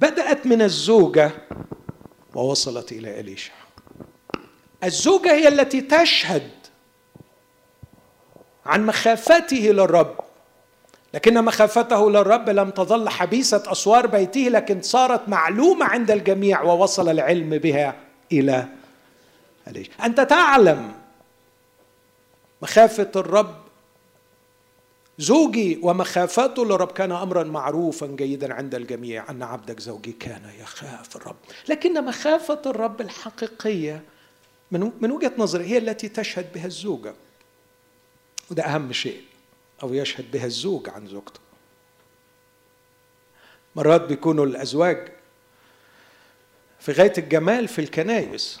بدأت 0.00 0.46
من 0.46 0.62
الزوجة 0.62 1.30
ووصلت 2.34 2.92
إلى 2.92 3.20
إليشع. 3.20 3.52
الزوجة 4.84 5.32
هي 5.32 5.48
التي 5.48 5.80
تشهد 5.80 6.50
عن 8.66 8.86
مخافته 8.86 9.56
للرب. 9.56 10.16
لكن 11.14 11.44
مخافته 11.44 12.10
للرب 12.10 12.48
لم 12.48 12.70
تظل 12.70 13.08
حبيسة 13.08 13.62
أسوار 13.66 14.06
بيته 14.06 14.40
لكن 14.40 14.82
صارت 14.82 15.28
معلومة 15.28 15.86
عند 15.86 16.10
الجميع 16.10 16.62
ووصل 16.62 17.08
العلم 17.08 17.50
بها 17.50 17.96
إلى 18.32 18.68
إليشع. 19.68 20.06
أنت 20.06 20.20
تعلم 20.20 20.92
مخافة 22.62 23.10
الرب 23.16 23.67
زوجي 25.18 25.80
ومخافته 25.82 26.64
للرب 26.64 26.92
كان 26.92 27.12
امرا 27.12 27.44
معروفا 27.44 28.06
جيدا 28.06 28.54
عند 28.54 28.74
الجميع 28.74 29.30
أن 29.30 29.42
عبدك 29.42 29.80
زوجي 29.80 30.12
كان 30.12 30.50
يخاف 30.60 31.16
الرب. 31.16 31.36
لكن 31.68 32.04
مخافة 32.04 32.62
الرب 32.66 33.00
الحقيقية 33.00 34.04
من 34.70 34.92
من 35.00 35.10
وجهة 35.10 35.32
نظري 35.38 35.64
هي 35.64 35.78
التي 35.78 36.08
تشهد 36.08 36.52
بها 36.52 36.66
الزوجة. 36.66 37.14
وده 38.50 38.62
أهم 38.62 38.92
شيء 38.92 39.22
أو 39.82 39.94
يشهد 39.94 40.30
بها 40.30 40.46
الزوج 40.46 40.88
عن 40.88 41.06
زوجته. 41.06 41.40
مرات 43.76 44.00
بيكونوا 44.00 44.46
الأزواج 44.46 45.12
في 46.80 46.92
غاية 46.92 47.12
الجمال 47.18 47.68
في 47.68 47.78
الكنايس 47.78 48.60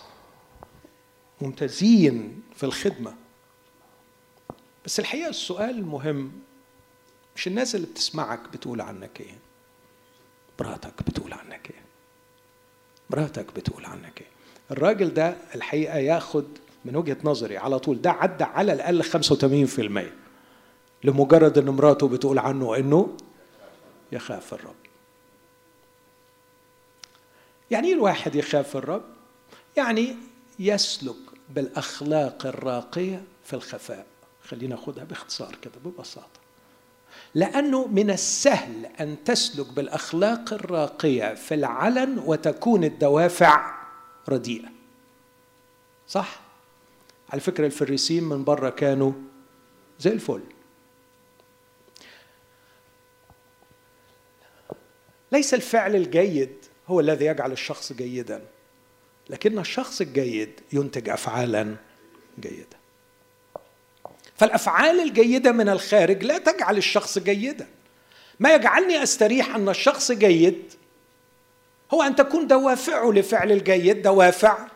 ممتازين 1.40 2.42
في 2.56 2.64
الخدمة. 2.64 3.14
بس 4.84 5.00
الحقيقة 5.00 5.28
السؤال 5.28 5.70
المهم 5.70 6.47
مش 7.38 7.46
الناس 7.46 7.74
اللي 7.74 7.86
بتسمعك 7.86 8.40
بتقول 8.52 8.80
عنك 8.80 9.20
إيه؟ 9.20 9.38
مراتك 10.60 11.02
بتقول 11.02 11.32
عنك 11.32 11.70
إيه؟ 11.70 11.82
مراتك 13.10 13.46
بتقول 13.56 13.84
عنك 13.84 14.20
إيه؟ 14.20 14.26
الراجل 14.70 15.14
ده 15.14 15.36
الحقيقة 15.54 15.98
ياخد 15.98 16.44
من 16.84 16.96
وجهة 16.96 17.16
نظري 17.24 17.58
على 17.58 17.78
طول 17.78 18.02
ده 18.02 18.10
عدى 18.10 18.44
على 18.44 18.72
الأقل 18.72 19.04
85% 19.04 20.02
لمجرد 21.04 21.58
إن 21.58 21.70
مراته 21.70 22.08
بتقول 22.08 22.38
عنه 22.38 22.76
إنه 22.76 23.16
يخاف 24.12 24.54
الرب. 24.54 24.74
يعني 27.70 27.88
إيه 27.88 27.94
الواحد 27.94 28.34
يخاف 28.34 28.76
الرب؟ 28.76 29.04
يعني 29.76 30.16
يسلك 30.58 31.16
بالأخلاق 31.50 32.46
الراقية 32.46 33.22
في 33.44 33.54
الخفاء. 33.54 34.06
خلينا 34.44 34.74
ناخدها 34.76 35.04
باختصار 35.04 35.54
كده 35.62 35.72
ببساطة. 35.84 36.47
لأنه 37.34 37.86
من 37.86 38.10
السهل 38.10 38.86
أن 38.86 39.24
تسلك 39.24 39.72
بالأخلاق 39.72 40.52
الراقية 40.52 41.34
في 41.34 41.54
العلن 41.54 42.18
وتكون 42.26 42.84
الدوافع 42.84 43.74
رديئة. 44.28 44.68
صح؟ 46.08 46.40
على 47.30 47.40
فكرة 47.40 47.66
الفريسين 47.66 48.24
من 48.24 48.44
بره 48.44 48.70
كانوا 48.70 49.12
زي 50.00 50.12
الفل. 50.12 50.42
ليس 55.32 55.54
الفعل 55.54 55.96
الجيد 55.96 56.54
هو 56.88 57.00
الذي 57.00 57.24
يجعل 57.24 57.52
الشخص 57.52 57.92
جيدا 57.92 58.42
لكن 59.30 59.58
الشخص 59.58 60.00
الجيد 60.00 60.60
ينتج 60.72 61.08
افعالا 61.08 61.76
جيدة. 62.40 62.77
فالأفعال 64.38 65.00
الجيدة 65.00 65.52
من 65.52 65.68
الخارج 65.68 66.24
لا 66.24 66.38
تجعل 66.38 66.76
الشخص 66.76 67.18
جيدا. 67.18 67.66
ما 68.40 68.54
يجعلني 68.54 69.02
أستريح 69.02 69.54
أن 69.54 69.68
الشخص 69.68 70.12
جيد 70.12 70.62
هو 71.94 72.02
أن 72.02 72.16
تكون 72.16 72.46
دوافعه 72.46 73.10
لفعل 73.10 73.52
الجيد 73.52 74.02
دوافع 74.02 74.66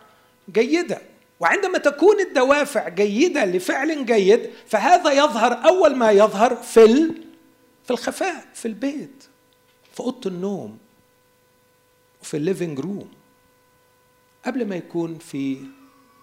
جيدة. 0.51 1.01
وعندما 1.39 1.77
تكون 1.77 2.19
الدوافع 2.19 2.89
جيدة 2.89 3.45
لفعل 3.45 4.05
جيد 4.05 4.49
فهذا 4.67 5.11
يظهر 5.11 5.65
أول 5.65 5.95
ما 5.95 6.11
يظهر 6.11 6.55
في 6.55 7.11
في 7.83 7.91
الخفاء 7.91 8.45
في 8.53 8.67
البيت 8.67 9.23
في 9.93 9.99
أوضة 9.99 10.29
النوم 10.29 10.77
وفي 12.21 12.37
ال 12.37 12.43
living 12.43 12.79
room 12.79 13.11
قبل 14.45 14.65
ما 14.65 14.75
يكون 14.75 15.17
في 15.17 15.57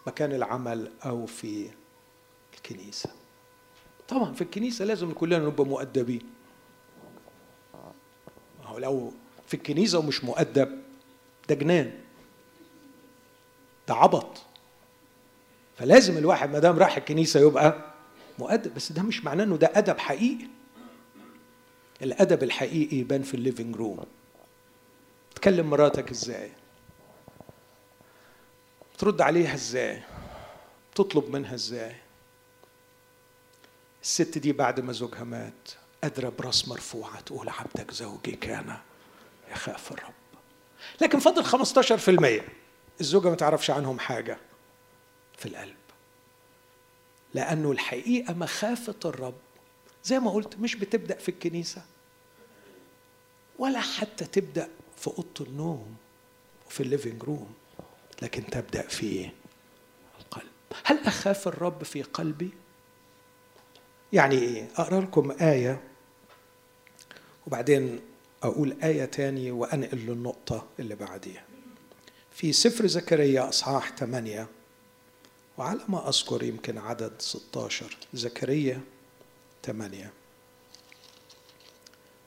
مكان 0.06 0.32
العمل 0.32 0.92
أو 1.04 1.26
في 1.26 1.70
الكنيسة. 2.54 3.19
طبعا 4.10 4.32
في 4.32 4.40
الكنيسة 4.42 4.84
لازم 4.84 5.12
كلنا 5.12 5.38
نبقى 5.38 5.66
مؤدبين. 5.66 6.22
هو 8.64 8.78
لو 8.78 9.12
في 9.46 9.54
الكنيسة 9.54 9.98
ومش 9.98 10.24
مؤدب 10.24 10.78
ده 11.48 11.54
جنان. 11.54 11.92
ده 13.88 13.94
عبط. 13.94 14.42
فلازم 15.78 16.18
الواحد 16.18 16.50
ما 16.50 16.58
دام 16.58 16.78
راح 16.78 16.96
الكنيسة 16.96 17.40
يبقى 17.40 17.92
مؤدب 18.38 18.74
بس 18.74 18.92
ده 18.92 19.02
مش 19.02 19.24
معناه 19.24 19.44
إنه 19.44 19.56
ده 19.56 19.70
أدب 19.74 19.98
حقيقي. 19.98 20.46
الأدب 22.02 22.42
الحقيقي 22.42 22.96
يبان 22.96 23.22
في 23.22 23.34
ال 23.34 23.40
living 23.40 23.76
room. 23.76 24.04
تكلم 25.34 25.70
مراتك 25.70 26.10
إزاي؟ 26.10 26.50
ترد 28.98 29.20
عليها 29.20 29.54
إزاي؟ 29.54 30.02
تطلب 30.94 31.30
منها 31.36 31.54
إزاي؟ 31.54 31.96
الست 34.02 34.38
دي 34.38 34.52
بعد 34.52 34.80
ما 34.80 34.92
زوجها 34.92 35.24
مات 35.24 35.68
قادرة 36.02 36.28
براس 36.28 36.68
مرفوعة 36.68 37.20
تقول 37.20 37.48
عبدك 37.48 37.90
زوجي 37.90 38.32
كان 38.32 38.76
يخاف 39.50 39.92
الرب. 39.92 40.12
لكن 41.00 41.18
فضل 41.18 41.44
15% 41.44 42.42
الزوجة 43.00 43.28
ما 43.28 43.34
تعرفش 43.36 43.70
عنهم 43.70 43.98
حاجة 43.98 44.38
في 45.38 45.46
القلب. 45.46 45.76
لأنه 47.34 47.70
الحقيقة 47.72 48.34
مخافة 48.34 48.94
الرب. 49.04 49.38
زي 50.04 50.18
ما 50.18 50.30
قلت 50.30 50.58
مش 50.58 50.74
بتبدأ 50.74 51.18
في 51.18 51.28
الكنيسة 51.28 51.82
ولا 53.58 53.80
حتى 53.80 54.24
تبدأ 54.24 54.68
في 54.96 55.06
أوضة 55.06 55.28
النوم 55.40 55.96
وفي 56.66 56.82
ال 56.82 56.88
living 56.88 57.22
room 57.22 57.54
لكن 58.22 58.46
تبدأ 58.46 58.82
في 58.88 59.30
القلب. 60.20 60.50
هل 60.84 60.98
أخاف 60.98 61.48
الرب 61.48 61.84
في 61.84 62.02
قلبي؟ 62.02 62.50
يعني 64.12 64.34
إيه؟ 64.38 64.68
أقرأ 64.76 65.00
لكم 65.00 65.30
آية 65.40 65.80
وبعدين 67.46 68.00
أقول 68.42 68.76
آية 68.82 69.04
تاني 69.04 69.50
وأنقل 69.50 69.98
للنقطة 69.98 70.66
اللي 70.78 70.94
بعديها 70.94 71.44
في 72.32 72.52
سفر 72.52 72.86
زكريا 72.86 73.48
أصحاح 73.48 73.96
8 73.96 74.48
وعلى 75.58 75.80
ما 75.88 76.08
أذكر 76.08 76.42
يمكن 76.42 76.78
عدد 76.78 77.12
16 77.18 77.96
زكريا 78.14 78.80
8 79.64 80.12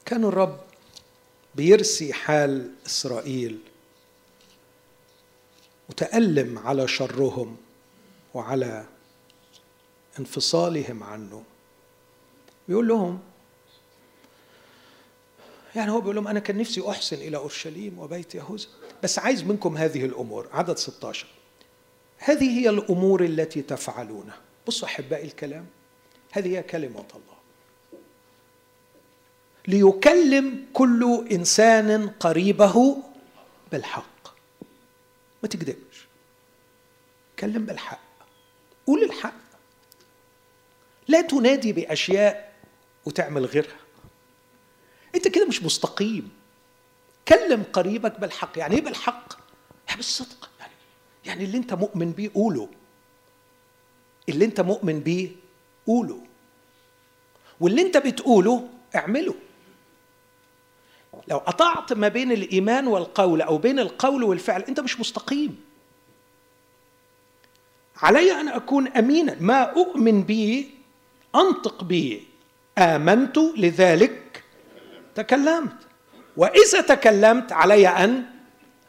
كان 0.06 0.24
الرب 0.24 0.60
بيرسي 1.56 2.14
حال 2.14 2.72
إسرائيل 2.86 3.60
متألم 5.90 6.60
على 6.60 6.88
شرهم 6.88 7.58
وعلى 8.34 8.86
انفصالهم 10.20 11.04
عنه 11.04 11.44
بيقول 12.68 12.88
لهم 12.88 13.20
يعني 15.76 15.92
هو 15.92 16.02
بيقول 16.02 16.16
لهم 16.16 16.28
أنا 16.28 16.40
كان 16.40 16.58
نفسي 16.58 16.90
أحسن 16.90 17.16
إلى 17.16 17.38
أورشليم 17.38 18.00
وبيت 18.00 18.36
يهوذا 18.36 18.68
بس 19.04 19.20
عايز 19.20 19.44
منكم 19.44 19.78
هذه 19.78 20.06
الأمور 20.06 20.50
عدد 20.52 20.78
16 20.78 21.28
هذه 22.18 22.60
هي 22.60 22.70
الأمور 22.70 23.24
التي 23.24 23.62
تفعلونها 23.62 24.38
بصوا 24.68 24.88
أحبائي 24.88 25.26
الكلام 25.26 25.66
هذه 26.32 26.58
هي 26.58 26.64
كلمة 26.64 27.06
الله. 27.16 27.34
ليكلم 29.68 30.66
كل 30.74 31.28
إنسان 31.32 32.10
قريبه 32.10 32.98
بالحق. 33.72 34.28
ما 35.44 35.50
تكذبش. 35.50 36.08
كلم 37.40 37.66
بالحق. 37.66 38.00
قول 38.88 39.04
الحق. 39.04 39.34
لا 41.08 41.22
تنادي 41.22 41.74
بأشياء 41.74 42.53
وتعمل 43.06 43.46
غيرها. 43.46 43.78
انت 45.16 45.28
كده 45.28 45.46
مش 45.46 45.64
مستقيم. 45.64 46.30
كلم 47.28 47.64
قريبك 47.74 48.20
بالحق. 48.20 48.58
يعني 48.58 48.76
إيه 48.76 48.82
بالحق؟ 48.82 49.34
يعني 49.88 49.98
بالصدق. 49.98 50.50
يعني 50.60 50.74
يعني 51.26 51.44
اللي 51.44 51.58
انت 51.58 51.74
مؤمن 51.74 52.12
بيه 52.12 52.32
قوله. 52.34 52.70
اللي 54.30 54.46
انت 54.46 54.62
مؤمن 54.62 55.00
بيه 55.00 55.30
قوله. 55.88 56.22
واللي 57.60 57.82
انت 57.82 57.98
بتقوله 57.98 58.70
اعمله. 58.96 59.36
لو 61.28 61.38
قطعت 61.38 61.94
ما 61.94 62.08
بين 62.08 62.32
الإيمان 62.32 62.88
والقول 62.88 63.42
أو 63.42 63.58
بين 63.58 63.80
القول 63.80 64.24
والفعل 64.24 64.62
انت 64.62 64.80
مش 64.80 65.00
مستقيم. 65.00 65.64
علي 67.98 68.32
أن 68.32 68.48
أكون 68.48 68.88
أمينا. 68.88 69.38
ما 69.40 69.62
أؤمن 69.62 70.24
به 70.24 70.70
أنطق 71.36 71.84
به 71.84 72.24
آمنت 72.78 73.38
لذلك. 73.58 74.44
تكلمت. 75.16 75.76
وإذا 76.38 76.82
تكلمت 76.82 77.52
علي 77.52 77.88
أن 77.88 78.26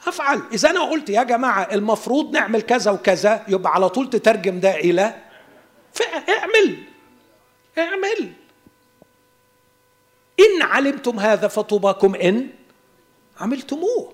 أفعل. 0.07 0.43
إذا 0.53 0.70
أنا 0.70 0.80
قلت 0.82 1.11
يا 1.11 1.22
جماعة 1.22 1.68
المفروض 1.72 2.32
نعمل 2.32 2.62
كذا 2.62 2.91
وكذا 2.91 3.45
يبقى 3.49 3.72
على 3.72 3.89
طول 3.89 4.11
تترجم 4.11 4.61
ده 4.61 4.76
إلى 4.76 5.14
اعمل. 6.28 6.76
اعمل. 7.78 8.32
إن 10.41 10.62
علمتم 10.62 11.18
هذا 11.18 11.49
فطوباكم 11.49 12.14
إن 12.14 12.49
عملتموه. 13.41 14.12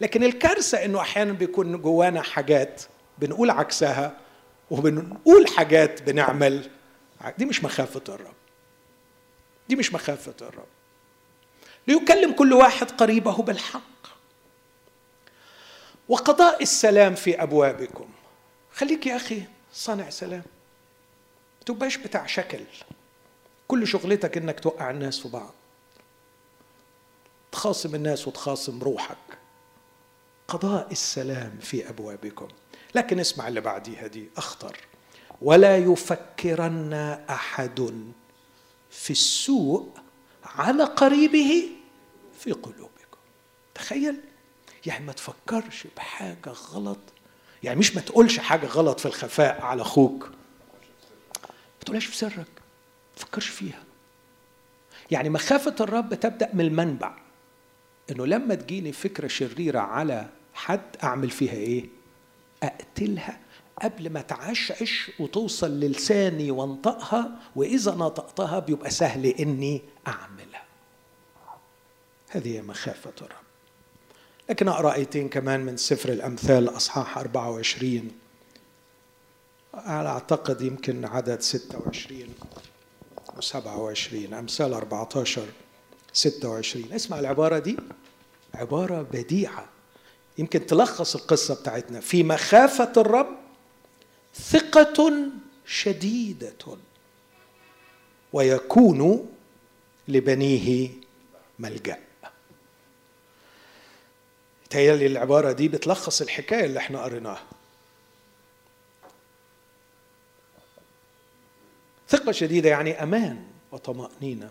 لكن 0.00 0.24
الكارثة 0.24 0.84
إنه 0.84 1.00
أحيانا 1.00 1.32
بيكون 1.32 1.82
جوانا 1.82 2.22
حاجات 2.22 2.82
بنقول 3.18 3.50
عكسها 3.50 4.16
وبنقول 4.70 5.48
حاجات 5.48 6.02
بنعمل. 6.02 6.70
دي 7.38 7.44
مش 7.44 7.64
مخافة 7.64 8.02
الرب. 8.08 8.43
دي 9.68 9.76
مش 9.76 9.92
مخافة 9.92 10.34
الرب. 10.42 10.66
ليكلم 11.88 12.32
كل 12.32 12.52
واحد 12.52 12.90
قريبه 12.90 13.42
بالحق. 13.42 13.80
وقضاء 16.08 16.62
السلام 16.62 17.14
في 17.14 17.42
أبوابكم. 17.42 18.08
خليك 18.72 19.06
يا 19.06 19.16
أخي 19.16 19.42
صانع 19.72 20.10
سلام. 20.10 20.42
تبقاش 21.66 21.96
بتاع 21.96 22.26
شكل. 22.26 22.60
كل 23.68 23.86
شغلتك 23.86 24.36
إنك 24.36 24.60
توقع 24.60 24.90
الناس 24.90 25.18
في 25.20 25.28
بعض. 25.28 25.54
تخاصم 27.52 27.94
الناس 27.94 28.28
وتخاصم 28.28 28.82
روحك. 28.82 29.16
قضاء 30.48 30.92
السلام 30.92 31.58
في 31.62 31.88
أبوابكم. 31.88 32.48
لكن 32.94 33.20
اسمع 33.20 33.48
اللي 33.48 33.60
بعديها 33.60 34.06
دي. 34.06 34.28
أخطر. 34.36 34.76
ولا 35.42 35.76
يفكرن 35.76 36.92
أحد 37.30 38.04
في 38.94 39.10
السوء 39.10 39.90
على 40.44 40.84
قريبه 40.84 41.68
في 42.38 42.52
قلوبكم. 42.52 43.18
تخيل. 43.74 44.20
يعني 44.86 45.06
ما 45.06 45.12
تفكرش 45.12 45.86
بحاجة 45.96 46.50
غلط. 46.50 46.98
يعني 47.62 47.78
مش 47.78 47.94
ما 47.96 48.00
تقولش 48.00 48.38
حاجة 48.38 48.66
غلط 48.66 49.00
في 49.00 49.06
الخفاء 49.06 49.60
على 49.62 49.82
أخوك. 49.82 50.24
ما 51.44 51.80
تقولهاش 51.80 52.06
في 52.06 52.16
سرك. 52.16 52.36
ما 52.36 53.16
تفكرش 53.16 53.48
فيها. 53.48 53.84
يعني 55.10 55.30
مخافة 55.30 55.74
الرب 55.80 56.14
تبدأ 56.14 56.50
من 56.52 56.60
المنبع. 56.60 57.16
إنه 58.10 58.26
لما 58.26 58.54
تجيني 58.54 58.92
فكرة 58.92 59.28
شريرة 59.28 59.78
على 59.80 60.28
حد 60.54 60.96
أعمل 61.04 61.30
فيها 61.30 61.54
إيه؟ 61.54 61.88
أقتلها. 62.62 63.40
قبل 63.82 64.10
ما 64.10 64.20
تعشعش 64.20 65.10
وتوصل 65.20 65.70
للساني 65.70 66.50
وانطقها 66.50 67.30
وإذا 67.56 67.94
نطقتها 67.94 68.58
بيبقى 68.58 68.90
سهل 68.90 69.26
إني 69.26 69.82
أعملها. 70.06 70.64
هذه 72.28 72.60
مخافة 72.60 73.12
الرب. 73.22 73.44
لكن 74.50 74.68
أقرأ 74.68 74.94
آيتين 74.94 75.28
كمان 75.28 75.60
من 75.60 75.76
سفر 75.76 76.08
الأمثال 76.08 76.68
أصحاح 76.76 77.18
24 77.18 78.10
على 79.74 80.08
أعتقد 80.08 80.60
يمكن 80.62 81.04
عدد 81.04 81.40
26 81.40 82.34
و 83.36 83.40
27 83.40 84.34
أمثال 84.34 84.74
14 84.74 85.42
26 86.12 86.92
اسمع 86.92 87.18
العبارة 87.18 87.58
دي. 87.58 87.76
عبارة 88.54 89.02
بديعة. 89.02 89.66
يمكن 90.38 90.66
تلخص 90.66 91.14
القصة 91.16 91.54
بتاعتنا. 91.54 92.00
في 92.00 92.22
مخافة 92.22 92.92
الرب 92.96 93.43
ثقة 94.34 95.28
شديدة. 95.66 96.78
ويكون 98.32 99.30
لبنيه 100.08 100.90
ملجأ. 101.58 101.98
تهيألي 104.70 105.06
العبارة 105.06 105.52
دي 105.52 105.68
بتلخص 105.68 106.20
الحكاية 106.20 106.64
اللي 106.64 106.78
إحنا 106.78 107.02
قريناها. 107.02 107.44
ثقة 112.08 112.32
شديدة 112.32 112.68
يعني 112.70 113.02
أمان 113.02 113.46
وطمأنينة. 113.72 114.50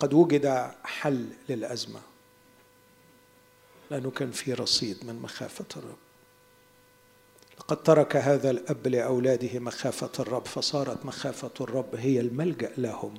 قد 0.00 0.14
وجد 0.14 0.72
حل 0.84 1.28
للأزمة. 1.48 2.00
لأنه 3.90 4.10
كان 4.10 4.30
في 4.30 4.52
رصيد 4.52 5.04
من 5.04 5.22
مخافة 5.22 5.64
الرب. 5.76 6.03
لقد 7.58 7.82
ترك 7.82 8.16
هذا 8.16 8.50
الأب 8.50 8.86
لأولاده 8.86 9.58
مخافة 9.58 10.10
الرب 10.20 10.46
فصارت 10.46 11.06
مخافة 11.06 11.50
الرب 11.60 11.94
هي 11.96 12.20
الملجأ 12.20 12.70
لهم 12.78 13.14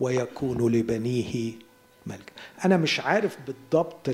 ويكون 0.00 0.72
لبنيه 0.72 1.52
ملجأ. 2.06 2.32
أنا 2.64 2.76
مش 2.76 3.00
عارف 3.00 3.36
بالضبط 3.46 4.08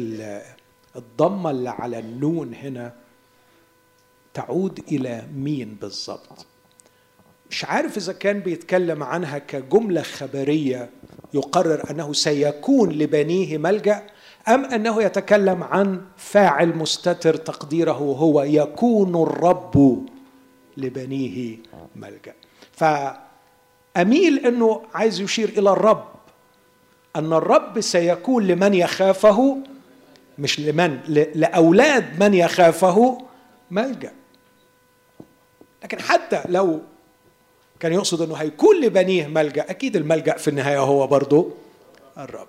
الضمة 0.97 1.51
اللي 1.51 1.71
على 1.71 1.99
النون 1.99 2.55
هنا 2.55 2.95
تعود 4.35 4.85
إلى 4.89 5.27
مين 5.35 5.77
بالضبط. 5.81 6.47
مش 7.51 7.65
عارف 7.65 7.97
إذا 7.97 8.13
كان 8.13 8.41
بيتكلم 8.41 9.03
عنها 9.03 9.39
كجملة 9.39 10.03
خبرية 10.03 10.91
يقرر 11.35 11.91
أنه 11.91 12.13
سيكون 12.13 12.93
لبنيه 12.93 13.59
ملجأ 13.59 14.07
أم 14.49 14.65
أنه 14.65 15.03
يتكلم 15.03 15.63
عن 15.63 16.01
فاعل 16.17 16.77
مستتر 16.77 17.37
تقديره 17.37 17.93
هو 17.93 18.43
يكون 18.43 19.23
الرب 19.23 20.07
لبنيه 20.77 21.57
ملجأ. 21.97 22.35
فأميل 22.73 24.47
أنه 24.47 24.83
عايز 24.95 25.21
يشير 25.21 25.49
إلى 25.49 25.71
الرب 25.71 26.05
أن 27.17 27.33
الرب 27.33 27.81
سيكون 27.81 28.47
لمن 28.47 28.75
يخافه 28.75 29.57
مش 30.39 30.61
لمن 30.61 31.01
لأولاد 31.35 32.23
من 32.23 32.35
يخافه 32.35 33.19
ملجأ. 33.71 34.13
لكن 35.85 36.01
حتى 36.01 36.43
لو 36.49 36.81
كان 37.81 37.93
يقصد 37.93 38.23
أنه 38.23 38.35
هيكون 38.35 38.81
لبنيه 38.81 39.27
ملجأ 39.27 39.71
أكيد 39.71 39.97
الملجأ 39.97 40.37
في 40.37 40.49
النهاية 40.49 40.79
هو 40.79 41.07
برضه 41.07 41.51
الرب. 42.19 42.49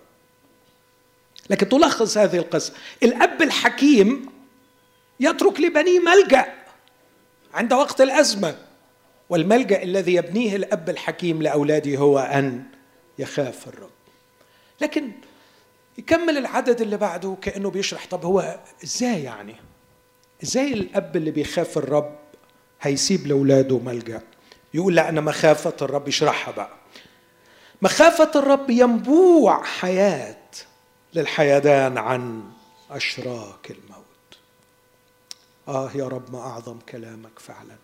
لكن 1.50 1.70
تلخص 1.70 2.18
هذه 2.18 2.38
القصة. 2.38 2.74
الأب 3.04 3.41
الحكيم 3.41 4.26
يترك 5.20 5.60
لبنيه 5.60 6.00
ملجأ 6.00 6.54
عند 7.54 7.74
وقت 7.74 8.02
الأزمة 8.02 8.56
والملجأ 9.30 9.84
الذي 9.84 10.14
يبنيه 10.14 10.56
الأب 10.56 10.89
الحكيم 10.89 11.41
لأولاده 11.41 11.98
هو 11.98 12.20
أن 12.20 12.64
يخاف 13.20 13.68
الرب. 13.68 13.89
لكن 14.82 15.12
يكمل 15.98 16.38
العدد 16.38 16.82
اللي 16.82 16.98
بعده 16.98 17.38
كأنه 17.41 17.70
بيشرح. 17.70 18.06
طب 18.06 18.26
هو 18.26 18.60
إزاي 18.84 19.24
يعني؟ 19.24 19.56
إزاي 20.43 20.74
الأب 20.74 21.16
اللي 21.16 21.32
بيخاف 21.32 21.78
الرب 21.78 22.16
هيسيب 22.82 23.28
لأولاده 23.28 23.78
ملجأ؟ 23.80 24.22
يقول 24.74 24.95
لا 24.95 25.10
أنا 25.10 25.22
مخافة 25.22 25.74
الرب. 25.82 26.08
يشرحها 26.08 26.52
بقى. 26.52 26.70
مخافة 27.82 28.32
الرب 28.36 28.70
ينبوع 28.70 29.64
حياة 29.64 30.38
للحيدان 31.18 31.97
عن 31.97 32.51
أشراك 32.91 33.72
الموت. 33.72 34.38
آه 35.68 35.91
يا 35.95 36.07
رب 36.07 36.32
ما 36.32 36.39
أعظم 36.39 36.80
كلامك 36.80 37.39
فعلا. 37.39 37.78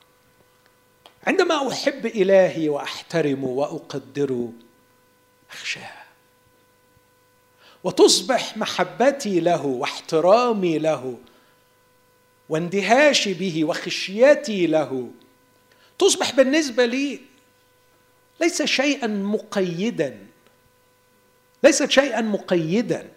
عندما 1.27 1.71
أحب 1.71 2.05
إلهي 2.05 2.69
وأحترمه 2.69 3.47
وأقدره 3.47 4.53
أخشاه. 5.51 6.03
وتصبح 7.83 8.57
محبتي 8.57 9.39
له 9.39 9.65
واحترامي 9.65 10.79
له 10.79 11.17
واندهاشي 12.49 13.33
به 13.33 13.65
وخشيتي 13.65 14.67
له. 14.67 15.11
تصبح 15.99 16.35
بالنسبة 16.35 16.85
لي 16.85 17.19
ليس 18.41 18.61
شيئا 18.61 19.07
مقيدا 19.07 20.27
ليست 21.63 21.89
شيئا 21.91 22.21
مقيدا. 22.21 23.12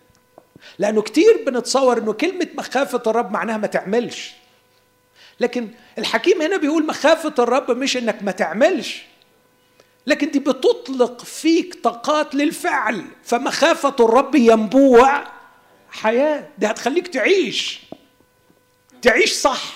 لأنه 0.78 1.02
كتير 1.02 1.44
بنتصور 1.46 1.98
أنه 1.98 2.12
كلمة 2.12 2.48
مخافة 2.54 3.02
الرب 3.06 3.32
معناها 3.32 3.56
ما 3.56 3.66
تعملش. 3.66 4.32
لكن 5.40 5.68
الحكيم 5.98 6.42
هنا 6.42 6.56
بيقول 6.56 6.86
مخافة 6.86 7.34
الرب 7.38 7.70
مش 7.70 7.96
أنك 7.96 8.22
ما 8.22 8.30
تعملش. 8.30 9.02
لكن 10.06 10.30
دي 10.30 10.38
بتطلق 10.38 11.24
فيك 11.24 11.74
طاقات 11.74 12.34
للفعل. 12.34 13.04
فمخافة 13.24 13.96
الرب 14.00 14.34
ينبوع 14.34 15.24
حياة. 15.90 16.48
دي 16.58 16.66
هتخليك 16.66 17.08
تعيش. 17.08 17.80
تعيش 19.02 19.32
صح. 19.32 19.72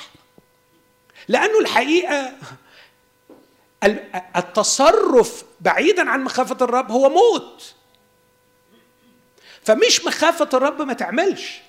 لأنه 1.29 1.59
الحقيقة 1.61 2.33
التصرف 4.37 5.45
بعيدا 5.61 6.11
عن 6.11 6.25
مخافة 6.25 6.57
الرب 6.65 6.91
هو 6.93 7.09
موت. 7.09 7.75
فمش 9.65 10.05
مخافة 10.07 10.49
الرب 10.55 10.83
ما 10.83 10.93
تعملش. 10.93 11.61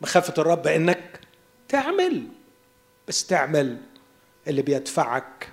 مخافة 0.00 0.34
الرب 0.38 0.66
إنك 0.66 1.20
تعمل. 1.68 2.26
بس 3.08 3.26
تعمل 3.26 3.78
اللي 4.48 4.62
بيدفعك 4.62 5.48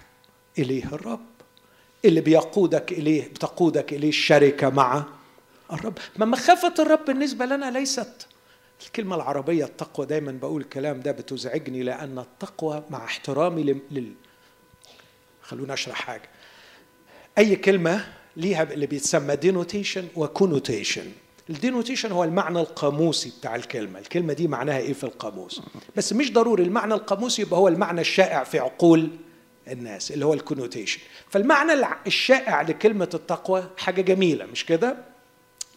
إليه 0.60 0.86
الرب 0.86 1.26
اللي 2.06 2.22
بيقودك 2.22 2.92
إليه 2.92 3.28
بتقودك 3.28 3.94
إليه 3.94 4.10
الشركة 4.10 4.70
مع 4.70 5.06
الرب. 5.74 5.98
ما 6.18 6.26
مخافة 6.26 6.74
الرب 6.80 7.06
بالنسبة 7.06 7.46
لنا 7.46 7.72
ليست 7.72 8.28
الكلمة 8.86 9.16
العربية 9.16 9.66
التقوى. 9.66 10.06
دايما 10.06 10.32
بقول 10.32 10.62
الكلام 10.62 11.00
ده 11.02 11.12
بتزعجني 11.12 11.84
لأن 11.84 12.20
التقوى 12.20 12.84
مع 12.90 13.06
احترامي 13.06 13.64
لل 13.92 14.14
خلونا 15.42 15.74
أشرح 15.74 15.96
حاجة. 16.02 16.30
أي 17.38 17.56
كلمة 17.56 18.14
ليها 18.38 18.64
اللي 18.64 18.86
بيتسمى 18.86 19.36
denotation 19.36 20.08
و 20.16 20.24
connotation 20.24 21.12
ال 21.50 21.56
denotation 21.56 22.12
هو 22.12 22.24
المعنى 22.24 22.60
القاموسي 22.60 23.34
بتاع 23.40 23.56
الكلمة. 23.56 24.00
الكلمة 24.00 24.34
دي 24.34 24.48
معناها 24.48 24.78
إيه 24.78 24.94
في 24.94 25.04
القاموس؟ 25.04 25.62
بس 25.96 26.14
مش 26.14 26.34
ضروري 26.34 26.64
المعنى 26.64 26.94
القاموسي 26.94 27.42
يبقى 27.42 27.60
هو 27.60 27.68
المعنى 27.68 28.02
الشائع 28.02 28.44
في 28.44 28.60
عقول 28.60 29.10
الناس 29.68 30.12
اللي 30.12 30.26
هو 30.26 30.34
ال 30.34 30.39
connotation. 30.39 31.00
فالمعنى 31.30 31.74
الشائع 32.08 32.62
لكلمة 32.62 33.10
التقوى 33.14 33.64
حاجة 33.78 34.02
جميلة 34.02 34.46
مش 34.46 34.66
كده؟ 34.66 34.98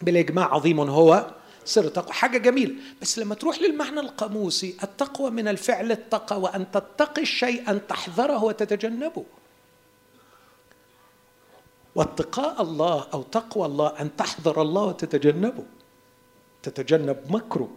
بالإجماع 0.01 0.53
عظيم 0.53 0.79
هو 0.79 1.31
سر 1.65 1.85
التقوى 1.85 2.13
حاجة 2.13 2.37
جميلة. 2.37 2.73
بس 3.01 3.19
لما 3.19 3.35
تروح 3.35 3.61
للمعنى 3.61 3.99
القاموسي 3.99 4.75
التقوى 4.83 5.31
من 5.31 5.47
الفعل 5.47 5.91
التقى 5.91 6.41
وأن 6.41 6.71
تتقي 6.71 7.21
الشيء 7.21 7.69
أن 7.69 7.87
تحذره 7.87 8.43
وتتجنبه. 8.43 9.25
واتقاء 11.95 12.61
الله 12.61 13.07
أو 13.13 13.21
تقوى 13.21 13.65
الله 13.65 13.93
أن 13.99 14.15
تحذر 14.15 14.61
الله 14.61 14.83
وتتجنبه. 14.83 15.65
تتجنب 16.63 17.25
مكره 17.29 17.69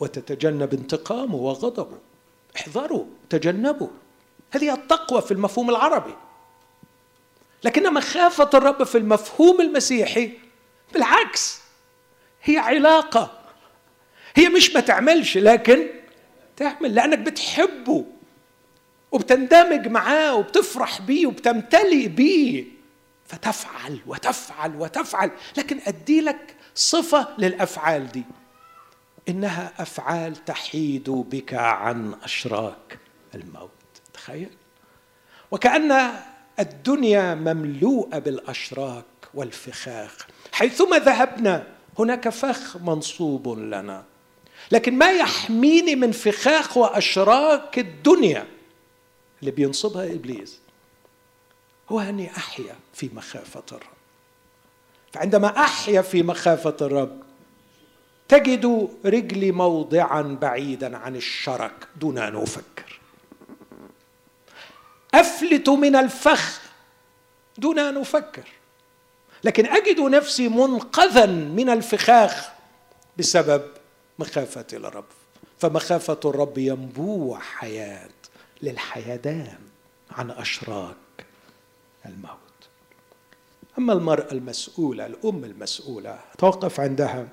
وتتجنب 0.00 0.74
انتقامه 0.74 1.34
وغضبه. 1.34 1.98
احذروا 2.56 3.04
تجنبوا. 3.30 3.88
هذه 4.50 4.74
التقوى 4.74 5.22
في 5.22 5.30
المفهوم 5.30 5.70
العربي. 5.70 6.14
لكن 7.64 7.94
مخافة 7.94 8.50
الرب 8.54 8.82
في 8.84 8.98
المفهوم 8.98 9.60
المسيحي 9.60 10.32
بالعكس 10.92 11.60
هي 12.42 12.58
علاقة. 12.58 13.38
هي 14.34 14.48
مش 14.48 14.74
ما 14.74 14.80
تعملش 14.80 15.38
لكن 15.38 15.86
تعمل 16.56 16.94
لأنك 16.94 17.18
بتحبه. 17.18 18.04
وبتندمج 19.12 19.88
معاه 19.88 20.34
وبتفرح 20.34 21.00
بيه 21.00 21.26
وبتمتلئ 21.26 22.08
بيه. 22.08 22.64
فتفعل 23.26 24.00
وتفعل 24.06 24.76
وتفعل. 24.76 25.30
لكن 25.56 25.80
أدي 25.86 26.20
لك 26.20 26.56
صفة 26.74 27.28
للأفعال 27.38 28.12
دي. 28.12 28.24
إنها 29.28 29.72
أفعال 29.78 30.44
تحيد 30.44 31.10
بك 31.10 31.54
عن 31.54 32.14
أشراك 32.24 32.98
الموت. 33.34 33.70
تخيل. 34.14 34.50
وكأن 35.50 36.10
الدنيا 36.58 37.34
مملوءة 37.34 38.18
بالأشراك 38.18 39.04
والفخاخ. 39.34 40.26
حيثما 40.52 40.98
ذهبنا 40.98 41.66
هناك 41.98 42.28
فخ 42.28 42.76
منصوب 42.76 43.48
لنا. 43.58 44.04
لكن 44.72 44.98
ما 44.98 45.10
يحميني 45.10 45.96
من 45.96 46.12
فخاخ 46.12 46.76
وأشراك 46.76 47.78
الدنيا. 47.78 48.46
اللي 49.40 49.50
بينصبها 49.50 50.04
إبليس 50.04 50.58
هو 51.88 52.00
أني 52.00 52.36
أحيا 52.36 52.76
في 52.94 53.10
مخافة 53.14 53.62
الرب. 53.72 53.96
فعندما 55.12 55.58
أحيا 55.58 56.02
في 56.02 56.22
مخافة 56.22 56.76
الرب 56.80 57.22
تجد 58.28 58.88
رجلي 59.04 59.52
موضعا 59.52 60.22
بعيدا 60.22 60.96
عن 60.96 61.16
الشرك 61.16 61.88
دون 61.96 62.18
أن 62.18 62.36
أفكر. 62.36 63.00
أفلت 65.14 65.68
من 65.68 65.96
الفخ 65.96 66.60
دون 67.58 67.78
أن 67.78 67.96
أفكر. 67.96 68.48
لكن 69.44 69.66
أجد 69.66 70.00
نفسي 70.00 70.48
منقذا 70.48 71.26
من 71.26 71.70
الفخاخ 71.70 72.48
بسبب 73.16 73.62
مخافة 74.18 74.66
الرب. 74.72 75.04
فمخافة 75.58 76.20
الرب 76.24 76.58
ينبوع 76.58 77.38
حياة. 77.38 78.08
للحيدان 78.62 79.58
عن 80.10 80.30
أشراك 80.30 80.96
الموت. 82.06 82.38
أما 83.78 83.92
المرأة 83.92 84.32
المسؤولة 84.32 85.06
الأم 85.06 85.44
المسؤولة 85.44 86.20
توقف 86.38 86.80
عندها 86.80 87.28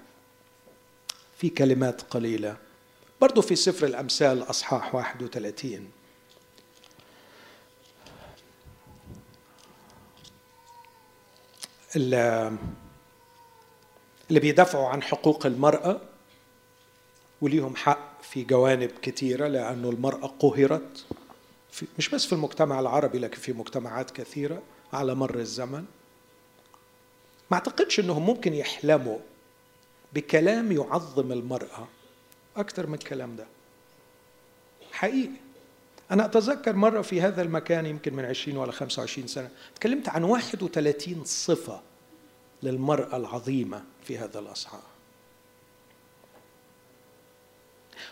في 1.37 1.49
كلمات 1.49 2.01
قليلة. 2.01 2.57
برضو 3.21 3.41
في 3.41 3.55
سفر 3.55 3.85
الأمثال 3.85 4.49
أصحاح 4.49 4.95
31 4.95 5.91
اللي 11.95 12.57
بيدافعوا 14.29 14.87
عن 14.87 15.03
حقوق 15.03 15.45
المرأة 15.45 16.01
وليهم 17.41 17.75
حق 17.75 18.12
في 18.23 18.43
جوانب 18.43 18.91
كثيرة 19.01 19.47
لأنه 19.47 19.89
المرأة 19.89 20.27
قهرت. 20.39 21.05
في 21.71 21.85
مش 21.97 22.09
بس 22.09 22.25
في 22.25 22.33
المجتمع 22.33 22.79
العربي 22.79 23.19
لكن 23.19 23.37
في 23.37 23.53
مجتمعات 23.53 24.11
كثيرة 24.11 24.61
على 24.93 25.15
مر 25.15 25.39
الزمن. 25.39 25.85
ما 27.51 27.57
أعتقدش 27.57 27.99
أنهم 27.99 28.25
ممكن 28.25 28.53
يحلموا 28.53 29.17
بكلام 30.13 30.71
يعظم 30.71 31.31
المرأة 31.31 31.87
أكثر 32.57 32.87
من 32.87 32.93
الكلام 32.93 33.35
ده. 33.35 33.45
حقيقي. 34.91 35.29
أنا 36.11 36.25
أتذكر 36.25 36.75
مرة 36.75 37.01
في 37.01 37.21
هذا 37.21 37.41
المكان 37.41 37.85
يمكن 37.85 38.13
من 38.13 38.25
20 38.25 38.57
ولا 38.57 38.71
25 38.71 39.27
سنة 39.27 39.49
تكلمت 39.75 40.09
عن 40.09 40.23
31 40.23 41.25
صفة 41.25 41.81
للمرأة 42.63 43.17
العظيمة 43.17 43.83
في 44.03 44.17
هذا 44.17 44.39
الأصحاح. 44.39 44.92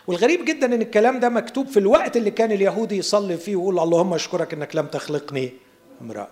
والغريب 0.06 0.44
جدا 0.44 0.66
إن 0.74 0.82
الكلام 0.82 1.20
ده 1.20 1.28
مكتوب 1.28 1.66
في 1.66 1.78
الوقت 1.78 2.16
اللي 2.16 2.30
كان 2.30 2.52
اليهودي 2.52 2.96
يصلي 2.96 3.36
فيه 3.36 3.56
ويقول 3.56 3.78
اللهم 3.78 4.14
أشكرك 4.14 4.54
إنك 4.54 4.76
لم 4.76 4.86
تخلقني 4.86 5.52
امرأة. 6.00 6.28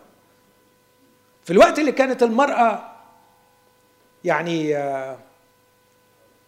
في 1.45 1.53
الوقت 1.53 1.79
اللي 1.79 1.93
كانت 1.93 2.23
المرأة 2.23 2.93
يعني 4.25 4.77
آه، 4.77 5.19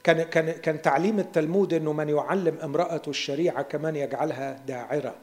كان 0.04 0.22
كان 0.22 0.50
كان 0.52 0.82
تعليم 0.82 1.18
التلمود 1.18 1.74
إنه 1.74 1.92
من 1.92 2.08
يعلم 2.08 2.58
امراته 2.62 3.10
الشريعة 3.10 3.62
كمان 3.62 3.96
يجعلها 3.96 4.62
داعرة 4.66 5.14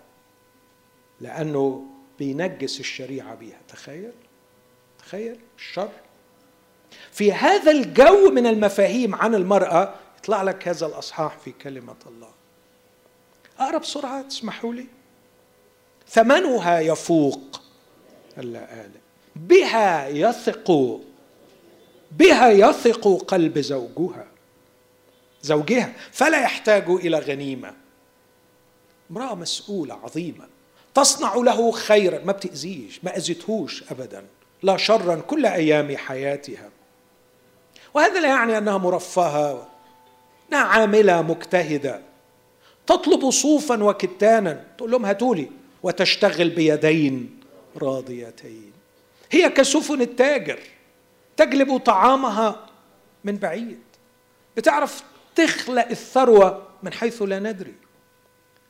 لأنه 1.21 1.85
بينجس 2.19 2.79
الشريعة 2.79 3.35
بيها. 3.35 3.57
تخيل 3.67 4.11
تخيل 4.99 5.39
الشر. 5.57 5.89
في 7.11 7.33
هذا 7.33 7.71
الجو 7.71 8.31
من 8.31 8.47
المفاهيم 8.47 9.15
عن 9.15 9.35
المرأة 9.35 9.93
يطلع 10.19 10.41
لك 10.41 10.67
هذا 10.67 10.85
الأصحاح 10.85 11.37
في 11.37 11.51
كلمة 11.51 11.95
الله. 12.07 12.29
اقرا 13.59 13.77
بسرعة 13.77 14.21
تسمحوا 14.21 14.73
لي؟ 14.73 14.85
ثمنها 16.09 16.79
يفوق 16.79 17.61
اللآلئ 18.37 18.99
بها 19.35 20.07
يثق 20.07 20.99
بها 22.11 22.49
يثق 22.49 23.07
قلب 23.27 23.59
زوجها 23.59 24.27
زوجها. 25.41 25.93
فلا 26.11 26.41
يحتاج 26.41 26.89
إلى 26.89 27.19
غنيمة. 27.19 27.73
امرأة 29.11 29.35
مسؤولة 29.35 29.93
عظيمة. 29.93 30.47
تصنع 30.95 31.35
له 31.35 31.71
خيرا. 31.71 32.23
ما 32.23 32.31
بتأذيش 32.31 33.03
ما 33.03 33.17
اذتهوش 33.17 33.83
ابدا. 33.91 34.25
لا 34.63 34.77
شرا 34.77 35.15
كل 35.15 35.45
أيام 35.45 35.97
حياتها. 35.97 36.69
وهذا 37.93 38.19
لا 38.19 38.27
يعني 38.27 38.57
أنها 38.57 38.77
مرفهة 38.77 39.68
انها 40.49 40.63
عاملة 40.63 41.21
مجتهدة. 41.21 42.01
تطلب 42.87 43.29
صوفا 43.29 43.83
وكتانا. 43.83 44.65
تقول 44.77 44.91
لهم 44.91 45.05
هاتولي 45.05 45.49
وتشتغل 45.83 46.49
بيدين 46.49 47.39
راضيتين. 47.77 48.71
هي 49.31 49.49
كسفن 49.49 50.01
التاجر. 50.01 50.59
تجلب 51.37 51.77
طعامها 51.77 52.65
من 53.23 53.37
بعيد. 53.37 53.79
بتعرف 54.57 55.03
تخلق 55.35 55.87
الثروة 55.89 56.67
من 56.83 56.93
حيث 56.93 57.21
لا 57.21 57.39
ندري. 57.39 57.75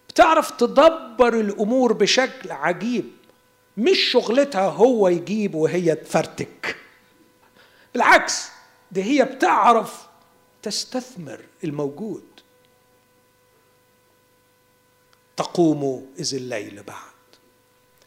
بتعرف 0.09 0.51
تدبر 0.51 1.39
الأمور 1.39 1.93
بشكل 1.93 2.51
عجيب. 2.51 3.05
مش 3.77 3.99
شغلتها 3.99 4.69
هو 4.69 5.07
يجيب 5.07 5.55
وهي 5.55 5.95
تفرتك. 5.95 6.75
بالعكس 7.93 8.49
دي 8.91 9.03
هي 9.03 9.25
بتعرف 9.25 10.09
تستثمر 10.62 11.45
الموجود. 11.64 12.24
تقوم 15.38 16.12
إذ 16.20 16.36
الليل 16.36 16.84
بعد 16.84 17.10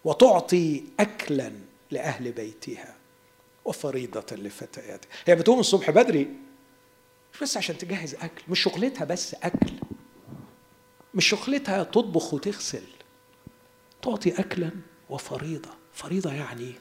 وتعطي 0.05 0.84
أكلا 1.00 1.53
لأهل 1.90 2.32
بيتها 2.32 2.96
وفريضة 3.64 4.36
لفتياتها. 4.36 5.09
هي 5.26 5.34
بتقوم 5.34 5.61
الصبح 5.61 5.90
بدري 5.90 6.28
مش 7.34 7.40
بس 7.42 7.57
عشان 7.57 7.78
تجهز 7.78 8.14
أكل 8.14 8.42
مش 8.48 8.61
شغلتها 8.61 9.05
بس 9.05 9.34
أكل. 9.34 9.72
مش 11.14 11.28
شغلتها 11.28 11.82
تطبخ 11.84 12.34
وتغسل. 12.34 12.84
تعطي 14.03 14.40
أكلا 14.40 14.70
وفريضة. 15.11 15.70
فريضة 15.92 16.32
يعني 16.32 16.74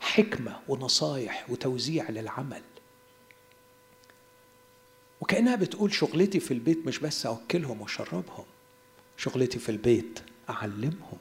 حكمة 0.00 0.60
ونصايح 0.68 1.50
وتوزيع 1.50 2.10
للعمل. 2.10 2.62
وكأنها 5.22 5.56
بتقول 5.56 5.92
شغلتي 5.92 6.40
في 6.40 6.50
البيت 6.54 6.86
مش 6.86 6.98
بس 6.98 7.26
أوكلهم 7.26 7.80
وأشربهم 7.80 8.44
شغلتي 9.16 9.58
في 9.58 9.68
البيت 9.68 10.20
أعلمهم 10.50 11.18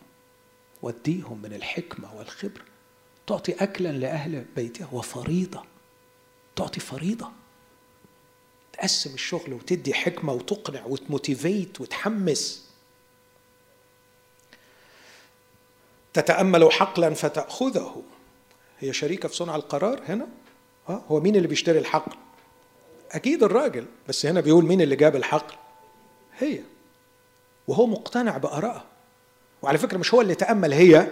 وأديهم 0.81 1.41
من 1.41 1.53
الحكمة 1.53 2.15
والخبرة. 2.15 2.63
تعطي 3.27 3.51
أكلا 3.51 3.91
لأهل 3.91 4.45
بيتها 4.55 4.89
وفريضة. 4.91 5.63
تعطي 6.55 6.79
فريضة. 6.79 7.31
تقسم 8.73 9.13
الشغل 9.13 9.53
وتدي 9.53 9.93
حكمة 9.93 10.33
وتقنع 10.33 10.85
وتموتيفيت 10.85 11.81
وتحمس. 11.81 12.69
تتأمل 16.13 16.71
حقلا 16.71 17.13
فتأخذه. 17.13 18.03
هي 18.79 18.93
شريكة 18.93 19.29
في 19.29 19.35
صنع 19.35 19.55
القرار 19.55 20.01
هنا؟ 20.07 20.27
هو 20.87 21.19
مين 21.19 21.35
اللي 21.35 21.47
بيشتري 21.47 21.79
الحقل؟ 21.79 22.17
أكيد 23.12 23.43
الراجل 23.43 23.86
بس 24.09 24.26
هنا 24.26 24.41
بيقول 24.41 24.66
مين 24.66 24.82
اللي 24.82 24.95
جاب 24.95 25.16
الحقل؟ 25.16 25.55
هي. 26.38 26.59
وهو 27.68 27.86
مقتنع 27.86 28.38
بآرائها. 28.38 28.86
وعلى 29.62 29.78
فكرة 29.78 29.97
مش 29.97 30.14
هو 30.14 30.22
اللي 30.22 30.36
تأمل 30.36 30.74
هي. 30.74 31.07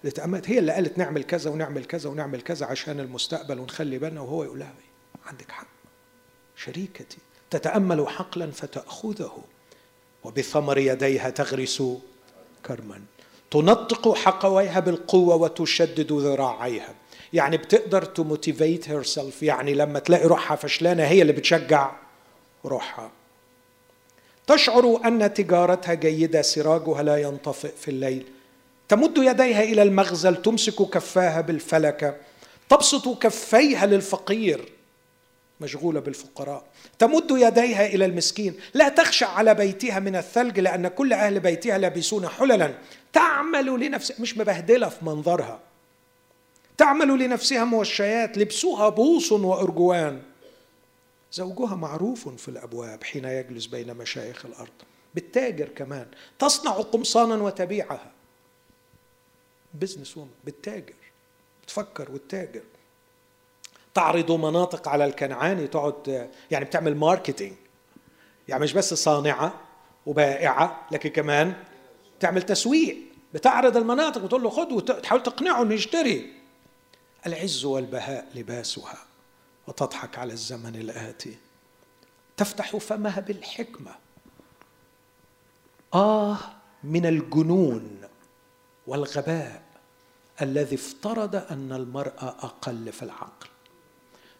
اللي 0.00 0.12
تأملت 0.14 0.50
هي 0.50 0.58
اللي 0.58 0.72
قالت 0.72 0.98
نعمل 0.98 1.22
كذا 1.24 1.50
ونعمل 1.50 1.84
كذا 1.84 2.10
ونعمل 2.10 2.40
كذا 2.40 2.66
عشان 2.66 3.00
المستقبل 3.00 3.58
ونخلي 3.58 3.98
بالنا. 3.98 4.20
وهو 4.20 4.44
يقول 4.44 4.58
لها 4.58 4.74
عندك 5.26 5.50
حق. 5.50 5.66
شريكتي. 6.56 7.18
تتأمل 7.50 8.08
حقلا 8.08 8.50
فتأخذه. 8.50 9.38
وبثمر 10.24 10.78
يديها 10.78 11.30
تغرس 11.30 11.82
كرما. 12.66 13.00
تنطق 13.50 14.14
حقويها 14.14 14.80
بالقوة 14.80 15.34
وتشدد 15.34 16.12
ذراعيها. 16.12 16.94
يعني 17.32 17.56
بتقدر 17.56 18.04
ت 18.04 18.88
motivate 18.88 19.02
herself 19.02 19.42
يعني 19.42 19.74
لما 19.74 19.98
تلاقي 19.98 20.26
روحها 20.26 20.56
فشلانة 20.56 21.04
هي 21.04 21.22
اللي 21.22 21.32
بتشجع 21.32 21.90
روحها. 22.64 23.10
تشعر 24.46 25.00
أن 25.04 25.34
تجارتها 25.34 25.94
جيدة 25.94 26.42
سراجها 26.42 27.02
لا 27.02 27.16
ينطفئ 27.16 27.72
في 27.80 27.90
الليل. 27.90 28.26
تمد 28.88 29.18
يديها 29.18 29.62
إلى 29.62 29.82
المغزل 29.82 30.42
تمسك 30.42 30.82
كفاها 30.82 31.40
بالفلكة. 31.40 32.16
تبسط 32.68 33.22
كفيها 33.22 33.86
للفقير. 33.86 34.72
مشغولة 35.60 36.00
بالفقراء. 36.00 36.64
تمد 36.98 37.30
يديها 37.30 37.86
إلى 37.86 38.04
المسكين. 38.04 38.54
لا 38.74 38.88
تخشى 38.88 39.28
على 39.28 39.54
بيتها 39.54 39.98
من 39.98 40.16
الثلج 40.16 40.60
لأن 40.60 40.88
كل 40.88 41.12
أهل 41.12 41.40
بيتها 41.40 41.78
لابسون 41.78 42.28
حللا. 42.28 42.74
تعمل 43.12 43.66
لنفسها 43.80 44.16
مش 44.20 44.38
مبهدلة 44.38 44.88
في 44.88 45.04
منظرها. 45.04 45.60
تعمل 46.76 47.08
لنفسها 47.24 47.64
موشيات 47.64 48.38
لبسها 48.38 48.88
بوص 48.88 49.32
وأرجوان. 49.32 50.22
زوجها 51.32 51.74
معروف 51.74 52.28
في 52.28 52.48
الأبواب 52.48 53.04
حين 53.04 53.24
يجلس 53.24 53.66
بين 53.66 53.94
مشايخ 53.94 54.46
الأرض 54.46 54.72
بتتاجر 55.14 55.68
كمان 55.68 56.06
تصنع 56.38 56.72
قمصانا 56.72 57.34
وتبيعها. 57.34 58.12
business 59.74 60.16
woman 60.16 60.30
بتتاجر 60.44 60.94
بتفكر 61.62 62.10
والتاجر. 62.12 62.62
تعرض 63.94 64.32
مناطق 64.32 64.88
على 64.88 65.04
الكنعاني 65.04 65.66
تقعد 65.66 66.28
يعني 66.50 66.64
بتعمل 66.64 66.96
ماركتينج 66.96 67.52
يعني 68.48 68.62
مش 68.62 68.72
بس 68.72 68.94
صانعة 68.94 69.60
وبائعة 70.06 70.86
لكن 70.90 71.10
كمان 71.10 71.54
تعمل 72.20 72.42
تسويق. 72.42 72.96
بتعرض 73.34 73.76
المناطق 73.76 74.24
وتقول 74.24 74.42
له 74.42 74.50
خد 74.50 74.72
وتحاول 74.72 75.22
تقنعه 75.22 75.62
إنه 75.62 75.74
يشتري. 75.74 76.43
العز 77.26 77.64
والبهاء 77.64 78.28
لباسها 78.34 78.98
وتضحك 79.66 80.18
على 80.18 80.32
الزمن 80.32 80.76
الآتي. 80.76 81.36
تفتح 82.36 82.76
فمها 82.76 83.20
بالحكمة. 83.20 83.94
آه 85.94 86.38
من 86.84 87.06
الجنون 87.06 88.00
والغباء 88.86 89.62
الذي 90.42 90.76
افترض 90.76 91.36
أن 91.36 91.72
المرأة 91.72 92.28
أقل 92.28 92.92
في 92.92 93.02
العقل. 93.02 93.48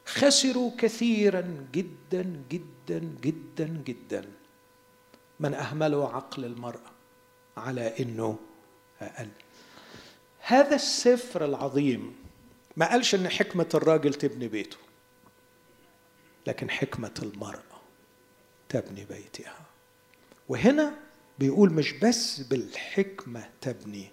خسروا 0.07 0.71
كثيرا 0.79 1.67
جدا 1.73 2.43
جدا 2.51 2.99
جدا 3.23 3.83
جدا 3.87 4.25
من 5.41 5.55
أهملوا 5.55 6.09
عقل 6.09 6.45
المرأة 6.45 6.91
على 7.57 7.95
أنه 8.01 8.39
أقل. 9.01 9.29
هذا 10.39 10.75
السفر 10.75 11.45
العظيم 11.45 12.24
ما 12.77 12.91
قالش 12.91 13.15
إن 13.15 13.29
حكمة 13.29 13.69
الراجل 13.75 14.15
تبني 14.15 14.49
بيته 14.49 14.77
لكن 16.47 16.71
حكمة 16.71 17.15
المرأة 17.23 17.81
تبني 18.69 19.05
بيتها. 19.05 19.61
وهنا 20.49 20.95
بيقول 21.39 21.73
مش 21.73 21.93
بس 21.93 22.41
بالحكمة 22.41 23.51
تبني 23.61 24.11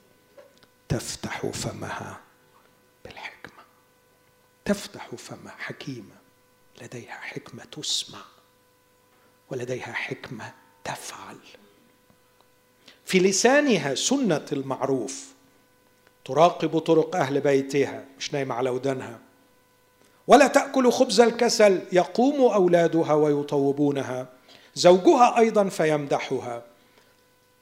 تفتح 0.89 1.45
فمها 1.45 2.21
بالحكمة 3.05 3.63
تفتح 4.65 5.15
فمها 5.15 5.55
حكيمة. 5.57 6.15
لديها 6.81 7.19
حكمة 7.21 7.63
تسمع 7.63 8.21
ولديها 9.49 9.93
حكمة 9.93 10.53
تفعل. 10.83 11.37
في 13.05 13.19
لسانها 13.19 13.95
سنة 13.95 14.45
المعروف 14.51 15.33
تراقب 16.31 16.79
طرق 16.79 17.15
أهل 17.15 17.41
بيتها 17.41 18.05
مش 18.19 18.33
نايمة 18.33 18.55
على 18.55 18.69
ودانها. 18.69 19.19
ولا 20.27 20.47
تأكل 20.47 20.91
خبز 20.91 21.21
الكسل 21.21 21.81
يقوم 21.91 22.53
أولادها 22.53 23.13
ويطوبونها. 23.13 24.27
زوجها 24.75 25.37
أيضا 25.37 25.69
فيمدحها. 25.69 26.63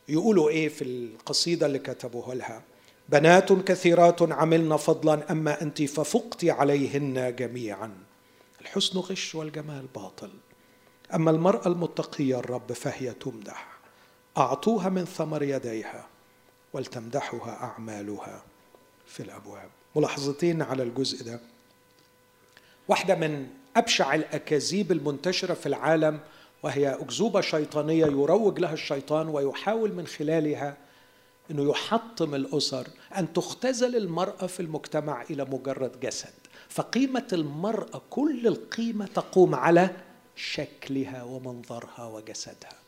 يقولوا 0.10 0.50
إيه 0.50 0.70
في 0.70 0.84
القصيدة 0.84 1.66
اللي 1.66 1.80
كتبوها 1.80 2.36
لها؟ 2.36 2.62
بنات 3.10 3.54
كثيرات 3.54 4.22
عملن 4.22 4.78
فضلا 4.78 5.32
أما 5.32 5.62
أنت 5.62 5.82
ففقت 5.82 6.46
عليهن 6.46 7.36
جميعا. 7.36 7.92
الحسن 8.62 9.00
غش 9.00 9.36
والجمال 9.36 9.86
باطل. 9.96 10.30
أما 11.14 11.32
المرأة 11.32 11.68
المتقية 11.68 12.40
الرب 12.40 12.74
فهي 12.74 13.12
تمدح. 13.12 13.68
أعطوها 14.38 14.90
من 14.90 15.06
ثمر 15.06 15.44
يديها 15.44 16.08
ولتمدحها 16.74 17.64
أعمالها. 17.64 18.42
في 19.10 19.20
الأبواب. 19.24 19.70
ملاحظتين 19.95 20.62
على 20.62 20.84
الجزء 20.84 21.24
ده. 21.26 21.39
واحدة 22.88 23.16
من 23.16 23.47
أبشع 23.76 24.16
الأكاذيب 24.16 24.91
المنتشرة 24.91 25.53
في 25.53 25.66
العالم 25.66 26.20
وهي 26.64 26.93
أكذوبة 26.93 27.41
شيطانية 27.41 28.05
يروج 28.05 28.60
لها 28.60 28.74
الشيطان 28.74 29.28
ويحاول 29.28 29.93
من 29.93 30.07
خلالها 30.07 30.78
أنه 31.51 31.70
يحطم 31.70 32.36
الأسر 32.36 32.88
أن 33.18 33.34
تختزل 33.34 33.95
المرأة 33.95 34.47
في 34.47 34.60
المجتمع 34.60 35.22
إلى 35.22 35.45
مجرد 35.45 35.99
جسد. 35.99 36.34
فقيمة 36.70 37.28
المرأة 37.34 38.01
كل 38.10 38.47
القيمة 38.47 39.05
تقوم 39.05 39.55
على 39.55 39.89
شكلها 40.36 41.24
ومنظرها 41.24 42.05
وجسدها 42.05 42.80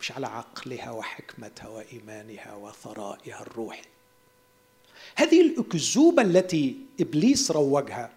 مش 0.00 0.12
على 0.12 0.26
عقلها 0.26 0.90
وحكمتها 0.90 1.68
وإيمانها 1.68 2.54
وثرائها 2.54 3.42
الروحي. 3.42 3.82
هذه 5.16 5.40
الأكذوبة 5.40 6.22
التي 6.22 6.76
إبليس 7.00 7.50
روجها 7.50 8.10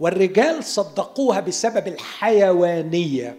والرجال 0.00 0.64
صدقوها 0.64 1.40
بسبب 1.40 1.88
الحيوانية 1.88 3.38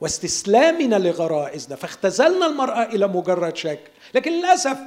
واستسلامنا 0.00 0.96
لغرائزنا 0.96 1.76
فاختزلنا 1.76 2.46
المرأة 2.46 2.82
إلى 2.82 3.06
مجرد 3.06 3.56
شكل 3.56 3.90
لكن 4.14 4.32
للأسف 4.32 4.78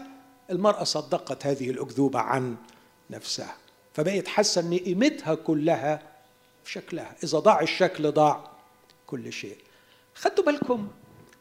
المرأة 0.51 0.83
صدقت 0.83 1.45
هذه 1.45 1.69
الأكذوبة 1.69 2.19
عن 2.19 2.55
نفسها 3.09 3.55
فبقيت 3.93 4.27
حاسة 4.27 4.61
إن 4.61 4.77
قيمتها 4.77 5.35
كلها 5.35 6.01
في 6.63 6.71
شكلها 6.71 7.15
إذا 7.23 7.39
ضاع 7.39 7.61
الشكل 7.61 8.11
ضاع 8.11 8.51
كل 9.07 9.33
شيء. 9.33 9.57
خدوا 10.15 10.45
بالكم 10.45 10.87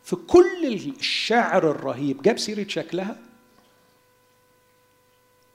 في 0.04 0.16
كل 0.16 0.92
الشعر 0.98 1.70
الرهيب 1.70 2.22
جاب 2.22 2.38
سيرة 2.38 2.68
شكلها؟ 2.68 3.16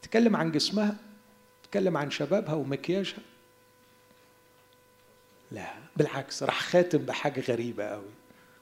تكلم 0.02 0.36
عن 0.36 0.52
جسمها 0.52 0.96
تكلم 1.64 1.98
عن 1.98 2.12
شبابها 2.12 2.54
ومكياجها. 2.54 3.20
لا 5.52 5.74
بالعكس 5.98 6.44
راح 6.44 6.62
خاتم 6.62 6.98
بحاجة 6.98 7.42
غريبة 7.42 7.86
قوي. 7.86 8.12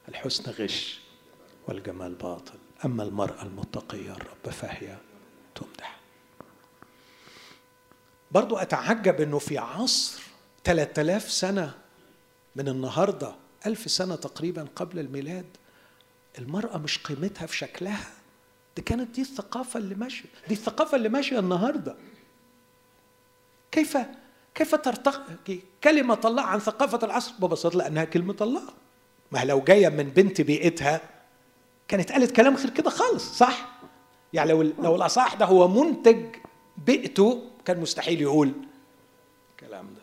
الحسن 0.09 0.51
غش 0.51 0.99
والجمال 1.67 2.15
باطل. 2.15 2.59
أما 2.85 3.03
المرأة 3.03 3.41
المتقية 3.41 4.11
الرب 4.11 4.53
فهي 4.53 4.97
تمدح. 5.55 5.99
برضو 8.31 8.57
أتعجب 8.57 9.21
أنه 9.21 9.39
في 9.39 9.57
عصر 9.57 10.21
3000 10.63 11.31
سنة 11.31 11.73
من 12.55 12.67
النهاردة 12.67 13.35
ألف 13.65 13.91
سنة 13.91 14.15
تقريبا 14.15 14.67
قبل 14.75 14.99
الميلاد 14.99 15.57
المرأة 16.37 16.77
مش 16.77 16.97
قيمتها 16.97 17.45
في 17.45 17.57
شكلها. 17.57 18.11
دي 18.77 18.83
كانت 18.83 19.15
دي 19.15 19.21
الثقافة 19.21 19.77
اللي 19.79 19.95
ماشية 19.95 20.29
دي 20.47 20.53
الثقافة 20.53 20.95
اللي 20.97 21.09
ماشية 21.09 21.39
النهاردة. 21.39 21.95
كيف 23.71 23.97
كيف 24.55 24.75
ترتقي 24.75 25.59
كلمة 25.83 26.19
الله 26.25 26.41
عن 26.41 26.59
ثقافة 26.59 26.99
العصر؟ 27.03 27.33
ببساطة 27.39 27.77
لأنها 27.77 28.03
كلمة 28.03 28.35
الله 28.41 28.63
ما 29.31 29.45
لو 29.45 29.59
جاية 29.61 29.89
من 29.89 30.03
بنت 30.03 30.41
بيئتها 30.41 31.01
كانت 31.87 32.11
قالت 32.11 32.31
كلام 32.35 32.55
غير 32.55 32.69
كده 32.69 32.89
خالص 32.89 33.37
صح؟ 33.37 33.79
يعني 34.33 34.51
لو 34.51 34.61
لو 34.61 34.95
الأصح 34.95 35.33
ده 35.33 35.45
هو 35.45 35.67
منتج 35.67 36.25
بيئته 36.85 37.43
كان 37.65 37.79
مستحيل 37.79 38.21
يقول 38.21 38.51
الكلام 39.51 39.85
ده. 39.95 39.96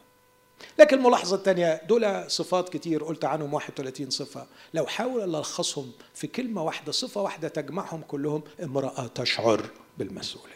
لكن 0.78 0.98
الملاحظة 0.98 1.36
الثانية 1.36 1.82
دول 1.88 2.30
صفات 2.30 2.68
كتير 2.68 3.04
قلت 3.04 3.24
عنهم 3.24 3.54
31 3.54 4.10
صفة. 4.10 4.46
لو 4.74 4.86
حاول 4.86 5.36
ألخصهم 5.36 5.92
في 6.14 6.26
كلمة 6.26 6.62
واحدة 6.62 6.92
صفة 6.92 7.22
واحدة 7.22 7.48
تجمعهم 7.48 8.02
كلهم 8.02 8.42
امرأة 8.62 9.06
تشعر 9.06 9.66
بالمسؤولية. 9.98 10.54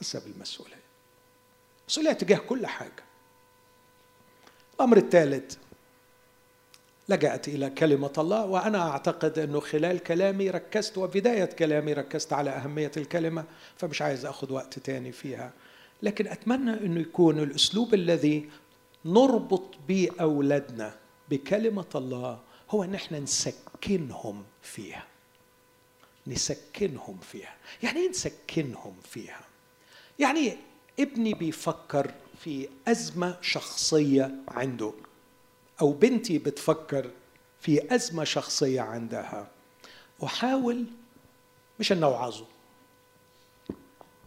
حسب 0.00 0.22
المسؤولية. 0.26 0.82
مسؤولية 1.88 2.12
تجاه 2.12 2.38
كل 2.38 2.66
حاجة. 2.66 3.04
الأمر 4.74 4.96
الثالث 4.96 5.56
لجأت 7.08 7.48
إلى 7.48 7.70
كلمة 7.70 8.12
الله 8.18 8.44
وأنا 8.44 8.90
أعتقد 8.90 9.38
أنه 9.38 9.60
خلال 9.60 9.98
كلامي 9.98 10.50
ركزت 10.50 10.98
وبداية 10.98 11.44
كلامي 11.44 11.92
ركزت 11.92 12.32
على 12.32 12.50
أهمية 12.50 12.92
الكلمة 12.96 13.44
فمش 13.76 14.02
عايز 14.02 14.26
أخذ 14.26 14.52
وقت 14.52 14.78
تاني 14.78 15.12
فيها. 15.12 15.52
لكن 16.02 16.26
أتمنى 16.26 16.70
أنه 16.70 17.00
يكون 17.00 17.38
الأسلوب 17.38 17.94
الذي 17.94 18.50
نربط 19.12 19.64
به 19.88 20.08
أولادنا 20.20 20.94
بكلمة 21.30 21.84
الله 21.94 22.40
هو 22.70 22.84
إن 22.84 22.94
إحنا 22.94 23.20
نسكنهم 23.20 24.44
فيها. 24.62 25.06
نسكنهم 26.26 27.18
فيها. 27.18 27.56
يعني 27.82 27.98
إيه 28.00 28.10
نسكنهم 28.10 28.96
فيها؟ 29.10 29.40
يعني 30.18 30.56
ابني 31.00 31.34
بيفكر 31.34 32.14
في 32.44 32.68
أزمة 32.88 33.36
شخصية 33.42 34.34
عنده 34.48 34.92
أو 35.80 35.92
بنتي 35.92 36.38
بتفكر 36.38 37.10
في 37.60 37.94
أزمة 37.94 38.24
شخصية 38.24 38.80
عندها. 38.80 39.50
أحاول 40.24 40.84
مش 41.80 41.92
أن 41.92 42.02
أوعظه 42.02 42.46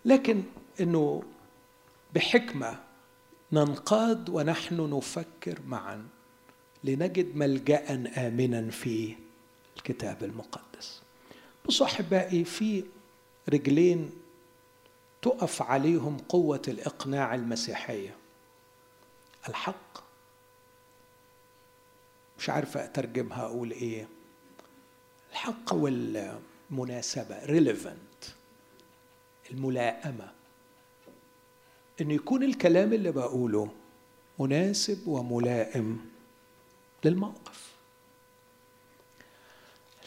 لكن 0.06 0.44
أنه 0.80 1.24
بحكمة 2.16 2.80
ننقاد 3.54 4.30
ونحن 4.30 4.98
نفكر 4.98 5.60
معا 5.68 6.08
لنجد 6.84 7.36
ملجأ 7.36 7.94
آمنا 8.28 8.70
في 8.70 9.16
الكتاب 9.78 10.24
المقدس. 10.24 11.02
بصوا 11.66 11.86
أحبائي 11.88 12.46
في 12.46 12.84
رجلين 13.50 14.12
تقف 15.22 15.62
عليهم 15.62 16.18
قوة 16.18 16.62
الإقناع 16.68 17.36
المسيحية. 17.36 18.16
الحق 19.50 20.04
مش 22.38 22.50
عارف 22.50 22.78
أترجمها 22.78 23.46
أقول 23.46 23.72
إيه. 23.72 24.08
الحق 25.32 25.74
والمناسبة 25.74 27.46
relevant 27.46 28.28
الملائمة. 29.52 30.32
إن 32.02 32.12
يكون 32.12 32.44
الكلام 32.44 32.94
اللي 32.94 33.12
بقوله 33.12 33.70
مناسب 34.40 35.08
وملائم 35.08 36.00
للموقف. 37.06 37.72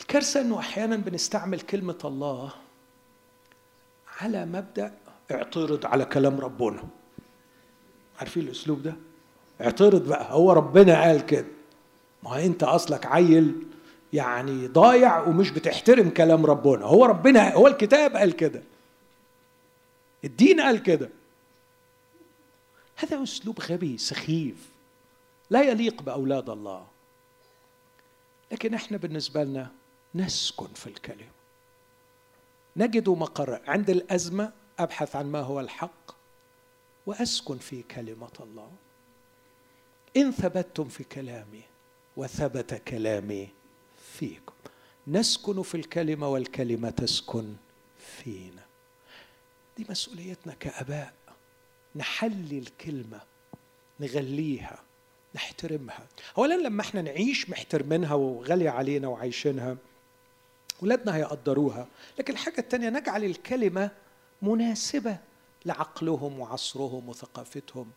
الكارثة 0.00 0.40
إنه 0.40 0.58
أحيانا 0.58 0.96
بنستعمل 0.96 1.60
كلمة 1.60 1.98
الله 2.04 2.52
على 4.20 4.46
مبدأ 4.46 4.94
اعترض 5.30 5.86
على 5.86 6.04
كلام 6.04 6.40
ربنا. 6.40 6.84
عارفين 8.18 8.42
الأسلوب 8.42 8.82
ده؟ 8.82 8.96
اعترض 9.60 10.08
بقى 10.08 10.32
هو 10.32 10.52
ربنا 10.52 11.02
قال 11.02 11.26
كده. 11.26 11.46
ما 12.22 12.44
أنت 12.44 12.62
أصلك 12.62 13.06
عيل 13.06 13.54
يعني 14.12 14.66
ضايع 14.66 15.20
ومش 15.20 15.50
بتحترم 15.50 16.10
كلام 16.10 16.46
ربنا. 16.46 16.84
هو 16.84 17.04
ربنا 17.04 17.54
هو 17.54 17.66
الكتاب 17.66 18.16
قال 18.16 18.32
كده. 18.32 18.62
الدين 20.24 20.60
قال 20.60 20.82
كده. 20.82 21.10
هذا 22.96 23.22
أسلوب 23.22 23.60
غبي 23.60 23.98
سخيف 23.98 24.68
لا 25.50 25.62
يليق 25.62 26.02
بأولاد 26.02 26.50
الله. 26.50 26.86
لكن 28.52 28.74
إحنا 28.74 28.96
بالنسبة 28.96 29.44
لنا 29.44 29.70
نسكن 30.14 30.68
في 30.74 30.86
الكلمة. 30.86 31.30
نجد 32.76 33.08
مقر 33.08 33.60
عند 33.66 33.90
الأزمة 33.90 34.52
أبحث 34.78 35.16
عن 35.16 35.26
ما 35.26 35.40
هو 35.40 35.60
الحق 35.60 36.16
وأسكن 37.06 37.58
في 37.58 37.82
كلمة 37.82 38.32
الله. 38.40 38.72
إن 40.16 40.30
ثبتتم 40.30 40.88
في 40.88 41.04
كلامي 41.04 41.62
وثبت 42.16 42.74
كلامي 42.74 43.48
فيكم. 44.12 44.54
نسكن 45.06 45.62
في 45.62 45.74
الكلمة 45.74 46.28
والكلمة 46.28 46.90
تسكن 46.90 47.56
فينا. 47.98 48.64
دي 49.76 49.86
مسؤوليتنا 49.88 50.54
كآباء. 50.54 51.14
نحلي 51.96 52.58
الكلمة 52.58 53.20
نغليها 54.00 54.78
نحترمها. 55.34 56.06
اولا 56.38 56.54
لما 56.54 56.82
إحنا 56.82 57.02
نعيش 57.02 57.50
محترمينها 57.50 58.14
وغالية 58.14 58.70
علينا 58.70 59.08
وعايشينها 59.08 59.76
ولادنا 60.82 61.16
هيقدروها 61.16 61.86
لكن 62.18 62.32
الحاجة 62.32 62.58
الثانية 62.58 62.88
نجعل 62.90 63.24
الكلمة 63.24 63.90
مناسبة 64.42 65.16
لعقلهم 65.64 66.40
وعصرهم 66.40 67.08
وثقافتهم. 67.08 67.90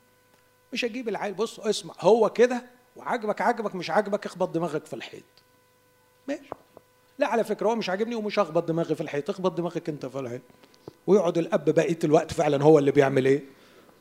مش 0.74 0.86
أجيب 0.86 1.10
العيل 1.10 1.34
بص 1.34 1.60
اسمع 1.60 1.94
هو 2.00 2.30
كده 2.30 2.66
وعجبك 2.96 3.42
عجبك 3.42 3.76
مش 3.76 3.90
عجبك 3.90 4.26
اخبط 4.26 4.50
دماغك 4.50 4.86
في 4.86 4.94
الحيط. 4.94 5.24
ماشي. 6.28 6.50
لا 7.20 7.28
على 7.28 7.44
فكرة 7.44 7.70
هو 7.70 7.76
مش 7.76 7.90
عاجبني 7.90 8.16
ومش 8.16 8.40
هخبط 8.40 8.64
دماغي 8.64 8.96
في 8.96 9.02
الحيط 9.02 9.30
اخبط 9.30 9.52
دماغك 9.58 9.90
انت 9.90 10.06
في 10.06 10.20
الحيط. 10.20 10.42
ويقعد 11.08 11.38
الأب 11.38 11.70
بقية 11.70 12.00
الوقت 12.04 12.34
فعلا 12.34 12.64
هو 12.64 12.80
اللي 12.80 12.92
بيعمل 12.92 13.26
إيه؟ 13.26 13.44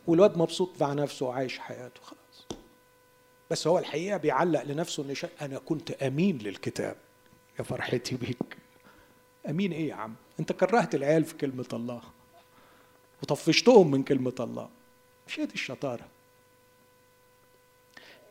والواد 0.07 0.39
مبسوط 0.39 0.83
مع 0.83 0.93
نفسه 0.93 1.27
وعايش 1.27 1.59
حياته 1.59 2.01
خلاص. 2.03 2.61
بس 3.51 3.67
هو 3.67 3.79
الحقيقة 3.79 4.17
بيعلق 4.17 4.63
لنفسه 4.63 5.03
إن 5.03 5.15
أنا 5.41 5.59
كنت 5.59 5.91
أمين 5.91 6.39
للكتاب. 6.39 6.97
يا 7.59 7.65
فرحتي 7.65 8.17
بيك. 8.17 8.57
أمين 9.49 9.73
إيه 9.73 9.89
يا 9.89 9.95
عم؟ 9.95 10.15
أنت 10.41 10.53
كرهت 10.53 10.95
العيال 10.95 11.25
في 11.25 11.35
كلمة 11.35 11.69
الله. 11.73 12.03
وطفشتهم 13.23 13.91
من 13.91 14.03
كلمة 14.03 14.35
الله. 14.41 14.69
مش 15.29 15.41
هي 15.41 15.47
دي 15.47 15.55
الشطارة؟ 15.55 16.07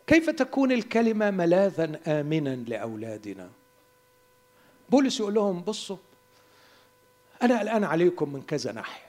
كيف 0.08 0.30
تكون 0.30 0.72
الكلمة 0.72 1.32
ملاذا 1.32 2.00
آمنا 2.08 2.56
لأولادنا؟ 2.56 3.50
بولس 4.90 5.20
يقول 5.20 5.34
لهم 5.34 5.62
بصوا 5.62 5.98
أنا 7.42 7.62
الآن 7.62 7.84
عليكم 7.84 8.34
من 8.34 8.42
كذا 8.42 8.72
ناحية. 8.72 9.05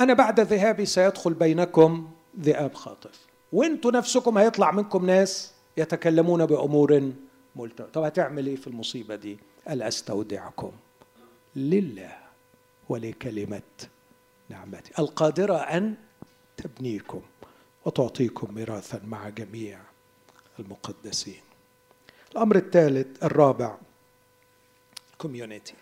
أنا 0.00 0.14
بعد 0.14 0.40
ذهابي 0.40 0.86
سيدخل 0.86 1.34
بينكم 1.34 2.10
ذئاب 2.40 2.74
خاطف. 2.74 3.26
وأنتوا 3.52 3.90
نفسكم 3.90 4.38
هيطلع 4.38 4.70
منكم 4.72 5.06
ناس 5.06 5.52
يتكلمون 5.76 6.46
بأمور 6.46 7.12
ملتوى 7.56 7.86
طب 7.92 8.02
هتعمل 8.02 8.46
إيه 8.46 8.56
في 8.56 8.66
المصيبة 8.66 9.14
دي؟ 9.16 9.38
قال 9.68 9.82
أستودعكم 9.82 10.72
لله 11.56 12.16
ولكلمة 12.88 13.62
نعمتي. 14.48 14.92
القادرة 14.98 15.56
أن 15.56 15.94
تبنيكم 16.56 17.20
وتعطيكم 17.84 18.54
ميراثا 18.54 19.00
مع 19.06 19.28
جميع 19.28 19.78
المقدسين. 20.58 21.40
الأمر 22.32 22.56
الثالث 22.56 23.24
الرابع 23.24 23.76
كوميونيتي 25.18 25.74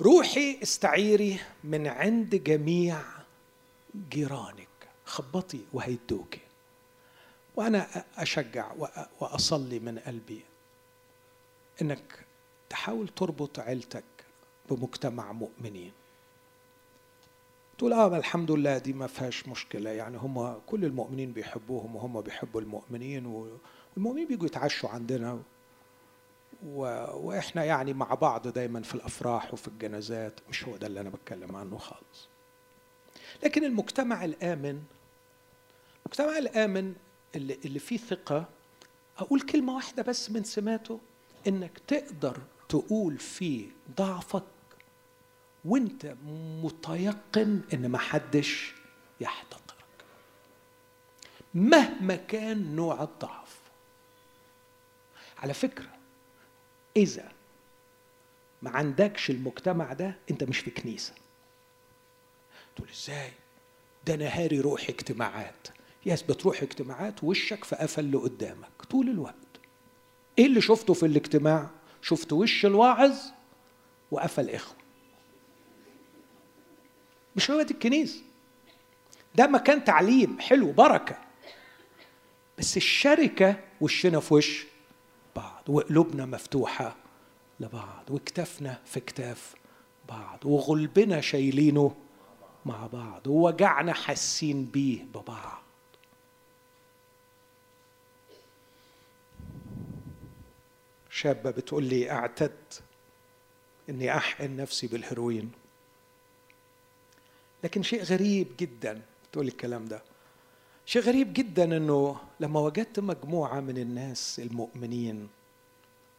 روحي 0.00 0.58
استعيري 0.62 1.40
من 1.64 1.86
عند 1.86 2.34
جميع 2.34 2.98
جيرانك. 4.10 4.68
خبطي 5.04 5.60
وهيدوكي 5.72 6.40
وأنا 7.56 8.04
أشجع 8.16 8.72
وأصلي 9.20 9.78
من 9.78 9.98
قلبي 9.98 10.40
إنك 11.82 12.26
تحاول 12.68 13.08
تربط 13.08 13.58
عيلتك 13.58 14.04
بمجتمع 14.70 15.32
مؤمنين. 15.32 15.92
تقول 17.78 17.92
آه 17.92 18.16
الحمد 18.16 18.50
لله 18.50 18.78
دي 18.78 18.92
ما 18.92 19.06
فيهاش 19.06 19.48
مشكلة. 19.48 19.90
يعني 19.90 20.16
هم 20.16 20.60
كل 20.66 20.84
المؤمنين 20.84 21.32
بيحبوهم 21.32 21.96
وهم 21.96 22.20
بيحبوا 22.20 22.60
المؤمنين 22.60 23.26
والمؤمنين 23.26 24.28
بيجوا 24.28 24.46
يتعشوا 24.46 24.88
عندنا 24.88 25.42
و... 26.66 26.80
وإحنا 27.26 27.64
يعني 27.64 27.92
مع 27.92 28.14
بعض 28.14 28.48
دايما 28.48 28.82
في 28.82 28.94
الأفراح 28.94 29.52
وفي 29.52 29.68
الجنازات 29.68 30.40
مش 30.48 30.64
هو 30.64 30.76
ده 30.76 30.86
اللي 30.86 31.00
أنا 31.00 31.10
بتكلم 31.10 31.56
عنه 31.56 31.78
خالص. 31.78 32.28
لكن 33.42 33.64
المجتمع 33.64 34.24
الآمن 34.24 34.82
المجتمع 36.06 36.38
الآمن 36.38 36.94
اللي, 37.36 37.58
اللي 37.64 37.78
فيه 37.78 37.96
ثقة 37.96 38.48
أقول 39.18 39.40
كلمة 39.40 39.74
واحدة 39.74 40.02
بس 40.02 40.30
من 40.30 40.44
سماته 40.44 41.00
إنك 41.46 41.78
تقدر 41.86 42.38
تقول 42.68 43.18
فيه 43.18 43.66
ضعفك 43.96 44.42
وأنت 45.64 46.14
متيقن 46.62 47.60
إن 47.74 47.88
ما 47.88 47.98
حدش 47.98 48.74
يحتقرك. 49.20 49.60
مهما 51.54 52.16
كان 52.16 52.76
نوع 52.76 53.02
الضعف. 53.02 53.60
على 55.38 55.54
فكرة 55.54 55.99
إذا 56.96 57.32
ما 58.62 58.70
عندكش 58.70 59.30
المجتمع 59.30 59.92
ده 59.92 60.14
أنت 60.30 60.44
مش 60.44 60.58
في 60.58 60.70
كنيسة. 60.70 61.12
تقول 62.76 62.88
إزاي؟ 62.88 63.30
ده 64.06 64.16
نهاري 64.16 64.60
روح 64.60 64.88
اجتماعات. 64.88 65.68
يس 66.06 66.22
بتروح 66.22 66.62
اجتماعات 66.62 67.24
وشك 67.24 67.64
في 67.64 67.76
قفل 67.76 68.00
اللي 68.04 68.16
قدامك 68.16 68.82
طول 68.90 69.08
الوقت. 69.08 69.34
إيه 70.38 70.46
اللي 70.46 70.60
شفته 70.60 70.94
في 70.94 71.06
الاجتماع؟ 71.06 71.70
شفت 72.02 72.32
وش 72.32 72.66
الواعظ 72.66 73.16
وقفل 74.10 74.50
إخوة. 74.50 74.76
مش 77.36 77.50
هو 77.50 77.62
دي 77.62 77.74
الكنيسة. 77.74 78.20
ده 79.34 79.46
مكان 79.46 79.84
تعليم 79.84 80.40
حلو 80.40 80.72
بركة. 80.72 81.18
بس 82.58 82.76
الشركة 82.76 83.56
وشنا 83.80 84.20
في 84.20 84.34
وش 84.34 84.66
بعض 85.36 85.62
وقلوبنا 85.68 86.26
مفتوحة 86.26 86.96
لبعض 87.60 88.10
وكتافنا 88.10 88.80
في 88.86 89.00
كتاف 89.00 89.54
بعض 90.08 90.46
وغلبنا 90.46 91.20
شايلينه 91.20 91.96
مع 92.66 92.86
بعض 92.86 93.26
ووجعنا 93.26 93.92
حاسين 93.92 94.64
بيه 94.64 95.02
ببعض. 95.04 95.62
شابة 101.10 101.50
بتقول 101.50 101.84
لي 101.84 102.10
اعتدت 102.10 102.82
إني 103.88 104.16
أحقن 104.16 104.56
نفسي 104.56 104.86
بالهيروين. 104.86 105.52
لكن 107.64 107.82
شيء 107.82 108.02
غريب 108.02 108.48
جدا 108.58 109.02
بتقول 109.30 109.48
الكلام 109.48 109.84
ده. 109.84 110.02
شيء 110.86 111.02
غريب 111.02 111.32
جدا 111.32 111.76
إنه 111.76 112.16
لما 112.40 112.60
وجدت 112.60 113.00
مجموعة 113.00 113.60
من 113.60 113.78
الناس 113.78 114.40
المؤمنين 114.44 115.28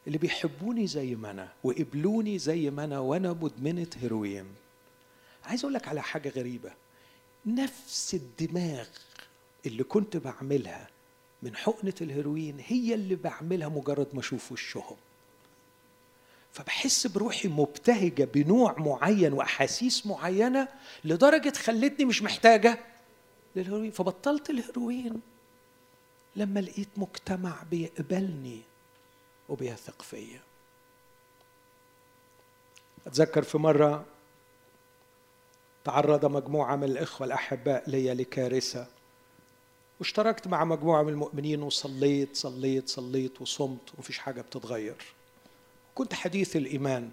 اللي 0.07 0.17
بيحبوني 0.17 0.87
زي 0.87 1.15
ما 1.15 1.31
أنا 1.31 1.49
وقبلوني 1.63 2.37
زي 2.39 2.69
ما 2.69 2.83
أنا 2.83 2.99
وأنا 2.99 3.33
مدمنة 3.33 3.87
هيروين. 4.01 4.45
عايز 5.45 5.59
أقول 5.59 5.73
لك 5.73 5.87
على 5.87 6.01
حاجة 6.01 6.29
غريبة. 6.29 6.71
نفس 7.45 8.13
الدماغ 8.13 8.87
اللي 9.65 9.83
كنت 9.83 10.17
بعملها 10.17 10.87
من 11.43 11.55
حقنة 11.55 11.93
الهيروين 12.01 12.57
هي 12.67 12.93
اللي 12.93 13.15
بعملها 13.15 13.69
مجرد 13.69 14.07
ما 14.13 14.19
أشوف 14.19 14.51
وشهم. 14.51 14.97
فبحس 16.53 17.07
بروحي 17.07 17.47
مبتهجة 17.47 18.23
بنوع 18.23 18.75
معين 18.79 19.33
وأحاسيس 19.33 20.05
معينة 20.07 20.67
لدرجة 21.05 21.53
خلتني 21.57 22.05
مش 22.05 22.21
محتاجة 22.23 22.79
للهيروين 23.55 23.91
فبطلت 23.91 24.49
الهيروين 24.49 25.21
لما 26.35 26.59
لقيت 26.59 26.89
مجتمع 26.97 27.63
بيقبلني 27.71 28.61
وبيثق 29.49 30.01
فيا. 30.01 30.41
أتذكر 33.07 33.43
في 33.43 33.57
مرة 33.57 34.05
تعرض 35.83 36.25
مجموعة 36.25 36.75
من 36.75 36.83
الإخوة 36.83 37.27
الأحباء 37.27 37.89
لي 37.89 38.13
لكارثة 38.13 38.87
واشتركت 39.99 40.47
مع 40.47 40.63
مجموعة 40.63 41.03
من 41.03 41.09
المؤمنين 41.09 41.61
وصليت 41.63 42.35
صليت 42.35 42.89
صليت 42.89 43.41
وصمت 43.41 43.93
ومفيش 43.95 44.17
حاجة 44.17 44.41
بتتغير. 44.41 45.13
كنت 45.95 46.13
حديث 46.13 46.55
الإيمان. 46.55 47.11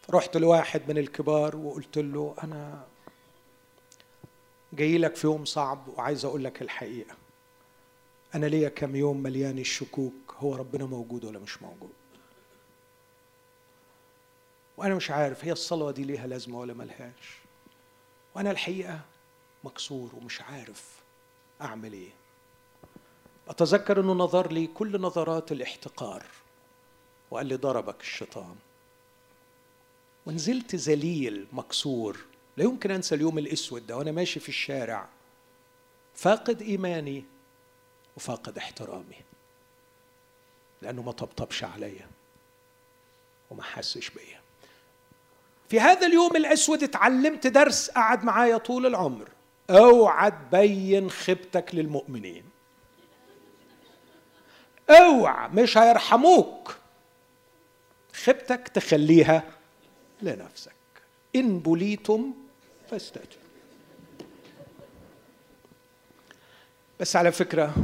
فرحت 0.00 0.36
لواحد 0.36 0.82
من 0.88 0.98
الكبار 0.98 1.56
وقلت 1.56 1.98
له 1.98 2.34
أنا 2.44 2.86
جاي 4.72 4.98
لك 4.98 5.16
في 5.16 5.26
يوم 5.26 5.44
صعب 5.44 5.88
وعايز 5.88 6.24
أقول 6.24 6.44
لك 6.44 6.62
الحقيقة. 6.62 7.14
أنا 8.34 8.46
ليا 8.46 8.68
كم 8.68 8.96
يوم 8.96 9.22
مليان 9.22 9.58
الشكوك 9.58 10.34
هو 10.38 10.54
ربنا 10.56 10.86
موجود 10.86 11.24
ولا 11.24 11.38
مش 11.38 11.62
موجود؟ 11.62 11.92
وأنا 14.76 14.94
مش 14.94 15.10
عارف 15.10 15.44
هي 15.44 15.52
الصلوة 15.52 15.90
دي 15.90 16.04
ليها 16.04 16.26
لازمة 16.26 16.58
ولا 16.58 16.74
ملهاش. 16.74 17.38
وأنا 18.34 18.50
الحقيقة 18.50 19.00
مكسور 19.64 20.14
ومش 20.14 20.40
عارف 20.40 21.00
أعمل 21.60 21.92
إيه. 21.92 22.10
أتذكر 23.48 24.00
أنه 24.00 24.12
نظر 24.12 24.52
لي 24.52 24.66
كل 24.66 25.00
نظرات 25.00 25.52
الاحتقار 25.52 26.26
وقال 27.30 27.46
لي 27.46 27.56
ضربك 27.56 28.00
الشيطان. 28.00 28.56
ونزلت 30.26 30.74
ذليل 30.74 31.46
مكسور 31.52 32.29
لا 32.56 32.64
يمكن 32.64 32.90
أنسى 32.90 33.14
اليوم 33.14 33.38
الأسود 33.38 33.86
ده 33.86 33.96
وأنا 33.96 34.12
ماشي 34.12 34.40
في 34.40 34.48
الشارع. 34.48 35.08
فاقد 36.14 36.62
إيماني 36.62 37.24
وفاقد 38.16 38.58
احترامي. 38.58 39.24
لأنه 40.82 41.02
ما 41.02 41.12
طبطبش 41.12 41.64
عليا 41.64 42.08
وما 43.50 43.62
حسش 43.62 44.10
بيا. 44.10 44.40
في 45.68 45.80
هذا 45.80 46.06
اليوم 46.06 46.36
الأسود 46.36 46.82
اتعلمت 46.82 47.46
درس 47.46 47.90
قعد 47.90 48.24
معايا 48.24 48.56
طول 48.56 48.86
العمر. 48.86 49.28
اوعى 49.70 50.30
تبين 50.30 51.10
خيبتك 51.10 51.74
للمؤمنين. 51.74 52.44
أوعى 54.90 55.48
مش 55.48 55.78
هيرحموك. 55.78 56.76
خيبتك 58.12 58.68
تخليها 58.68 59.42
لنفسك. 60.22 60.79
إن 61.36 61.58
بليتم 61.58 62.32
فاستأجروا. 62.90 63.40
بس 67.00 67.16
على 67.16 67.32
فكرة 67.32 67.74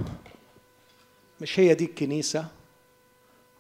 مش 1.41 1.61
هي 1.61 1.75
دي 1.75 1.85
الكنيسة 1.85 2.49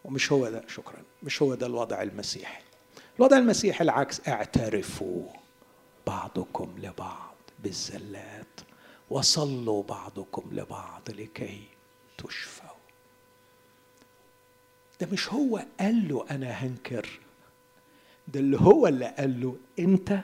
ومش 0.05 0.32
هو 0.32 0.49
ده 0.49 0.64
شكرا 0.68 1.03
مش 1.22 1.43
هو 1.43 1.55
ده 1.55 1.66
الوضع 1.66 2.03
المسيحي. 2.03 2.62
الوضع 3.18 3.39
المسيحي 3.39 3.84
العكس 3.84 4.28
اعترفوا 4.28 5.22
بعضكم 6.07 6.74
لبعض 6.78 7.34
بالزلات 7.59 8.61
وصلوا 9.11 9.82
بعضكم 9.82 10.51
لبعض 10.53 11.03
لكي 11.11 11.61
تشفوا. 12.18 12.66
ده 15.01 15.07
مش 15.12 15.28
هو 15.32 15.64
قال 15.80 16.09
له 16.09 16.26
أنا 16.30 16.51
هنكر 16.51 17.20
ده 18.29 18.41
اللي 18.41 18.61
هو 18.61 18.87
اللي 18.87 19.07
قال 19.07 19.41
له 19.41 19.57
أنت 19.79 20.20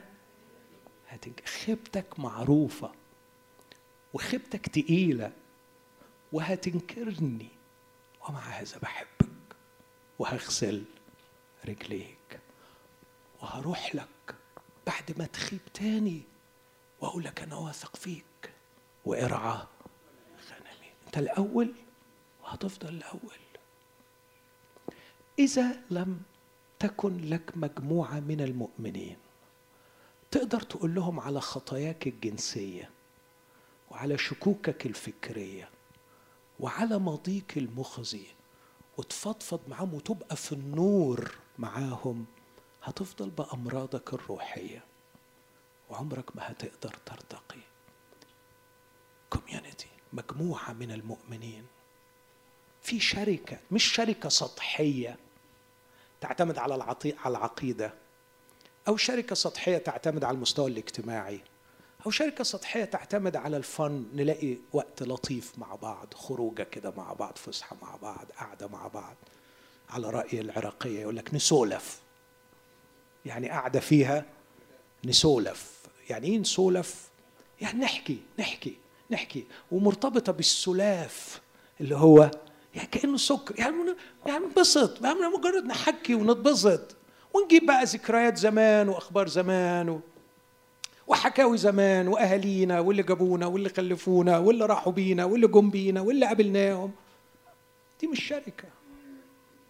هتنكر 1.08 1.46
خيبتك 1.46 2.20
معروفة 2.20 2.92
وخيبتك 4.14 4.66
تقيلة 4.68 5.32
وهتنكرني. 6.32 7.48
ومع 8.28 8.40
هذا 8.40 8.78
بحبك 8.78 9.56
وهغسل 10.18 10.84
رجليك 11.68 12.40
وهروح 13.42 13.94
لك 13.94 14.34
بعد 14.86 15.18
ما 15.18 15.26
تخيب 15.26 15.60
تاني 15.74 16.22
وأقول 17.00 17.24
لك 17.24 17.42
أنا 17.42 17.56
واثق 17.56 17.96
فيك. 17.96 18.52
وارعى 19.04 19.66
غنمي. 20.50 20.92
أنت 21.06 21.18
الأول 21.18 21.74
وهتفضل 22.42 22.88
الأول. 22.88 23.38
إذا 25.38 25.82
لم 25.90 26.22
تكن 26.82 27.16
لك 27.28 27.52
مجموعة 27.56 28.20
من 28.20 28.40
المؤمنين. 28.40 29.16
تقدر 30.30 30.60
تقول 30.60 30.94
لهم 30.94 31.20
على 31.20 31.40
خطاياك 31.40 32.06
الجنسية 32.06 32.90
وعلى 33.90 34.18
شكوكك 34.18 34.86
الفكرية 34.86 35.68
وعلى 36.60 36.98
ماضيك 36.98 37.58
المخزي 37.58 38.26
وتفضفض 38.98 39.60
معاهم 39.68 39.94
وتبقى 39.94 40.36
في 40.36 40.52
النور 40.52 41.34
معاهم. 41.58 42.24
هتفضل 42.82 43.30
بأمراضك 43.30 44.14
الروحية 44.14 44.84
وعمرك 45.90 46.36
ما 46.36 46.50
هتقدر 46.50 46.96
ترتقي. 47.06 47.60
كوميونتي 49.30 49.88
مجموعة 50.12 50.72
من 50.72 50.90
المؤمنين. 50.90 51.66
في 52.82 53.00
شركة 53.00 53.58
مش 53.70 53.84
شركة 53.84 54.28
سطحية. 54.28 55.16
تعتمد 56.22 56.58
على 56.58 56.74
العطي... 56.74 57.14
على 57.24 57.36
العقيدة 57.36 57.94
أو 58.88 58.96
شركة 58.96 59.34
سطحية 59.34 59.78
تعتمد 59.78 60.24
على 60.24 60.34
المستوى 60.34 60.70
الاجتماعي 60.70 61.40
أو 62.06 62.10
شركة 62.10 62.44
سطحية 62.44 62.84
تعتمد 62.84 63.36
على 63.36 63.56
الفن 63.56 64.06
نلاقي 64.14 64.56
وقت 64.72 65.02
لطيف 65.02 65.58
مع 65.58 65.74
بعض 65.74 66.14
خروجة 66.14 66.62
كده 66.62 66.92
مع 66.96 67.12
بعض 67.12 67.38
فسحة 67.38 67.76
مع 67.82 67.96
بعض 67.96 68.26
قعدة 68.38 68.66
مع 68.66 68.86
بعض 68.86 69.16
على 69.90 70.10
رأي 70.10 70.40
العراقية 70.40 71.00
يقول 71.00 71.16
لك 71.16 71.34
نسولف. 71.34 72.00
يعني 73.26 73.48
قاعدة 73.48 73.80
فيها 73.80 74.24
نسولف. 75.04 75.72
يعني 76.10 76.28
إيه 76.28 76.38
نسولف؟ 76.38 77.08
يعني 77.60 77.78
نحكي 77.78 78.18
نحكي 78.38 78.76
نحكي. 79.10 79.46
ومرتبطة 79.72 80.32
بالسلاف 80.32 81.40
اللي 81.80 81.96
هو 81.96 82.30
يعني 82.74 82.88
كأنه 82.88 83.16
سكر. 83.16 83.58
يعني 83.58 83.94
يعني 84.26 84.44
ننبسط 84.44 85.04
يعني 85.04 85.18
مجرد 85.38 85.64
نحكي 85.64 86.14
ونتبسط. 86.14 86.96
ونجيب 87.34 87.66
بقى 87.66 87.84
ذكريات 87.84 88.36
زمان 88.36 88.88
وأخبار 88.88 89.28
زمان 89.28 89.88
و... 89.88 90.00
وحكاوي 91.06 91.58
زمان 91.58 92.08
وأهالينا 92.08 92.80
واللي 92.80 93.02
جابونا 93.02 93.46
واللي 93.46 93.68
خلفونا 93.68 94.38
واللي 94.38 94.66
راحوا 94.66 94.92
بينا 94.92 95.24
واللي 95.24 95.46
جم 95.46 95.70
بينا 95.70 96.00
واللي 96.00 96.26
قابلناهم. 96.26 96.92
دي 98.00 98.06
مش 98.06 98.24
شركة. 98.24 98.68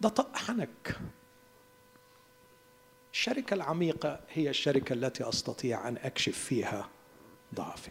ده 0.01 0.09
طق 0.09 0.35
حنك 0.35 0.97
الشركة 3.13 3.53
العميقة 3.53 4.19
هي 4.33 4.49
الشركة 4.49 4.93
التي 4.93 5.29
أستطيع 5.29 5.87
أن 5.87 5.97
أكشف 5.97 6.37
فيها 6.37 6.89
ضعفي. 7.55 7.89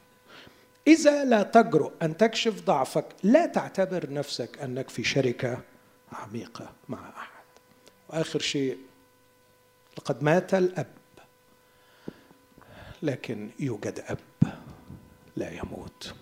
إذا 0.87 1.25
لا 1.25 1.43
تجرؤ 1.43 1.93
أن 2.03 2.17
تكشف 2.17 2.63
ضعفك 2.65 3.07
لا 3.23 3.47
تعتبر 3.47 4.13
نفسك 4.13 4.59
أنك 4.59 4.91
في 4.91 5.05
شركة 5.05 5.61
عميقة 6.13 6.73
مع 6.89 7.09
أحد. 7.09 7.43
وآخر 8.09 8.41
شيء 8.41 8.79
لقد 9.99 10.23
مات 10.23 10.55
الأب 10.55 10.95
لكن 13.03 13.51
يوجد 13.59 14.05
أب 14.07 14.19
لا 15.37 15.51
يموت. 15.51 16.15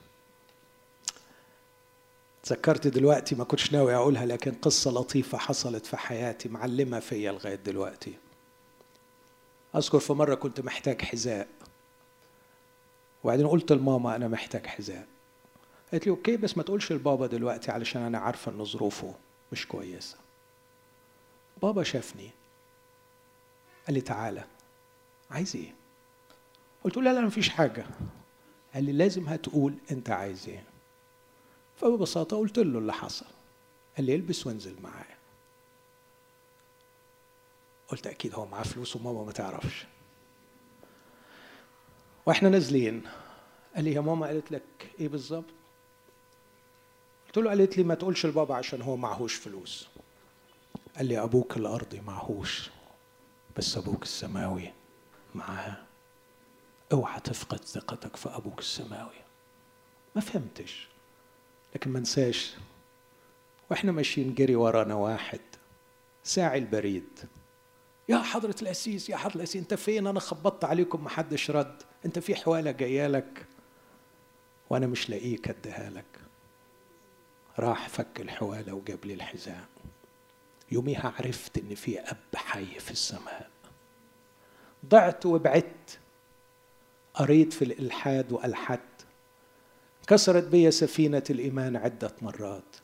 تذكرت 2.43 2.87
دلوقتي 2.87 3.35
ما 3.35 3.45
كنتش 3.45 3.73
ناوي 3.73 3.95
أقولها 3.95 4.27
لكن 4.27 4.53
قصة 4.53 4.91
لطيفة 4.91 5.39
حصلت 5.39 5.87
في 5.87 5.97
حياتي 5.97 6.49
معلمة 6.49 7.01
فيا 7.01 7.33
لغاية 7.33 7.55
دلوقتي. 7.55 8.15
أذكر 9.77 9.99
في 9.99 10.13
مرة 10.13 10.35
كنت 10.35 10.61
محتاج 10.61 11.03
حذاء. 11.03 11.49
وبعدين 13.25 13.47
قلت 13.47 13.73
لماما 13.73 14.17
أنا 14.17 14.29
محتاج 14.29 14.67
حذاء 14.67 15.07
قالت 15.93 16.07
لي 16.07 16.11
أوكي 16.11 16.37
بس 16.37 16.57
ما 16.57 16.63
تقولش 16.63 16.93
لبابا 16.93 17.27
دلوقتي 17.27 17.71
علشان 17.71 18.03
أنا 18.03 18.19
عارفة 18.19 18.53
إن 18.53 18.65
ظروفه 18.65 19.15
مش 19.53 19.67
كويسة. 19.67 20.17
بابا 21.63 21.83
شافني 21.83 22.31
قال 23.87 23.95
لي 23.95 24.01
تعالى. 24.01 24.45
عايز 25.31 25.57
إيه؟ 25.57 25.75
قلت 26.85 26.97
له 26.97 27.03
لا 27.03 27.13
لا 27.13 27.21
مفيش 27.21 27.49
حاجة. 27.49 27.87
قال 28.75 28.85
لي 28.85 28.93
لازم 28.93 29.29
هتقول 29.29 29.75
أنت 29.91 30.11
عايز 30.11 30.49
إيه. 30.49 30.65
فببساطة 31.77 32.37
قلت 32.37 32.59
له 32.59 32.79
اللي 32.79 32.93
حصل. 32.93 33.27
قال 33.97 34.07
لي 34.07 34.15
البس 34.15 34.47
وانزل 34.47 34.83
معايا. 34.83 35.17
قلت 37.89 38.07
أكيد 38.07 38.35
هو 38.35 38.47
معاه 38.47 38.63
فلوس 38.63 38.97
وماما 38.97 39.25
ما 39.25 39.33
تعرفش. 39.33 39.87
وإحنا 42.31 42.49
نازلين. 42.49 43.03
قال 43.75 43.85
لي 43.85 43.93
يا 43.93 44.01
ماما 44.01 44.27
قالت 44.27 44.53
لك 44.53 44.63
إيه 45.01 45.09
بالظبط؟ 45.09 45.45
قلت 47.27 47.39
له 47.39 47.49
قالت 47.51 47.77
لي 47.77 47.85
ما 47.85 47.95
تقولش 47.95 48.27
لبابا 48.27 48.55
عشان 48.55 48.83
هو 48.83 48.97
معهوش 48.97 49.35
فلوس. 49.35 49.89
قال 50.97 51.07
لي 51.07 51.23
أبوك 51.23 51.57
الأرضي 51.57 52.01
معهوش 52.01 52.71
بس 53.57 53.77
أبوك 53.77 54.03
السماوي 54.03 54.73
معاه. 55.35 55.77
أوعى 56.93 57.21
تفقد 57.21 57.65
ثقتك 57.65 58.17
في 58.17 58.29
أبوك 58.29 58.59
السماوي. 58.59 59.21
ما 60.15 60.21
فهمتش 60.21 60.89
لكن 61.75 61.91
ما 61.91 61.99
انساش 61.99 62.55
وإحنا 63.71 63.93
ماشيين 63.93 64.35
جري 64.35 64.57
ورانا 64.57 64.95
واحد 64.95 65.41
ساعي 66.25 66.59
البريد. 66.59 67.19
يا 68.09 68.19
حضرة 68.19 68.57
الأسيس 68.63 69.09
يا 69.09 69.17
حضرة 69.17 69.37
الأسيس 69.37 69.57
أنت 69.57 69.75
فين؟ 69.75 70.07
أنا 70.07 70.21
خبطت 70.21 70.65
عليكم 70.65 71.05
محدش 71.05 71.51
رد. 71.51 71.90
أنت 72.05 72.19
في 72.19 72.35
حوالة 72.35 72.71
جاية 72.71 73.07
لك 73.07 73.47
وأنا 74.71 74.87
مش 74.87 75.11
لاقيك 75.11 75.49
أديها 75.49 75.91
لك. 75.91 76.21
راح 77.59 77.89
فك 77.89 78.21
الحوالة 78.21 78.75
وجاب 78.75 79.05
لي 79.05 79.15
الحذاء. 79.15 79.67
يوميها 80.73 81.15
عرفت 81.19 81.59
إن 81.59 81.75
في 81.75 82.01
أب 82.01 82.37
حي 82.37 82.67
في 82.81 82.91
السماء. 82.91 83.51
ضعت 84.87 85.27
وبعدت. 85.27 85.99
قريت 87.15 87.53
في 87.53 87.65
الإلحاد 87.65 88.33
وألحدت 88.33 89.07
كسرت 90.07 90.45
بي 90.45 90.71
سفينة 90.71 91.23
الإيمان 91.31 91.77
عدة 91.77 92.13
مرات. 92.23 92.77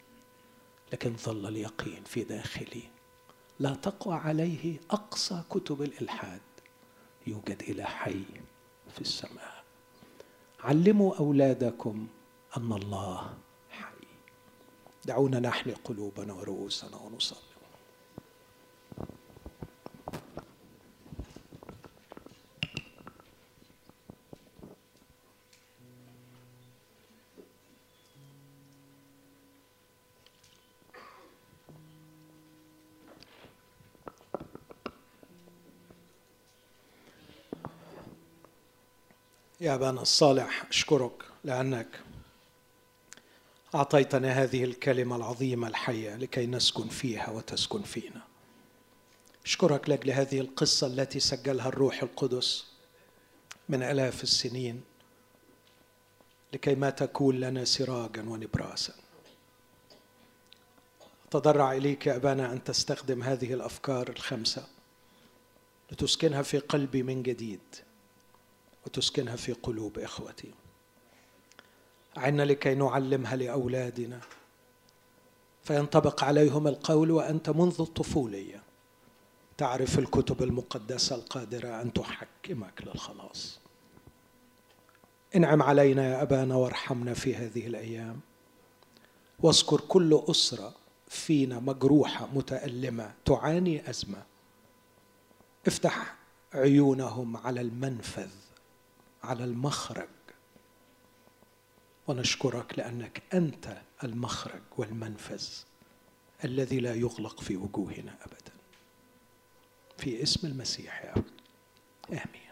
لكن 0.92 1.16
ظل 1.16 1.46
اليقين 1.46 2.04
في 2.04 2.24
داخلي. 2.24 2.82
لا 3.58 3.74
تقوى 3.74 4.14
عليه 4.14 4.80
أقصى 4.90 5.42
كتب 5.50 5.82
الإلحاد. 5.82 6.40
يوجد 7.26 7.62
إلى 7.62 7.84
حي. 7.84 8.24
في 8.96 9.02
السماء. 9.02 9.64
علموا 10.60 11.16
أولادكم 11.16 12.06
أن 12.56 12.72
الله 12.72 13.34
حي. 13.70 14.06
دعونا 15.04 15.40
نحني 15.40 15.72
قلوبنا 15.72 16.32
ورؤوسنا 16.32 16.96
ونصلي 16.96 17.45
يا 39.66 39.74
أبانا 39.74 40.02
الصالح 40.02 40.66
أشكرك 40.68 41.22
لأنك 41.44 42.00
أعطيتنا 43.74 44.32
هذه 44.42 44.64
الكلمة 44.64 45.16
العظيمة 45.16 45.68
الحية 45.68 46.16
لكي 46.16 46.46
نسكن 46.46 46.88
فيها 46.88 47.30
وتسكن 47.30 47.82
فينا. 47.82 48.22
أشكرك 49.44 49.88
لأجل 49.88 50.10
هذه 50.10 50.40
القصة 50.40 50.86
التي 50.86 51.20
سجلها 51.20 51.68
الروح 51.68 52.02
القدس 52.02 52.64
من 53.68 53.82
آلاف 53.82 54.22
السنين 54.22 54.80
لكي 56.52 56.74
ما 56.74 56.90
تكون 56.90 57.40
لنا 57.40 57.64
سراجا 57.64 58.22
ونبراسا. 58.22 58.94
تضرع 61.30 61.72
إليك 61.72 62.06
يا 62.06 62.16
أبانا 62.16 62.52
أن 62.52 62.64
تستخدم 62.64 63.22
هذه 63.22 63.54
الأفكار 63.54 64.08
الخمسة 64.08 64.66
لتسكنها 65.92 66.42
في 66.42 66.58
قلبي 66.58 67.02
من 67.02 67.22
جديد. 67.22 67.85
وتسكنها 68.86 69.36
في 69.36 69.52
قلوب 69.52 69.98
إخوتي. 69.98 70.50
عنا 72.16 72.42
لكي 72.42 72.74
نعلمها 72.74 73.36
لأولادنا. 73.36 74.20
فينطبق 75.64 76.24
عليهم 76.24 76.68
القول 76.68 77.10
وأنت 77.10 77.50
منذ 77.50 77.76
الطفولية. 77.80 78.62
تعرف 79.58 79.98
الكتب 79.98 80.42
المقدسة 80.42 81.16
القادرة 81.16 81.82
أن 81.82 81.92
تحكمك 81.92 82.82
للخلاص. 82.86 83.58
انعم 85.36 85.62
علينا 85.62 86.08
يا 86.08 86.22
أبانا 86.22 86.54
وارحمنا 86.56 87.14
في 87.14 87.34
هذه 87.34 87.66
الأيام. 87.66 88.20
واذكر 89.40 89.80
كل 89.80 90.22
أسرة 90.28 90.74
فينا 91.08 91.58
مجروحة 91.58 92.26
متألمة 92.26 93.14
تعاني 93.24 93.90
أزمة. 93.90 94.22
افتح 95.66 96.14
عيونهم 96.54 97.36
على 97.36 97.60
المنفذ 97.60 98.30
على 99.22 99.44
المخرج. 99.44 100.08
ونشكرك 102.06 102.78
لأنك 102.78 103.22
أنت 103.34 103.82
المخرج 104.04 104.62
والمنفذ 104.76 105.48
الذي 106.44 106.80
لا 106.80 106.94
يغلق 106.94 107.40
في 107.40 107.56
وجوهنا 107.56 108.16
ابدا. 108.22 108.52
في 109.98 110.22
اسم 110.22 110.46
المسيح 110.46 111.04
يا 111.04 111.14
آمين. 112.10 112.45